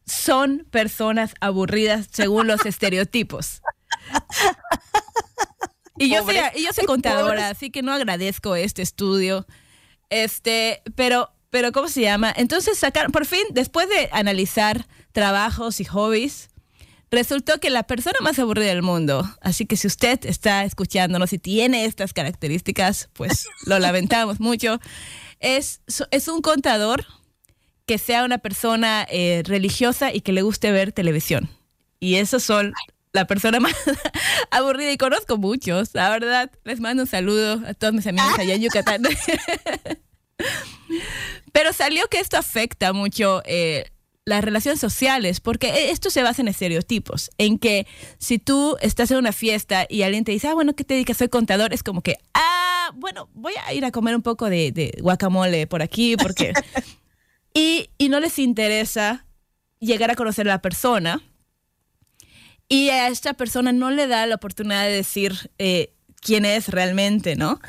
son 0.06 0.68
personas 0.70 1.34
aburridas 1.40 2.08
según 2.12 2.48
los 2.48 2.66
estereotipos. 2.66 3.62
Y 5.98 6.10
yo, 6.10 6.24
soy, 6.24 6.38
y 6.56 6.66
yo 6.66 6.74
soy 6.74 6.86
contadora, 6.86 7.50
así 7.50 7.70
que 7.70 7.82
no 7.82 7.94
agradezco 7.94 8.56
este 8.56 8.82
estudio. 8.82 9.46
Este, 10.10 10.82
pero, 10.96 11.32
pero 11.50 11.72
¿cómo 11.72 11.88
se 11.88 12.02
llama? 12.02 12.34
Entonces 12.36 12.78
sacaron, 12.78 13.12
por 13.12 13.26
fin, 13.26 13.44
después 13.52 13.88
de 13.88 14.10
analizar 14.12 14.88
trabajos 15.12 15.80
y 15.80 15.86
hobbies, 15.86 16.50
resultó 17.14 17.60
que 17.60 17.70
la 17.70 17.84
persona 17.84 18.18
más 18.22 18.40
aburrida 18.40 18.70
del 18.70 18.82
mundo, 18.82 19.24
así 19.42 19.66
que 19.66 19.78
si 19.78 19.88
usted 19.88 20.26
está 20.26 20.66
escuchándonos 20.66 21.32
y 21.32 21.38
tiene 21.38 21.86
estas 21.86 22.12
características, 22.12 23.10
pues 23.14 23.48
lo 23.66 23.80
lamentamos 23.80 24.40
mucho, 24.40 24.80
es, 25.40 25.82
es 26.12 26.28
un 26.28 26.42
contador 26.42 27.06
que 27.86 27.98
sea 27.98 28.24
una 28.24 28.40
persona 28.40 29.06
eh, 29.10 29.44
religiosa 29.46 30.14
y 30.14 30.22
que 30.22 30.32
le 30.32 30.42
guste 30.42 30.72
ver 30.72 30.92
televisión. 30.92 31.50
Y 32.00 32.16
esos 32.16 32.44
son 32.44 32.74
la 33.12 33.28
persona 33.28 33.60
más 33.60 33.76
aburrida 34.52 34.92
y 34.92 34.98
conozco 34.98 35.38
muchos, 35.38 35.94
la 35.94 36.10
verdad. 36.10 36.52
Les 36.64 36.80
mando 36.80 37.04
un 37.04 37.08
saludo 37.08 37.62
a 37.68 37.74
todos 37.74 37.94
mis 37.94 38.08
amigos 38.08 38.32
allá 38.40 38.56
en 38.56 38.62
Yucatán. 38.62 39.04
Pero 41.52 41.74
salió 41.74 42.08
que 42.08 42.20
esto 42.20 42.38
afecta 42.38 42.92
mucho 42.94 43.44
eh, 43.46 43.92
las 44.26 44.44
relaciones 44.44 44.80
sociales, 44.80 45.40
porque 45.40 45.68
e- 45.70 45.92
esto 45.92 46.10
se 46.10 46.24
basa 46.24 46.42
en 46.42 46.48
estereotipos, 46.48 47.30
en 47.38 47.60
que 47.60 47.88
si 48.18 48.40
tú 48.40 48.78
estás 48.82 49.12
en 49.12 49.18
una 49.18 49.32
fiesta 49.34 49.86
y 49.90 50.04
alguien 50.04 50.24
te 50.24 50.32
dice, 50.32 50.48
ah, 50.48 50.54
bueno, 50.54 50.76
¿qué 50.76 50.84
te 50.84 50.94
dedicas? 50.94 51.18
Soy 51.18 51.30
contador, 51.30 51.74
es 51.74 51.84
como 51.84 52.02
que, 52.02 52.18
ah, 52.34 52.92
bueno, 52.96 53.30
voy 53.34 53.54
a 53.66 53.74
ir 53.74 53.86
a 53.86 53.92
comer 53.92 54.16
un 54.16 54.22
poco 54.22 54.50
de, 54.50 54.72
de 54.72 54.98
guacamole 55.02 55.68
por 55.68 55.82
aquí, 55.82 56.16
porque... 56.16 56.54
y, 57.54 57.90
y 57.98 58.10
no 58.10 58.20
les 58.20 58.40
interesa 58.40 59.26
llegar 59.80 60.12
a 60.12 60.16
conocer 60.16 60.48
a 60.48 60.54
la 60.54 60.62
persona. 60.62 61.22
Y 62.70 62.90
a 62.90 63.10
esta 63.10 63.34
persona 63.34 63.72
no 63.72 63.92
le 63.92 64.08
da 64.08 64.26
la 64.26 64.36
oportunidad 64.36 64.86
de 64.86 64.92
decir 64.92 65.52
eh, 65.60 65.94
quién 66.24 66.46
es 66.46 66.70
realmente, 66.70 67.36
¿no? 67.36 67.60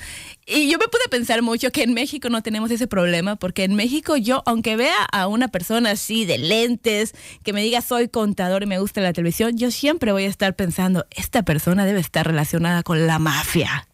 Y 0.46 0.70
yo 0.70 0.78
me 0.78 0.88
pude 0.88 1.09
pensar 1.11 1.40
mucho 1.42 1.70
que 1.70 1.82
en 1.82 1.94
México 1.94 2.28
no 2.28 2.42
tenemos 2.42 2.70
ese 2.70 2.86
problema, 2.86 3.36
porque 3.36 3.64
en 3.64 3.74
México 3.74 4.16
yo, 4.16 4.42
aunque 4.44 4.76
vea 4.76 5.05
a 5.11 5.26
una 5.26 5.48
persona 5.48 5.92
así 5.92 6.26
de 6.26 6.38
lentes, 6.38 7.14
que 7.42 7.52
me 7.52 7.62
diga 7.62 7.80
soy 7.80 8.09
contador 8.09 8.62
y 8.62 8.66
me 8.66 8.78
gusta 8.78 9.00
la 9.00 9.12
televisión, 9.12 9.57
yo 9.57 9.70
siempre 9.70 10.12
voy 10.12 10.24
a 10.24 10.28
estar 10.28 10.55
pensando, 10.55 11.07
esta 11.11 11.42
persona 11.44 11.86
debe 11.86 12.00
estar 12.00 12.26
relacionada 12.26 12.82
con 12.82 13.07
la 13.07 13.18
mafia. 13.18 13.88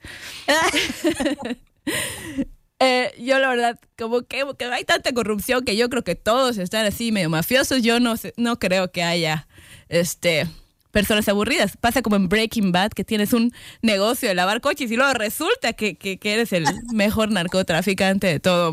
Eh, 2.83 3.13
yo 3.19 3.39
la 3.39 3.51
verdad, 3.51 3.79
como 3.99 4.23
que, 4.23 4.43
que 4.59 4.65
hay 4.65 4.85
tanta 4.85 5.13
corrupción 5.13 5.67
que 5.67 5.77
yo 5.77 5.91
creo 5.91 6.03
que 6.03 6.15
todos 6.15 6.57
están 6.57 6.87
así 6.87 7.13
medio 7.13 7.29
mafiosos. 7.29 7.83
Yo 7.83 8.01
no 8.01 8.15
no 8.39 8.59
creo 8.59 8.91
que 8.91 9.03
haya 9.03 9.47
este 9.91 10.47
personas 10.91 11.29
aburridas. 11.29 11.77
Pasa 11.77 12.03
como 12.03 12.17
en 12.17 12.29
Breaking 12.29 12.73
Bad, 12.73 12.91
que 12.91 13.05
tienes 13.05 13.33
un 13.33 13.53
negocio 13.83 14.29
de 14.29 14.35
lavar 14.35 14.61
coches 14.61 14.91
y 14.91 14.97
luego 14.97 15.13
resulta 15.15 15.73
que, 15.73 15.97
que- 15.97 16.19
que 16.19 16.35
eres 16.35 16.53
el 16.53 16.65
mejor 16.93 17.31
narcotraficante 17.31 18.27
de 18.27 18.41
todo. 18.41 18.73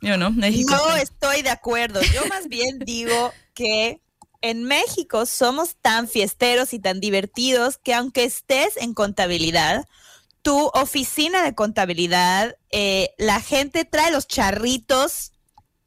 Yo 0.00 0.16
no, 0.16 0.30
México. 0.30 0.74
No 0.74 0.96
estoy 0.96 1.42
de 1.42 1.50
acuerdo. 1.50 2.00
Yo 2.14 2.26
más 2.28 2.48
bien 2.48 2.78
digo 2.80 3.32
que 3.54 4.00
en 4.42 4.64
México 4.64 5.26
somos 5.26 5.76
tan 5.82 6.08
fiesteros 6.08 6.72
y 6.72 6.78
tan 6.78 7.00
divertidos 7.00 7.78
que 7.78 7.94
aunque 7.94 8.24
estés 8.24 8.76
en 8.76 8.94
contabilidad, 8.94 9.84
tu 10.42 10.66
oficina 10.74 11.42
de 11.42 11.54
contabilidad, 11.56 12.56
eh, 12.70 13.10
la 13.18 13.40
gente 13.40 13.84
trae 13.84 14.12
los 14.12 14.28
charritos, 14.28 15.32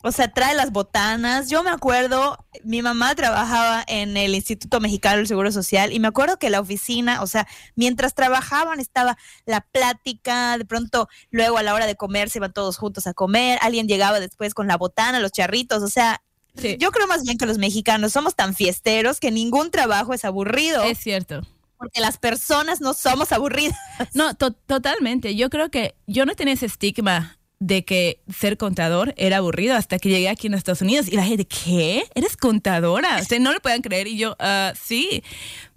o 0.02 0.12
sea, 0.12 0.32
trae 0.32 0.56
las 0.56 0.72
botanas. 0.72 1.50
Yo 1.50 1.62
me 1.64 1.70
acuerdo, 1.70 2.46
mi 2.64 2.82
mamá 2.82 3.14
trabajaba 3.16 3.84
en 3.88 4.16
el 4.16 4.34
Instituto 4.36 4.80
Mexicano 4.80 5.18
del 5.18 5.28
Seguro 5.28 5.52
Social 5.52 5.92
y 5.92 6.00
me 6.00 6.08
acuerdo 6.08 6.38
que 6.40 6.50
la 6.50 6.60
oficina, 6.62 7.22
o 7.22 7.28
sea, 7.28 7.48
mientras 7.76 8.16
trabajaban 8.16 8.80
estaba 8.80 9.18
la 9.46 9.62
plática, 9.62 10.58
de 10.58 10.66
pronto 10.66 11.10
luego 11.32 11.58
a 11.58 11.64
la 11.64 11.74
hora 11.74 11.86
de 11.86 11.96
comer 11.96 12.30
se 12.30 12.40
iban 12.40 12.54
todos 12.54 12.78
juntos 12.78 13.08
a 13.08 13.14
comer, 13.14 13.60
alguien 13.62 13.88
llegaba 13.88 14.20
después 14.20 14.54
con 14.54 14.68
la 14.68 14.78
botana, 14.78 15.20
los 15.20 15.32
charritos, 15.32 15.84
o 15.84 15.90
sea, 15.90 16.22
Sí. 16.56 16.78
yo 16.80 16.92
creo 16.92 17.08
más 17.08 17.24
bien 17.24 17.38
que 17.38 17.46
los 17.46 17.58
mexicanos 17.58 18.12
somos 18.12 18.36
tan 18.36 18.54
fiesteros 18.56 19.20
que 19.20 19.32
ningún 19.32 19.70
trabajo 19.72 20.14
es 20.14 20.26
aburrido, 20.26 20.84
Es 20.84 20.98
cierto. 20.98 21.42
porque 21.78 22.02
las 22.02 22.18
personas 22.18 22.82
no 22.82 22.94
somos 22.94 23.32
aburridas. 23.32 23.78
No, 24.14 24.34
to- 24.34 24.52
totalmente. 24.52 25.36
Yo 25.36 25.50
creo 25.50 25.70
que 25.70 25.96
yo 26.08 26.26
no 26.26 26.36
tenía 26.36 26.56
ese 26.56 26.66
estigma 26.66 27.38
de 27.60 27.84
que 27.84 28.22
ser 28.34 28.58
contador 28.58 29.14
era 29.18 29.38
aburrido 29.38 29.76
hasta 29.76 30.00
que 30.00 30.08
llegué 30.10 30.30
aquí 30.30 30.48
en 30.48 30.54
Estados 30.54 30.82
Unidos 30.82 31.08
y 31.10 31.16
la 31.16 31.24
gente, 31.26 31.46
¿qué? 31.46 32.04
¿Eres 32.16 32.38
contadora? 32.38 33.18
O 33.22 33.24
sea, 33.26 33.38
no 33.40 33.52
lo 33.52 33.60
puedan 33.60 33.82
creer 33.82 34.08
y 34.08 34.18
yo, 34.18 34.36
"Ah, 34.40 34.74
sí. 34.82 35.24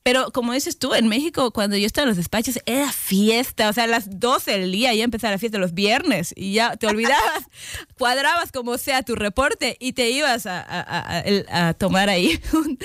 Pero 0.05 0.33
como 0.33 0.53
dices 0.53 0.79
tú, 0.79 0.95
en 0.95 1.07
México, 1.09 1.53
cuando 1.53 1.77
yo 1.77 1.87
estaba 1.87 2.05
en 2.05 2.09
los 2.09 2.17
despachos, 2.17 2.59
era 2.67 2.91
fiesta. 2.93 3.69
O 3.69 3.73
sea, 3.73 3.85
a 3.85 3.87
las 3.87 4.19
12 4.19 4.59
del 4.59 4.73
día 4.73 4.93
ya 4.95 5.05
empezaba 5.05 5.31
la 5.33 5.39
fiesta 5.39 5.59
los 5.59 5.75
viernes 5.75 6.33
y 6.37 6.53
ya 6.55 6.77
te 6.77 6.89
olvidabas, 6.89 7.45
cuadrabas 7.99 8.51
como 8.53 8.79
sea 8.79 9.03
tu 9.03 9.15
reporte 9.15 9.77
y 9.79 9.93
te 9.93 10.11
ibas 10.11 10.47
a, 10.47 10.61
a- 10.61 11.19
a- 11.19 11.21
el- 11.21 11.47
a 11.51 11.75
tomar 11.75 12.09
ahí 12.09 12.41
un- 12.53 12.79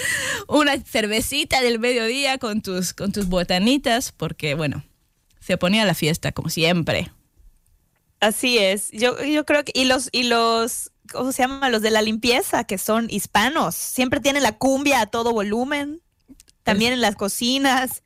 una 0.48 0.78
cervecita 0.80 1.62
del 1.62 1.80
mediodía 1.80 2.38
con 2.38 2.62
tus, 2.62 2.94
con 2.94 3.12
tus 3.12 3.28
botanitas, 3.28 4.12
porque 4.12 4.54
bueno, 4.54 4.84
se 5.40 5.58
ponía 5.58 5.86
la 5.86 5.94
fiesta 5.96 6.32
como 6.32 6.50
siempre. 6.50 7.12
Así 8.20 8.58
es. 8.58 8.90
Yo, 8.92 9.22
yo 9.24 9.46
creo 9.46 9.64
que, 9.64 9.72
y 9.76 9.86
los, 9.86 10.10
y 10.12 10.24
los, 10.24 10.92
¿cómo 11.12 11.32
se 11.32 11.44
llama? 11.44 11.70
Los 11.70 11.82
de 11.82 11.92
la 11.92 12.02
limpieza, 12.02 12.64
que 12.64 12.78
son 12.78 13.08
hispanos, 13.10 13.76
siempre 13.76 14.20
tienen 14.20 14.44
la 14.44 14.58
cumbia 14.58 15.02
a 15.02 15.06
todo 15.06 15.34
volumen, 15.34 16.02
también 16.64 16.94
en 16.94 17.02
las 17.02 17.16
cocinas. 17.16 18.04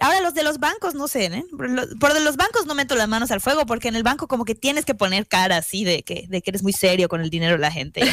Ahora 0.00 0.20
los 0.20 0.32
de 0.32 0.44
los 0.44 0.58
bancos, 0.58 0.94
no 0.94 1.08
sé, 1.08 1.26
¿eh? 1.26 1.44
Por 1.98 2.14
de 2.14 2.20
los 2.20 2.36
bancos 2.36 2.66
no 2.66 2.74
meto 2.74 2.94
las 2.94 3.08
manos 3.08 3.32
al 3.32 3.40
fuego, 3.40 3.66
porque 3.66 3.88
en 3.88 3.96
el 3.96 4.04
banco 4.04 4.28
como 4.28 4.44
que 4.44 4.54
tienes 4.54 4.84
que 4.84 4.94
poner 4.94 5.26
cara 5.26 5.56
así 5.56 5.84
de 5.84 6.04
que, 6.04 6.26
de 6.28 6.40
que 6.40 6.50
eres 6.50 6.62
muy 6.62 6.72
serio 6.72 7.08
con 7.08 7.20
el 7.20 7.30
dinero 7.30 7.54
de 7.54 7.60
la 7.60 7.70
gente. 7.70 8.02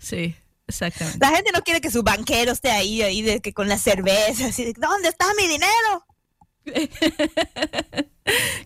Sí, 0.00 0.34
exactamente. 0.66 1.18
La 1.20 1.34
gente 1.34 1.50
no 1.52 1.62
quiere 1.62 1.80
que 1.80 1.90
su 1.90 2.02
banquero 2.02 2.52
esté 2.52 2.70
ahí, 2.70 3.02
ahí 3.02 3.20
de 3.20 3.40
que 3.40 3.52
con 3.52 3.68
la 3.68 3.76
cerveza, 3.76 4.46
así 4.46 4.64
de, 4.64 4.72
¿dónde 4.74 5.08
está 5.08 5.26
mi 5.36 5.46
dinero? 5.48 6.06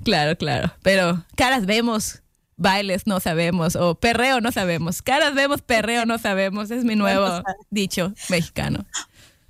Claro, 0.04 0.36
claro. 0.36 0.72
Pero 0.82 1.24
caras 1.36 1.66
vemos, 1.66 2.22
bailes 2.56 3.06
no 3.06 3.20
sabemos, 3.20 3.76
o 3.76 3.94
perreo 3.94 4.40
no 4.40 4.52
sabemos. 4.52 5.02
Caras 5.02 5.34
vemos, 5.34 5.62
perreo 5.62 6.06
no 6.06 6.18
sabemos. 6.18 6.70
Es 6.70 6.84
mi 6.84 6.96
nuevo 6.96 7.42
dicho 7.70 8.12
mexicano. 8.28 8.84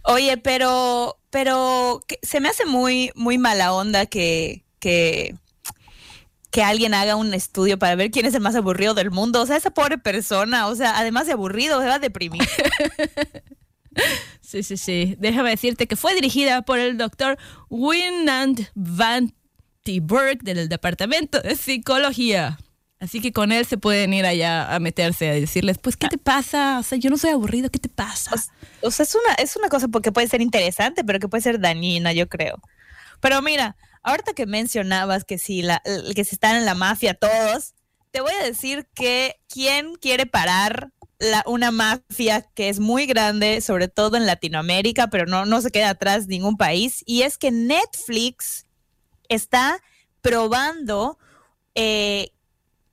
Oye, 0.04 0.36
pero, 0.36 1.18
pero 1.30 2.02
se 2.22 2.40
me 2.40 2.48
hace 2.48 2.66
muy, 2.66 3.10
muy 3.14 3.38
mala 3.38 3.72
onda 3.72 4.06
que, 4.06 4.64
que, 4.80 5.34
que 6.50 6.62
alguien 6.62 6.92
haga 6.92 7.16
un 7.16 7.32
estudio 7.34 7.78
para 7.78 7.94
ver 7.94 8.10
quién 8.10 8.26
es 8.26 8.34
el 8.34 8.40
más 8.40 8.56
aburrido 8.56 8.94
del 8.94 9.10
mundo. 9.10 9.40
O 9.40 9.46
sea, 9.46 9.56
esa 9.56 9.70
pobre 9.70 9.98
persona, 9.98 10.66
o 10.66 10.74
sea, 10.74 10.98
además 10.98 11.26
de 11.26 11.32
aburrido, 11.32 11.80
se 11.80 11.86
va 11.86 11.94
a 11.94 12.00
deprimir. 12.00 12.42
Sí, 14.52 14.62
sí, 14.62 14.76
sí. 14.76 15.16
Déjame 15.18 15.48
decirte 15.48 15.86
que 15.86 15.96
fue 15.96 16.14
dirigida 16.14 16.60
por 16.60 16.78
el 16.78 16.98
doctor 16.98 17.38
Winand 17.70 18.68
Van 18.74 19.32
Berg 19.82 20.42
del 20.42 20.68
Departamento 20.68 21.40
de 21.40 21.56
Psicología. 21.56 22.58
Así 23.00 23.22
que 23.22 23.32
con 23.32 23.50
él 23.50 23.64
se 23.64 23.78
pueden 23.78 24.12
ir 24.12 24.26
allá 24.26 24.74
a 24.74 24.78
meterse 24.78 25.30
a 25.30 25.32
decirles, 25.32 25.78
pues, 25.78 25.96
¿qué 25.96 26.08
te 26.08 26.18
pasa? 26.18 26.80
O 26.80 26.82
sea, 26.82 26.98
yo 26.98 27.08
no 27.08 27.16
soy 27.16 27.30
aburrido, 27.30 27.70
¿qué 27.70 27.78
te 27.78 27.88
pasa? 27.88 28.34
O 28.82 28.90
sea, 28.90 29.04
es 29.04 29.14
una, 29.14 29.34
es 29.36 29.56
una 29.56 29.70
cosa 29.70 29.88
porque 29.88 30.12
puede 30.12 30.28
ser 30.28 30.42
interesante, 30.42 31.02
pero 31.02 31.18
que 31.18 31.28
puede 31.28 31.42
ser 31.42 31.58
dañina, 31.58 32.12
yo 32.12 32.28
creo. 32.28 32.60
Pero 33.20 33.40
mira, 33.40 33.74
ahorita 34.02 34.34
que 34.34 34.44
mencionabas 34.44 35.24
que 35.24 35.38
si, 35.38 35.62
la, 35.62 35.82
que 36.14 36.24
si 36.26 36.34
están 36.34 36.56
en 36.56 36.66
la 36.66 36.74
mafia 36.74 37.14
todos, 37.14 37.72
te 38.10 38.20
voy 38.20 38.32
a 38.38 38.44
decir 38.44 38.86
que 38.94 39.36
quién 39.48 39.94
quiere 39.94 40.26
parar 40.26 40.92
la, 41.22 41.44
una 41.46 41.70
mafia 41.70 42.42
que 42.54 42.68
es 42.68 42.80
muy 42.80 43.06
grande, 43.06 43.60
sobre 43.60 43.86
todo 43.88 44.16
en 44.16 44.26
Latinoamérica, 44.26 45.06
pero 45.06 45.24
no, 45.26 45.46
no 45.46 45.60
se 45.60 45.70
queda 45.70 45.90
atrás 45.90 46.26
ningún 46.26 46.56
país, 46.56 47.02
y 47.06 47.22
es 47.22 47.38
que 47.38 47.50
Netflix 47.50 48.66
está 49.28 49.80
probando 50.20 51.18
eh, 51.74 52.30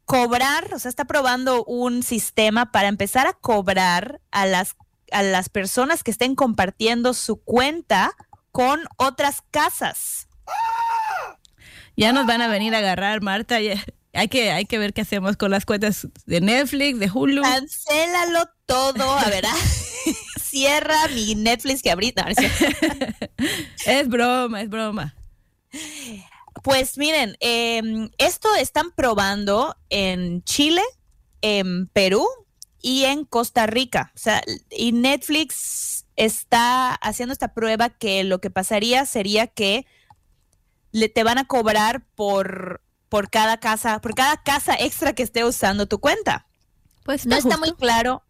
cobrar, 0.05 0.73
o 0.73 0.79
sea, 0.79 0.89
está 0.89 1.05
probando 1.05 1.63
un 1.65 2.03
sistema 2.03 2.71
para 2.71 2.87
empezar 2.87 3.27
a 3.27 3.33
cobrar 3.33 4.21
a 4.31 4.45
las, 4.45 4.75
a 5.11 5.23
las 5.23 5.49
personas 5.49 6.03
que 6.03 6.11
estén 6.11 6.35
compartiendo 6.35 7.13
su 7.13 7.43
cuenta 7.43 8.11
con 8.51 8.81
otras 8.97 9.43
casas. 9.51 10.27
Ya 11.95 12.13
nos 12.13 12.25
van 12.25 12.41
a 12.41 12.47
venir 12.47 12.73
a 12.73 12.77
agarrar, 12.79 13.21
Marta. 13.21 13.59
ya- 13.59 13.83
Hay 14.13 14.27
que, 14.27 14.51
hay 14.51 14.65
que 14.65 14.79
ver 14.79 14.93
qué 14.93 15.01
hacemos 15.01 15.37
con 15.37 15.51
las 15.51 15.65
cuentas 15.65 16.07
de 16.25 16.41
Netflix, 16.41 16.99
de 16.99 17.11
Hulu. 17.13 17.43
Cancélalo 17.43 18.49
todo, 18.65 19.11
a 19.11 19.29
ver, 19.29 19.45
ah, 19.45 19.55
cierra 20.41 21.07
mi 21.13 21.35
Netflix 21.35 21.81
que 21.81 21.89
es 21.91 22.37
cierto. 22.37 23.25
Es 23.85 24.07
broma, 24.07 24.61
es 24.61 24.69
broma. 24.69 25.15
Pues 26.63 26.97
miren, 26.97 27.37
em, 27.39 28.09
esto 28.17 28.53
están 28.55 28.91
probando 28.91 29.77
en 29.89 30.43
Chile, 30.43 30.81
en 31.41 31.87
Perú 31.87 32.27
y 32.81 33.05
en 33.05 33.25
Costa 33.25 33.67
Rica. 33.67 34.11
O 34.15 34.19
sea, 34.19 34.41
y 34.71 34.91
Netflix 34.91 36.05
está 36.15 36.95
haciendo 36.95 37.33
esta 37.33 37.53
prueba 37.53 37.89
que 37.89 38.23
lo 38.23 38.41
que 38.41 38.49
pasaría 38.49 39.05
sería 39.05 39.47
que 39.47 39.85
le, 40.91 41.07
te 41.07 41.23
van 41.23 41.37
a 41.37 41.45
cobrar 41.45 42.03
por, 42.15 42.81
por 43.09 43.29
cada 43.29 43.57
casa, 43.59 43.99
por 44.01 44.13
cada 44.15 44.37
casa 44.41 44.75
extra 44.79 45.13
que 45.13 45.23
esté 45.23 45.43
usando 45.43 45.87
tu 45.87 45.99
cuenta. 45.99 46.45
Pues 47.03 47.25
No 47.25 47.35
está 47.35 47.55
justo. 47.55 47.65
muy 47.65 47.75
claro. 47.75 48.23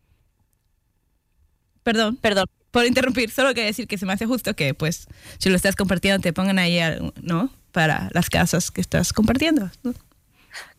Perdón, 1.83 2.17
Perdón. 2.17 2.45
por 2.71 2.85
interrumpir. 2.85 3.31
Solo 3.31 3.49
quería 3.49 3.65
decir 3.65 3.87
que 3.87 3.97
se 3.97 4.05
me 4.05 4.13
hace 4.13 4.25
justo 4.25 4.55
que, 4.55 4.73
pues, 4.73 5.07
si 5.37 5.49
lo 5.49 5.55
estás 5.55 5.75
compartiendo, 5.75 6.21
te 6.21 6.33
pongan 6.33 6.59
ahí, 6.59 6.79
¿no? 7.21 7.51
Para 7.71 8.09
las 8.13 8.29
casas 8.29 8.71
que 8.71 8.81
estás 8.81 9.13
compartiendo. 9.13 9.69
¿no? 9.83 9.93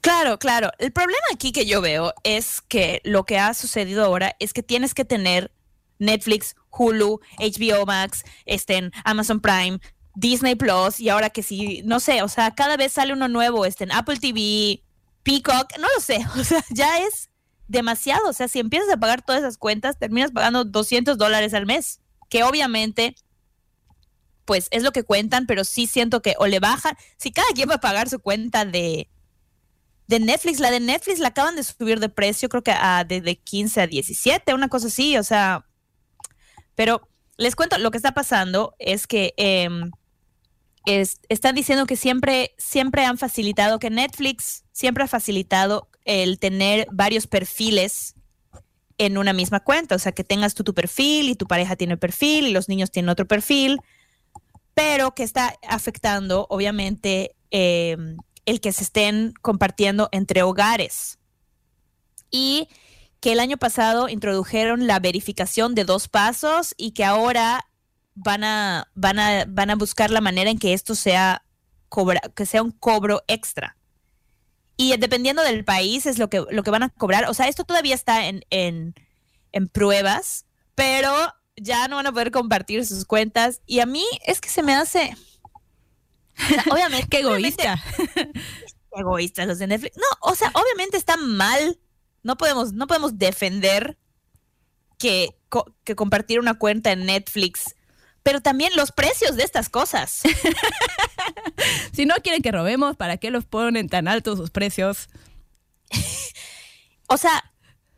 Claro, 0.01 0.39
claro. 0.39 0.71
El 0.79 0.93
problema 0.93 1.23
aquí 1.33 1.53
que 1.53 1.67
yo 1.67 1.81
veo 1.81 2.15
es 2.25 2.61
que 2.63 3.01
lo 3.05 3.25
que 3.25 3.39
ha 3.39 3.55
sucedido 3.55 4.05
ahora 4.05 4.35
es 4.39 4.53
que 4.53 4.63
tienes 4.63 4.95
que 4.95 5.05
tener 5.05 5.51
Netflix, 5.99 6.57
Hulu, 6.71 7.21
HBO 7.39 7.87
Max, 7.87 8.25
este, 8.47 8.91
Amazon 9.05 9.41
Prime, 9.41 9.81
Disney 10.15 10.55
Plus 10.55 11.01
y 11.01 11.09
ahora 11.09 11.31
que 11.31 11.43
sí, 11.43 11.83
no 11.85 12.01
sé, 12.01 12.23
o 12.23 12.29
sea, 12.29 12.51
cada 12.55 12.77
vez 12.77 12.93
sale 12.93 13.13
uno 13.13 13.29
nuevo, 13.29 13.65
este, 13.65 13.85
en 13.85 13.93
Apple 13.93 14.19
TV, 14.19 14.83
Peacock, 15.23 15.79
no 15.79 15.87
lo 15.95 16.01
sé, 16.01 16.25
o 16.39 16.45
sea, 16.45 16.65
ya 16.71 16.99
es 16.99 17.31
demasiado, 17.69 18.29
o 18.29 18.33
sea, 18.33 18.49
si 18.49 18.59
empiezas 18.59 18.91
a 18.93 18.97
pagar 18.97 19.23
todas 19.23 19.43
esas 19.43 19.57
cuentas, 19.57 19.99
terminas 19.99 20.33
pagando 20.33 20.65
200 20.65 21.17
dólares 21.19 21.55
al 21.55 21.67
mes, 21.67 22.01
que 22.29 22.43
obviamente 22.43 23.15
pues 24.45 24.67
es 24.73 24.83
lo 24.83 24.91
que 24.91 25.05
cuentan, 25.05 25.47
pero 25.47 25.63
sí 25.63 25.87
siento 25.87 26.23
que 26.23 26.35
o 26.39 26.49
le 26.49 26.59
bajan, 26.59 26.97
si 27.17 27.31
cada 27.31 27.47
quien 27.55 27.71
va 27.71 27.75
a 27.75 27.81
pagar 27.81 28.09
su 28.09 28.19
cuenta 28.19 28.65
de, 28.65 29.09
de 30.09 30.19
Netflix, 30.19 30.59
la 30.59 30.73
de 30.73 30.81
Netflix 30.81 31.21
la 31.21 31.29
acaban 31.29 31.55
de 31.55 31.63
subir 31.63 32.01
de 32.01 32.09
precio, 32.09 32.49
creo 32.49 32.63
que 32.65 32.73
a, 32.73 33.05
de, 33.05 33.21
de 33.21 33.37
15 33.37 33.83
a 33.83 33.87
17, 33.87 34.53
una 34.53 34.69
cosa 34.69 34.89
así, 34.89 35.17
o 35.17 35.23
sea, 35.23 35.67
pero 36.75 37.09
les 37.37 37.55
cuento, 37.55 37.79
lo 37.79 37.93
que 37.93 37.97
está 37.97 38.13
pasando 38.13 38.75
es 38.81 39.07
que 39.07 39.35
em, 39.37 39.93
es- 40.87 41.21
están 41.29 41.55
diciendo 41.55 41.87
que 41.87 41.97
siempre, 41.97 42.55
siempre 42.59 43.05
han 43.05 43.19
facilitado, 43.19 43.79
que 43.79 43.91
Netflix 43.91 44.65
siempre 44.73 45.05
ha 45.05 45.09
facilitado 45.09 45.89
el 46.05 46.39
tener 46.39 46.87
varios 46.91 47.27
perfiles 47.27 48.15
en 48.99 49.17
una 49.17 49.33
misma 49.33 49.61
cuenta, 49.61 49.95
o 49.95 49.99
sea, 49.99 50.13
que 50.13 50.25
tengas 50.25 50.55
tú 50.55 50.63
tu 50.65 50.75
perfil 50.75 51.31
y 51.31 51.35
tu 51.35 51.47
pareja 51.47 51.77
tiene 51.77 51.97
perfil 51.97 52.47
y 52.47 52.53
los 52.53 52.69
niños 52.69 52.91
tienen 52.91 53.09
otro 53.09 53.27
perfil, 53.27 53.81
pero 54.75 55.15
que 55.15 55.23
está 55.23 55.55
afectando, 55.67 56.47
obviamente, 56.51 57.35
em, 57.51 58.17
el 58.45 58.61
que 58.61 58.73
se 58.73 58.85
estén 58.85 59.33
compartiendo 59.41 60.09
entre 60.13 60.43
hogares. 60.43 61.19
Y 62.31 62.69
que 63.21 63.33
el 63.33 63.41
año 63.41 63.57
pasado 63.59 64.09
introdujeron 64.09 64.87
la 64.87 64.99
verificación 64.99 65.75
de 65.75 65.85
dos 65.85 66.09
pasos 66.09 66.75
y 66.77 66.93
que 66.93 67.05
ahora 67.05 67.67
van 68.23 68.45
a, 68.45 68.91
van 68.95 69.19
a, 69.19 69.45
van 69.49 69.71
a 69.71 69.77
buscar 69.77 70.11
la 70.11 70.21
manera 70.21 70.51
en 70.51 70.59
que 70.59 70.73
esto 70.75 70.95
sea 70.95 71.45
cobra, 71.89 72.21
que 72.35 72.45
sea 72.47 72.63
un 72.63 72.71
cobro 72.71 73.23
extra. 73.29 73.77
Y 74.77 74.97
dependiendo 74.97 75.43
del 75.43 75.65
país 75.65 76.07
es 76.07 76.19
lo 76.19 76.29
que, 76.31 76.45
lo 76.51 76.63
que 76.63 76.71
van 76.71 76.83
a 76.83 76.89
cobrar. 76.91 77.29
O 77.29 77.35
sea, 77.35 77.49
esto 77.49 77.65
todavía 77.65 77.95
está 77.95 78.27
en, 78.27 78.45
en, 78.51 78.95
en 79.53 79.69
pruebas, 79.69 80.47
pero 80.75 81.13
ya 81.57 81.89
no 81.89 81.97
van 81.97 82.07
a 82.07 82.13
poder 82.13 82.31
compartir 82.31 82.87
sus 82.87 83.05
cuentas. 83.05 83.61
Y 83.67 83.81
a 83.81 83.87
mí 83.87 84.05
es 84.25 84.41
que 84.41 84.49
se 84.49 84.63
me 84.63 84.75
hace. 84.75 85.17
o 86.37 86.49
sea, 86.49 86.65
obviamente. 86.73 87.09
Qué 87.11 87.25
obviamente- 87.27 87.63
egoísta. 87.63 87.83
egoístas 88.93 89.47
los 89.47 89.59
de 89.59 89.67
Netflix. 89.67 89.97
No, 89.97 90.31
o 90.31 90.35
sea, 90.35 90.51
obviamente 90.55 90.97
está 90.97 91.17
mal. 91.17 91.79
No 92.23 92.37
podemos, 92.37 92.73
no 92.73 92.87
podemos 92.87 93.19
defender 93.19 93.99
que, 94.99 95.39
que 95.85 95.97
compartir 95.97 96.39
una 96.41 96.55
cuenta 96.59 96.93
en 96.93 97.07
Netflix. 97.07 97.75
Pero 98.23 98.41
también 98.41 98.73
los 98.77 98.93
precios 98.93 99.37
de 99.37 99.45
estas 99.45 99.69
cosas. 99.69 100.23
Si 101.93 102.07
no 102.07 102.15
quieren 102.23 102.41
que 102.43 102.53
robemos, 102.53 102.97
¿para 102.97 103.19
qué 103.19 103.31
los 103.31 103.45
ponen 103.45 103.89
tan 103.89 104.09
altos 104.09 104.39
sus 104.39 104.51
precios? 104.51 105.09
O 107.13 107.17
sea, 107.17 107.53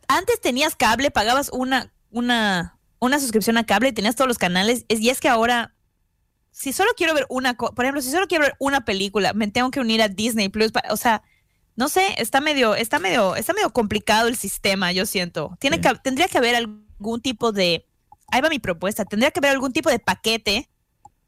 antes 0.08 0.40
tenías 0.40 0.74
cable, 0.74 1.10
pagabas 1.10 1.50
una, 1.52 1.92
una, 2.10 2.78
una 2.98 3.20
suscripción 3.20 3.58
a 3.58 3.66
cable 3.66 3.90
y 3.90 3.92
tenías 3.92 4.16
todos 4.16 4.26
los 4.28 4.38
canales. 4.38 4.86
es- 4.88 5.00
Y 5.00 5.10
es 5.10 5.20
que 5.20 5.28
ahora, 5.28 5.74
si 6.50 6.72
solo 6.72 6.90
quiero 6.96 7.12
ver 7.12 7.26
una, 7.28 7.52
por 7.54 7.84
ejemplo, 7.84 8.00
si 8.00 8.10
solo 8.10 8.26
quiero 8.26 8.44
ver 8.44 8.54
una 8.58 8.86
película, 8.86 9.34
me 9.34 9.48
tengo 9.48 9.70
que 9.70 9.80
unir 9.80 10.00
a 10.00 10.08
Disney 10.08 10.48
Plus. 10.48 10.72
O 10.88 10.96
sea, 10.96 11.22
no 11.76 11.90
sé, 11.90 12.14
está 12.16 12.40
medio, 12.40 12.74
está 12.74 12.98
medio, 12.98 13.36
está 13.36 13.52
medio 13.52 13.70
complicado 13.74 14.28
el 14.28 14.36
sistema, 14.38 14.92
yo 14.92 15.04
siento. 15.04 15.56
Tiene 15.60 15.80
que, 15.82 15.90
tendría 16.02 16.28
que 16.28 16.38
haber 16.38 16.54
algún 16.56 17.20
tipo 17.20 17.52
de, 17.52 17.86
ahí 18.32 18.40
va 18.40 18.48
mi 18.48 18.58
propuesta, 18.58 19.04
tendría 19.04 19.30
que 19.30 19.38
haber 19.38 19.52
algún 19.52 19.72
tipo 19.72 19.90
de 19.90 19.98
paquete, 19.98 20.68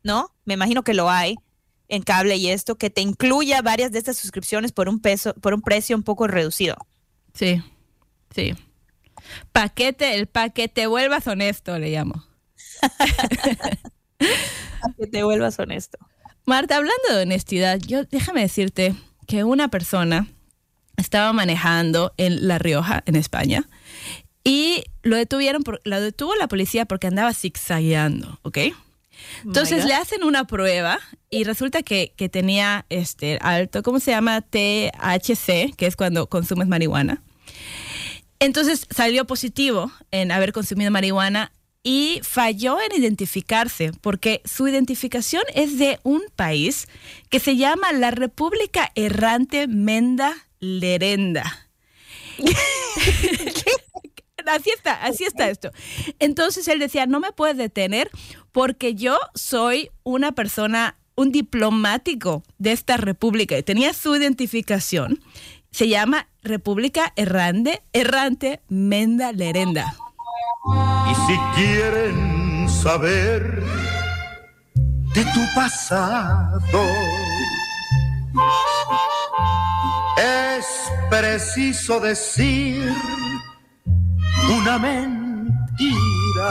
¿no? 0.03 0.35
Me 0.45 0.55
imagino 0.55 0.83
que 0.83 0.95
lo 0.95 1.11
hay 1.11 1.37
en 1.89 2.03
cable 2.03 2.37
y 2.37 2.49
esto, 2.49 2.77
que 2.77 2.91
te 2.91 3.03
incluya 3.03 3.63
varias 3.63 3.93
de 3.93 3.99
estas 3.99 4.17
suscripciones 4.17 4.73
por 4.73 4.89
un 4.89 5.01
peso, 5.01 5.35
por 5.35 5.55
un 5.55 5.61
precio 5.61 5.95
un 5.95 6.03
poco 6.03 6.27
reducido. 6.27 6.77
Sí, 7.35 7.63
sí. 8.35 8.55
Paquete, 9.53 10.15
el 10.15 10.27
paquete, 10.27 10.87
vuelvas 10.87 11.27
honesto, 11.27 11.79
le 11.79 11.91
llamo. 11.91 12.25
que 14.99 15.07
te 15.07 15.23
vuelvas 15.23 15.59
honesto. 15.59 15.99
Marta, 16.47 16.77
hablando 16.77 17.15
de 17.15 17.23
honestidad, 17.23 17.79
yo 17.79 18.05
déjame 18.05 18.41
decirte 18.41 18.95
que 19.27 19.45
una 19.45 19.69
persona 19.69 20.27
estaba 20.97 21.33
manejando 21.33 22.15
en 22.17 22.49
La 22.49 22.59
Rioja, 22.59 23.03
en 23.07 23.17
España, 23.17 23.69
y 24.45 24.85
lo 25.03 25.17
detuvieron, 25.17 25.63
por, 25.63 25.81
lo 25.85 26.01
detuvo 26.01 26.35
la 26.35 26.47
policía 26.47 26.85
porque 26.85 27.07
andaba 27.07 27.33
zigzagueando, 27.33 28.39
¿ok? 28.43 28.59
Entonces 29.45 29.85
le 29.87 29.95
hacen 29.95 30.23
una 30.23 30.47
prueba 30.47 31.01
y 31.31 31.45
resulta 31.45 31.83
que, 31.83 32.13
que 32.17 32.29
tenía 32.29 32.85
este 32.91 33.39
alto, 33.41 33.83
¿cómo 33.83 34.01
se 34.01 34.11
llama? 34.11 34.43
THC, 34.43 35.75
que 35.77 35.87
es 35.87 35.97
cuando 35.97 36.29
consumes 36.29 36.69
marihuana. 36.69 37.23
Entonces 38.39 38.87
salió 38.91 39.25
positivo 39.27 39.91
en 40.11 40.31
haber 40.31 40.53
consumido 40.53 40.91
marihuana 40.91 41.53
y 41.83 42.21
falló 42.23 42.79
en 42.81 43.01
identificarse 43.01 43.93
porque 44.01 44.43
su 44.45 44.69
identificación 44.69 45.43
es 45.55 45.79
de 45.79 46.01
un 46.03 46.23
país 46.35 46.89
que 47.31 47.41
se 47.41 47.57
llama 47.57 47.93
la 47.93 48.11
República 48.11 48.91
Errante 48.95 49.69
Menda 49.69 50.35
Lerenda. 50.61 51.69
Así 54.55 54.71
está, 54.71 54.95
así 55.05 55.25
está 55.25 55.49
esto. 55.49 55.71
Entonces 56.21 56.69
él 56.69 56.79
decía, 56.79 57.07
no 57.07 57.19
me 57.19 57.33
puedes 57.33 57.57
detener 57.57 58.11
porque 58.53 58.95
yo 58.95 59.19
soy 59.35 59.91
una 60.05 60.33
persona, 60.33 60.97
un 61.17 61.33
diplomático 61.33 62.45
de 62.59 62.73
esta 62.73 62.97
república 62.97 63.59
y 63.59 63.63
tenía 63.65 63.93
su 63.93 64.15
identificación. 64.15 65.21
Se 65.73 65.89
llama 65.89 66.29
República 66.43 67.13
Errante, 67.17 67.83
Errante 67.93 68.61
Menda 68.69 69.33
Lerenda. 69.33 69.97
Y 71.11 71.15
si 71.27 71.37
quieren 71.57 72.69
saber 72.69 73.61
de 75.15 75.25
tu 75.25 75.55
pasado, 75.55 76.61
es 80.17 80.67
preciso 81.11 81.99
decir 81.99 82.93
una 84.51 84.79
mentira. 84.79 86.51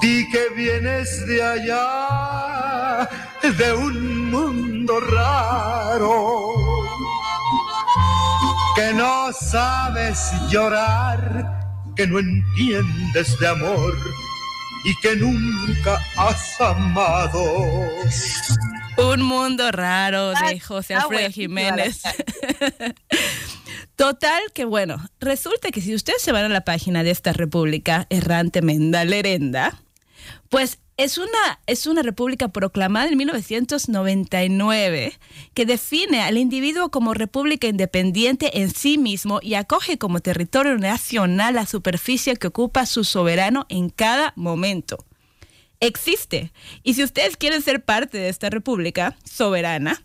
Di 0.00 0.28
que 0.30 0.48
vienes 0.54 1.26
de 1.26 1.42
allá, 1.42 3.08
de 3.42 3.72
un 3.72 4.30
mundo 4.30 5.00
raro 5.00 6.34
que 8.76 8.92
no 8.92 9.32
sabes 9.32 10.32
llorar, 10.50 11.92
que 11.96 12.06
no 12.06 12.18
entiendes 12.18 13.38
de 13.38 13.48
amor 13.48 13.94
y 14.84 14.94
que 15.00 15.16
nunca 15.16 15.98
has 16.16 16.60
amado. 16.60 17.44
Un 18.96 19.22
mundo 19.22 19.70
raro 19.72 20.30
de 20.30 20.36
Ah, 20.36 20.52
José 20.66 20.94
ah, 20.94 20.98
Alfredo 21.02 21.20
bueno, 21.22 21.34
Jiménez. 21.34 22.02
Total 23.96 24.42
que 24.52 24.64
bueno, 24.64 24.96
resulta 25.20 25.70
que 25.70 25.80
si 25.80 25.94
ustedes 25.94 26.20
se 26.20 26.32
van 26.32 26.44
a 26.44 26.48
la 26.48 26.64
página 26.64 27.04
de 27.04 27.10
esta 27.10 27.32
república 27.32 28.06
errante 28.10 28.60
Menda 28.60 29.04
Lerenda, 29.04 29.80
pues 30.48 30.78
es 30.96 31.18
una, 31.18 31.60
es 31.66 31.86
una 31.86 32.02
república 32.02 32.48
proclamada 32.48 33.08
en 33.08 33.16
1999 33.16 35.18
que 35.52 35.66
define 35.66 36.22
al 36.22 36.38
individuo 36.38 36.90
como 36.90 37.14
república 37.14 37.66
independiente 37.66 38.60
en 38.60 38.72
sí 38.72 38.96
mismo 38.96 39.40
y 39.42 39.54
acoge 39.54 39.98
como 39.98 40.20
territorio 40.20 40.78
nacional 40.78 41.54
la 41.54 41.66
superficie 41.66 42.36
que 42.36 42.48
ocupa 42.48 42.86
su 42.86 43.04
soberano 43.04 43.66
en 43.68 43.90
cada 43.90 44.32
momento. 44.36 45.04
Existe. 45.80 46.52
Y 46.82 46.94
si 46.94 47.02
ustedes 47.02 47.36
quieren 47.36 47.60
ser 47.60 47.84
parte 47.84 48.18
de 48.18 48.28
esta 48.28 48.48
república 48.48 49.18
soberana, 49.24 50.02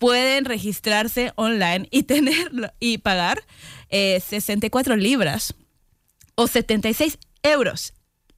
pueden 0.00 0.46
registrarse 0.46 1.32
online 1.36 1.86
y 1.92 2.02
tenerlo 2.14 2.72
y 2.80 2.98
pagar 2.98 3.44
eh, 3.90 4.20
64 4.26 4.96
libras 4.96 5.54
o 6.34 6.48
76 6.48 7.18
euros. 7.44 7.92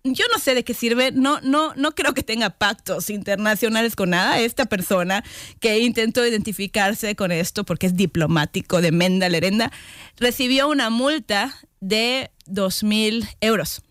Yo 0.04 0.24
no 0.32 0.40
sé 0.40 0.56
de 0.56 0.64
qué 0.64 0.74
sirve, 0.74 1.12
no, 1.12 1.40
no, 1.42 1.74
no 1.76 1.94
creo 1.94 2.12
que 2.12 2.24
tenga 2.24 2.50
pactos 2.50 3.08
internacionales 3.08 3.94
con 3.94 4.10
nada. 4.10 4.40
Esta 4.40 4.66
persona 4.66 5.22
que 5.60 5.78
intentó 5.78 6.26
identificarse 6.26 7.14
con 7.14 7.30
esto 7.30 7.64
porque 7.64 7.86
es 7.86 7.96
diplomático 7.96 8.82
de 8.82 8.90
Menda 8.90 9.28
Lerenda, 9.28 9.70
recibió 10.16 10.68
una 10.68 10.90
multa 10.90 11.54
de 11.80 12.32
2 12.46 12.82
mil 12.82 13.28
euros. 13.40 13.82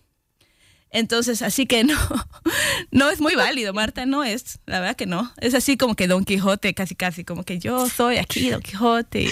Entonces, 0.92 1.42
así 1.42 1.66
que 1.66 1.84
no, 1.84 1.98
no 2.92 3.10
es 3.10 3.22
muy 3.22 3.36
válido, 3.36 3.74
Marta, 3.74 4.06
no 4.06 4.24
es, 4.24 4.60
la 4.66 4.80
verdad 4.82 4.96
que 4.96 5.06
no. 5.06 5.32
Es 5.38 5.54
así 5.54 5.78
como 5.78 5.96
que 5.96 6.08
Don 6.08 6.26
Quijote, 6.26 6.74
casi 6.74 6.96
casi, 6.96 7.24
como 7.24 7.44
que 7.44 7.60
yo 7.60 7.88
soy 7.90 8.18
aquí 8.18 8.50
Don 8.50 8.62
Quijote. 8.62 9.30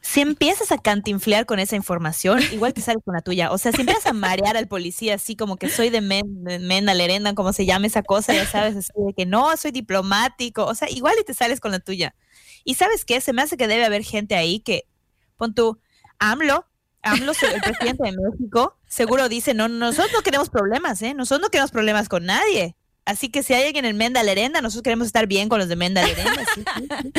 Si 0.00 0.20
empiezas 0.22 0.72
a 0.72 0.78
cantinflear 0.78 1.44
con 1.44 1.58
esa 1.58 1.76
información, 1.76 2.40
igual 2.52 2.72
te 2.72 2.80
sales 2.80 3.02
con 3.04 3.14
la 3.14 3.20
tuya. 3.20 3.50
O 3.50 3.58
sea, 3.58 3.72
si 3.72 3.80
empiezas 3.80 4.06
a 4.06 4.12
marear 4.14 4.56
al 4.56 4.68
policía 4.68 5.16
así 5.16 5.36
como 5.36 5.56
que 5.56 5.68
soy 5.68 5.90
de 5.90 6.00
Men- 6.00 6.44
de 6.44 6.58
Menda 6.60 6.94
Lerenda, 6.94 7.34
como 7.34 7.52
se 7.52 7.66
llama 7.66 7.88
esa 7.88 8.02
cosa, 8.02 8.32
ya 8.32 8.46
sabes, 8.46 8.76
así 8.76 8.92
de 8.94 9.12
que 9.12 9.26
no, 9.26 9.54
soy 9.56 9.70
diplomático. 9.72 10.64
O 10.64 10.74
sea, 10.74 10.88
igual 10.88 11.16
y 11.20 11.24
te 11.24 11.34
sales 11.34 11.60
con 11.60 11.72
la 11.72 11.80
tuya. 11.80 12.14
Y 12.64 12.74
sabes 12.74 13.04
qué, 13.04 13.20
se 13.20 13.32
me 13.34 13.42
hace 13.42 13.56
que 13.56 13.66
debe 13.68 13.84
haber 13.84 14.02
gente 14.04 14.34
ahí 14.36 14.60
que, 14.60 14.84
pon 15.36 15.54
tú, 15.54 15.78
AMLO, 16.20 16.66
AMLO, 17.02 17.32
el 17.32 17.60
presidente 17.60 18.02
de 18.04 18.12
México, 18.12 18.76
seguro 18.86 19.28
dice, 19.28 19.54
no, 19.54 19.68
nosotros 19.68 20.10
no 20.12 20.22
queremos 20.22 20.50
problemas, 20.50 21.00
¿eh? 21.02 21.14
Nosotros 21.14 21.42
no 21.42 21.50
queremos 21.50 21.70
problemas 21.70 22.08
con 22.08 22.24
nadie. 22.26 22.74
Así 23.04 23.30
que 23.30 23.42
si 23.42 23.54
hay 23.54 23.64
alguien 23.64 23.84
en 23.86 23.96
Menda 23.96 24.22
Lerenda, 24.22 24.60
nosotros 24.60 24.82
queremos 24.82 25.06
estar 25.06 25.26
bien 25.26 25.48
con 25.48 25.58
los 25.58 25.68
de 25.68 25.76
Menda 25.76 26.02
Lerenda. 26.06 26.44
sí, 26.54 26.62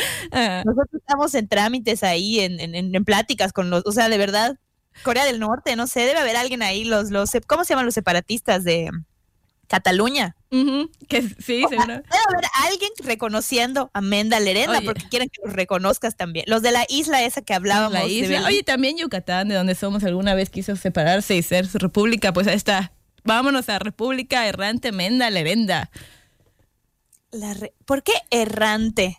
Nosotros 0.65 0.87
estamos 0.93 1.33
en 1.33 1.47
trámites 1.47 2.03
ahí, 2.03 2.39
en, 2.41 2.59
en, 2.59 2.75
en- 2.75 2.93
en 2.95 3.05
pláticas 3.05 3.53
con 3.53 3.69
los, 3.69 3.83
o 3.85 3.91
sea, 3.91 4.09
de 4.09 4.17
verdad, 4.17 4.57
Corea 5.03 5.25
del 5.25 5.39
Norte, 5.39 5.75
no 5.75 5.87
sé, 5.87 6.01
debe 6.01 6.19
haber 6.19 6.35
alguien 6.35 6.61
ahí, 6.61 6.83
los, 6.83 7.09
los, 7.09 7.31
¿cómo 7.47 7.63
se 7.63 7.69
llaman 7.69 7.85
los 7.85 7.93
separatistas 7.95 8.63
de 8.63 8.91
Cataluña? 9.69 10.35
ujú, 10.51 10.89
que 11.07 11.21
sí, 11.21 11.63
seguro. 11.69 11.85
Debe 11.87 12.03
haber 12.27 12.45
alguien 12.65 12.89
reconociendo 13.03 13.89
a 13.93 14.01
Menda 14.01 14.39
Lerenda 14.39 14.79
Oye. 14.79 14.85
porque 14.85 15.07
quieren 15.07 15.29
que 15.29 15.41
los 15.45 15.53
reconozcas 15.53 16.17
también. 16.17 16.43
Los 16.47 16.61
de 16.63 16.71
la 16.71 16.85
isla 16.89 17.23
esa 17.23 17.41
que 17.43 17.53
hablábamos. 17.53 17.93
La 17.93 18.05
isla. 18.07 18.43
Oye, 18.47 18.63
también 18.63 18.97
Yucatán, 18.97 19.47
de 19.47 19.55
donde 19.55 19.75
somos, 19.75 20.03
alguna 20.03 20.33
vez 20.33 20.49
quiso 20.49 20.75
separarse 20.75 21.35
y 21.35 21.43
ser 21.43 21.67
su 21.67 21.77
república, 21.77 22.33
pues 22.33 22.47
ahí 22.47 22.55
está. 22.55 22.91
Vámonos 23.23 23.69
a 23.69 23.77
República 23.79 24.47
Errante 24.47 24.91
Menda 24.91 25.29
Lerenda. 25.29 25.91
La 27.31 27.53
re- 27.53 27.73
¿Por 27.85 28.01
qué 28.01 28.13
errante? 28.31 29.18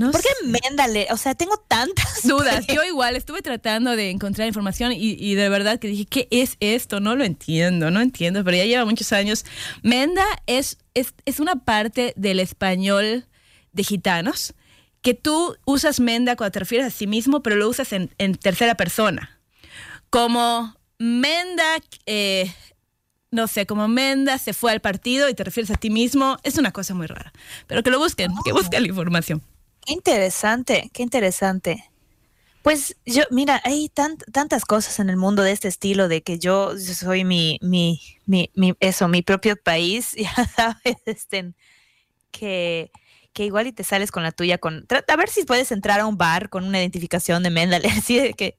No 0.00 0.12
¿Por 0.12 0.22
qué. 0.22 0.28
Méndale? 0.46 1.08
O 1.10 1.18
sea, 1.18 1.34
tengo 1.34 1.58
tantas 1.58 2.22
dudas. 2.26 2.66
Yo 2.66 2.82
igual 2.84 3.16
estuve 3.16 3.42
tratando 3.42 3.96
de 3.96 4.08
encontrar 4.08 4.48
información 4.48 4.92
y, 4.92 4.96
y 4.96 5.34
de 5.34 5.50
verdad 5.50 5.78
que 5.78 5.88
dije, 5.88 6.06
¿qué 6.06 6.26
es 6.30 6.56
esto? 6.60 7.00
No 7.00 7.16
lo 7.16 7.24
entiendo, 7.24 7.90
no 7.90 8.00
entiendo, 8.00 8.42
pero 8.42 8.56
ya 8.56 8.64
lleva 8.64 8.86
muchos 8.86 9.12
años. 9.12 9.44
Menda 9.82 10.24
es, 10.46 10.78
es, 10.94 11.12
es 11.26 11.38
una 11.38 11.56
parte 11.66 12.14
del 12.16 12.40
español 12.40 13.26
de 13.72 13.84
gitanos 13.84 14.54
que 15.02 15.12
tú 15.12 15.58
usas 15.66 16.00
menda 16.00 16.34
cuando 16.34 16.52
te 16.52 16.60
refieres 16.60 16.86
a 16.86 16.90
sí 16.90 17.06
mismo, 17.06 17.42
pero 17.42 17.56
lo 17.56 17.68
usas 17.68 17.92
en, 17.92 18.10
en 18.16 18.36
tercera 18.36 18.76
persona. 18.76 19.38
Como 20.08 20.76
menda, 20.98 21.76
eh, 22.06 22.50
no 23.30 23.48
sé, 23.48 23.66
como 23.66 23.86
menda 23.86 24.38
se 24.38 24.54
fue 24.54 24.72
al 24.72 24.80
partido 24.80 25.28
y 25.28 25.34
te 25.34 25.44
refieres 25.44 25.70
a 25.70 25.74
ti 25.74 25.90
mismo, 25.90 26.38
es 26.42 26.56
una 26.56 26.72
cosa 26.72 26.94
muy 26.94 27.06
rara. 27.06 27.34
Pero 27.66 27.82
que 27.82 27.90
lo 27.90 27.98
busquen, 27.98 28.32
que 28.46 28.52
busquen 28.52 28.80
la 28.80 28.88
información. 28.88 29.42
Qué 29.90 29.94
interesante, 29.94 30.88
qué 30.94 31.02
interesante. 31.02 31.90
Pues 32.62 32.94
yo, 33.04 33.24
mira, 33.32 33.60
hay 33.64 33.88
tan- 33.88 34.18
tantas 34.32 34.64
cosas 34.64 35.00
en 35.00 35.10
el 35.10 35.16
mundo 35.16 35.42
de 35.42 35.50
este 35.50 35.66
estilo 35.66 36.06
de 36.06 36.22
que 36.22 36.38
yo, 36.38 36.78
soy 36.78 37.24
mi, 37.24 37.58
mi, 37.60 38.00
mi, 38.24 38.52
mi- 38.54 38.74
eso, 38.78 39.08
mi 39.08 39.22
propio 39.22 39.56
país, 39.56 40.12
ya 40.16 40.32
sabes, 40.54 40.96
este, 41.06 41.54
que, 42.30 42.92
que 43.32 43.46
igual 43.46 43.66
y 43.66 43.72
te 43.72 43.82
sales 43.82 44.12
con 44.12 44.22
la 44.22 44.30
tuya, 44.30 44.58
con, 44.58 44.86
a 45.08 45.16
ver 45.16 45.28
si 45.28 45.42
puedes 45.44 45.72
entrar 45.72 45.98
a 45.98 46.06
un 46.06 46.16
bar 46.16 46.50
con 46.50 46.64
una 46.64 46.78
identificación 46.78 47.42
de 47.42 47.50
Mendel, 47.50 47.82
así 47.98 48.16
de 48.16 48.34
que 48.34 48.58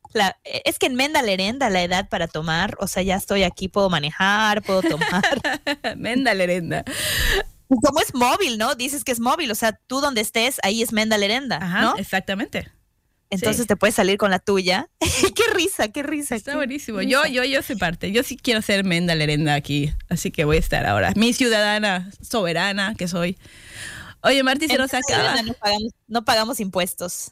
es 0.65 0.79
que 0.79 0.87
en 0.87 0.95
Mendel 0.95 1.29
herenda 1.29 1.69
la 1.69 1.81
edad 1.81 2.09
para 2.09 2.27
tomar, 2.27 2.75
o 2.81 2.87
sea, 2.87 3.03
ya 3.03 3.15
estoy 3.15 3.43
aquí, 3.43 3.69
puedo 3.69 3.89
manejar, 3.89 4.63
puedo 4.63 4.81
tomar. 4.81 5.23
Menda 5.95 6.33
lerenda. 6.33 6.83
Y 7.71 7.75
Como 7.85 7.99
es 8.01 8.13
móvil, 8.13 8.57
¿no? 8.57 8.75
Dices 8.75 9.03
que 9.03 9.11
es 9.13 9.19
móvil, 9.19 9.49
o 9.51 9.55
sea, 9.55 9.73
tú 9.87 10.01
donde 10.01 10.21
estés, 10.21 10.59
ahí 10.63 10.81
es 10.81 10.91
Mendel 10.91 11.23
herenda, 11.23 11.57
Ajá, 11.57 11.81
¿no? 11.81 11.97
exactamente. 11.97 12.69
Entonces 13.29 13.61
Sí. 13.61 13.67
te 13.67 13.77
puedes 13.77 13.95
salir 13.95 14.17
con 14.17 14.29
la 14.29 14.39
tuya. 14.39 14.89
qué 14.99 15.43
risa, 15.55 15.87
qué 15.87 16.03
risa. 16.03 16.35
Está 16.35 16.51
qué 16.51 16.57
buenísimo. 16.57 16.99
risa. 16.99 17.09
Yo, 17.09 17.25
yo, 17.27 17.45
yo 17.45 17.61
soy 17.61 17.77
parte. 17.77 18.11
Yo 18.11 18.23
sí 18.23 18.35
quiero 18.35 18.61
ser 18.61 18.83
Menda 18.83 19.15
Lerenda 19.15 19.53
aquí. 19.55 19.93
Así 20.09 20.31
que 20.31 20.43
voy 20.43 20.57
a 20.57 20.59
estar 20.59 20.85
ahora. 20.85 21.13
Mi 21.15 21.31
ciudadana 21.31 22.11
soberana 22.21 22.93
que 22.95 23.07
soy. 23.07 23.37
Oye, 24.21 24.43
Marti, 24.43 24.67
se 24.67 24.77
nos 24.77 24.93
acaba. 24.93 25.41
No 25.43 25.53
pagamos, 25.53 25.93
no 26.09 26.25
pagamos 26.25 26.59
impuestos. 26.59 27.31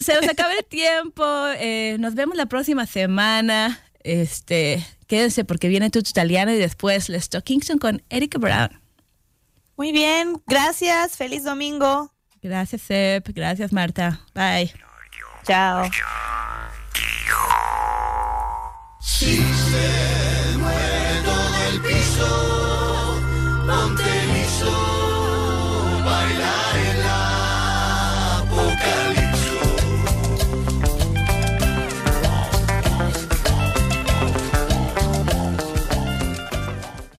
Se 0.00 0.14
nos 0.18 0.28
acaba 0.30 0.54
el 0.54 0.64
tiempo. 0.64 1.24
Eh, 1.58 1.96
nos 2.00 2.14
vemos 2.14 2.34
la 2.38 2.46
próxima 2.46 2.86
semana. 2.86 3.78
Este, 4.02 4.82
quédense 5.06 5.44
porque 5.44 5.68
viene 5.68 5.90
Tuto 5.90 6.08
Italiano 6.08 6.52
y 6.52 6.56
después 6.56 7.10
Les 7.10 7.28
Talk 7.28 7.44
Kingston 7.44 7.78
con 7.78 8.02
Erika 8.08 8.38
Brown. 8.38 8.80
Muy 9.76 9.92
bien, 9.92 10.42
gracias. 10.46 11.16
Feliz 11.16 11.44
domingo. 11.44 12.10
Gracias, 12.42 12.82
Sep. 12.82 13.28
Gracias, 13.34 13.72
Marta. 13.72 14.20
Bye. 14.34 14.72
Chao. 15.44 15.88
Si 19.00 19.36
se 19.36 20.58
mueve 20.58 21.22
todo 21.24 21.68
el 21.72 21.80
piso, 21.80 22.55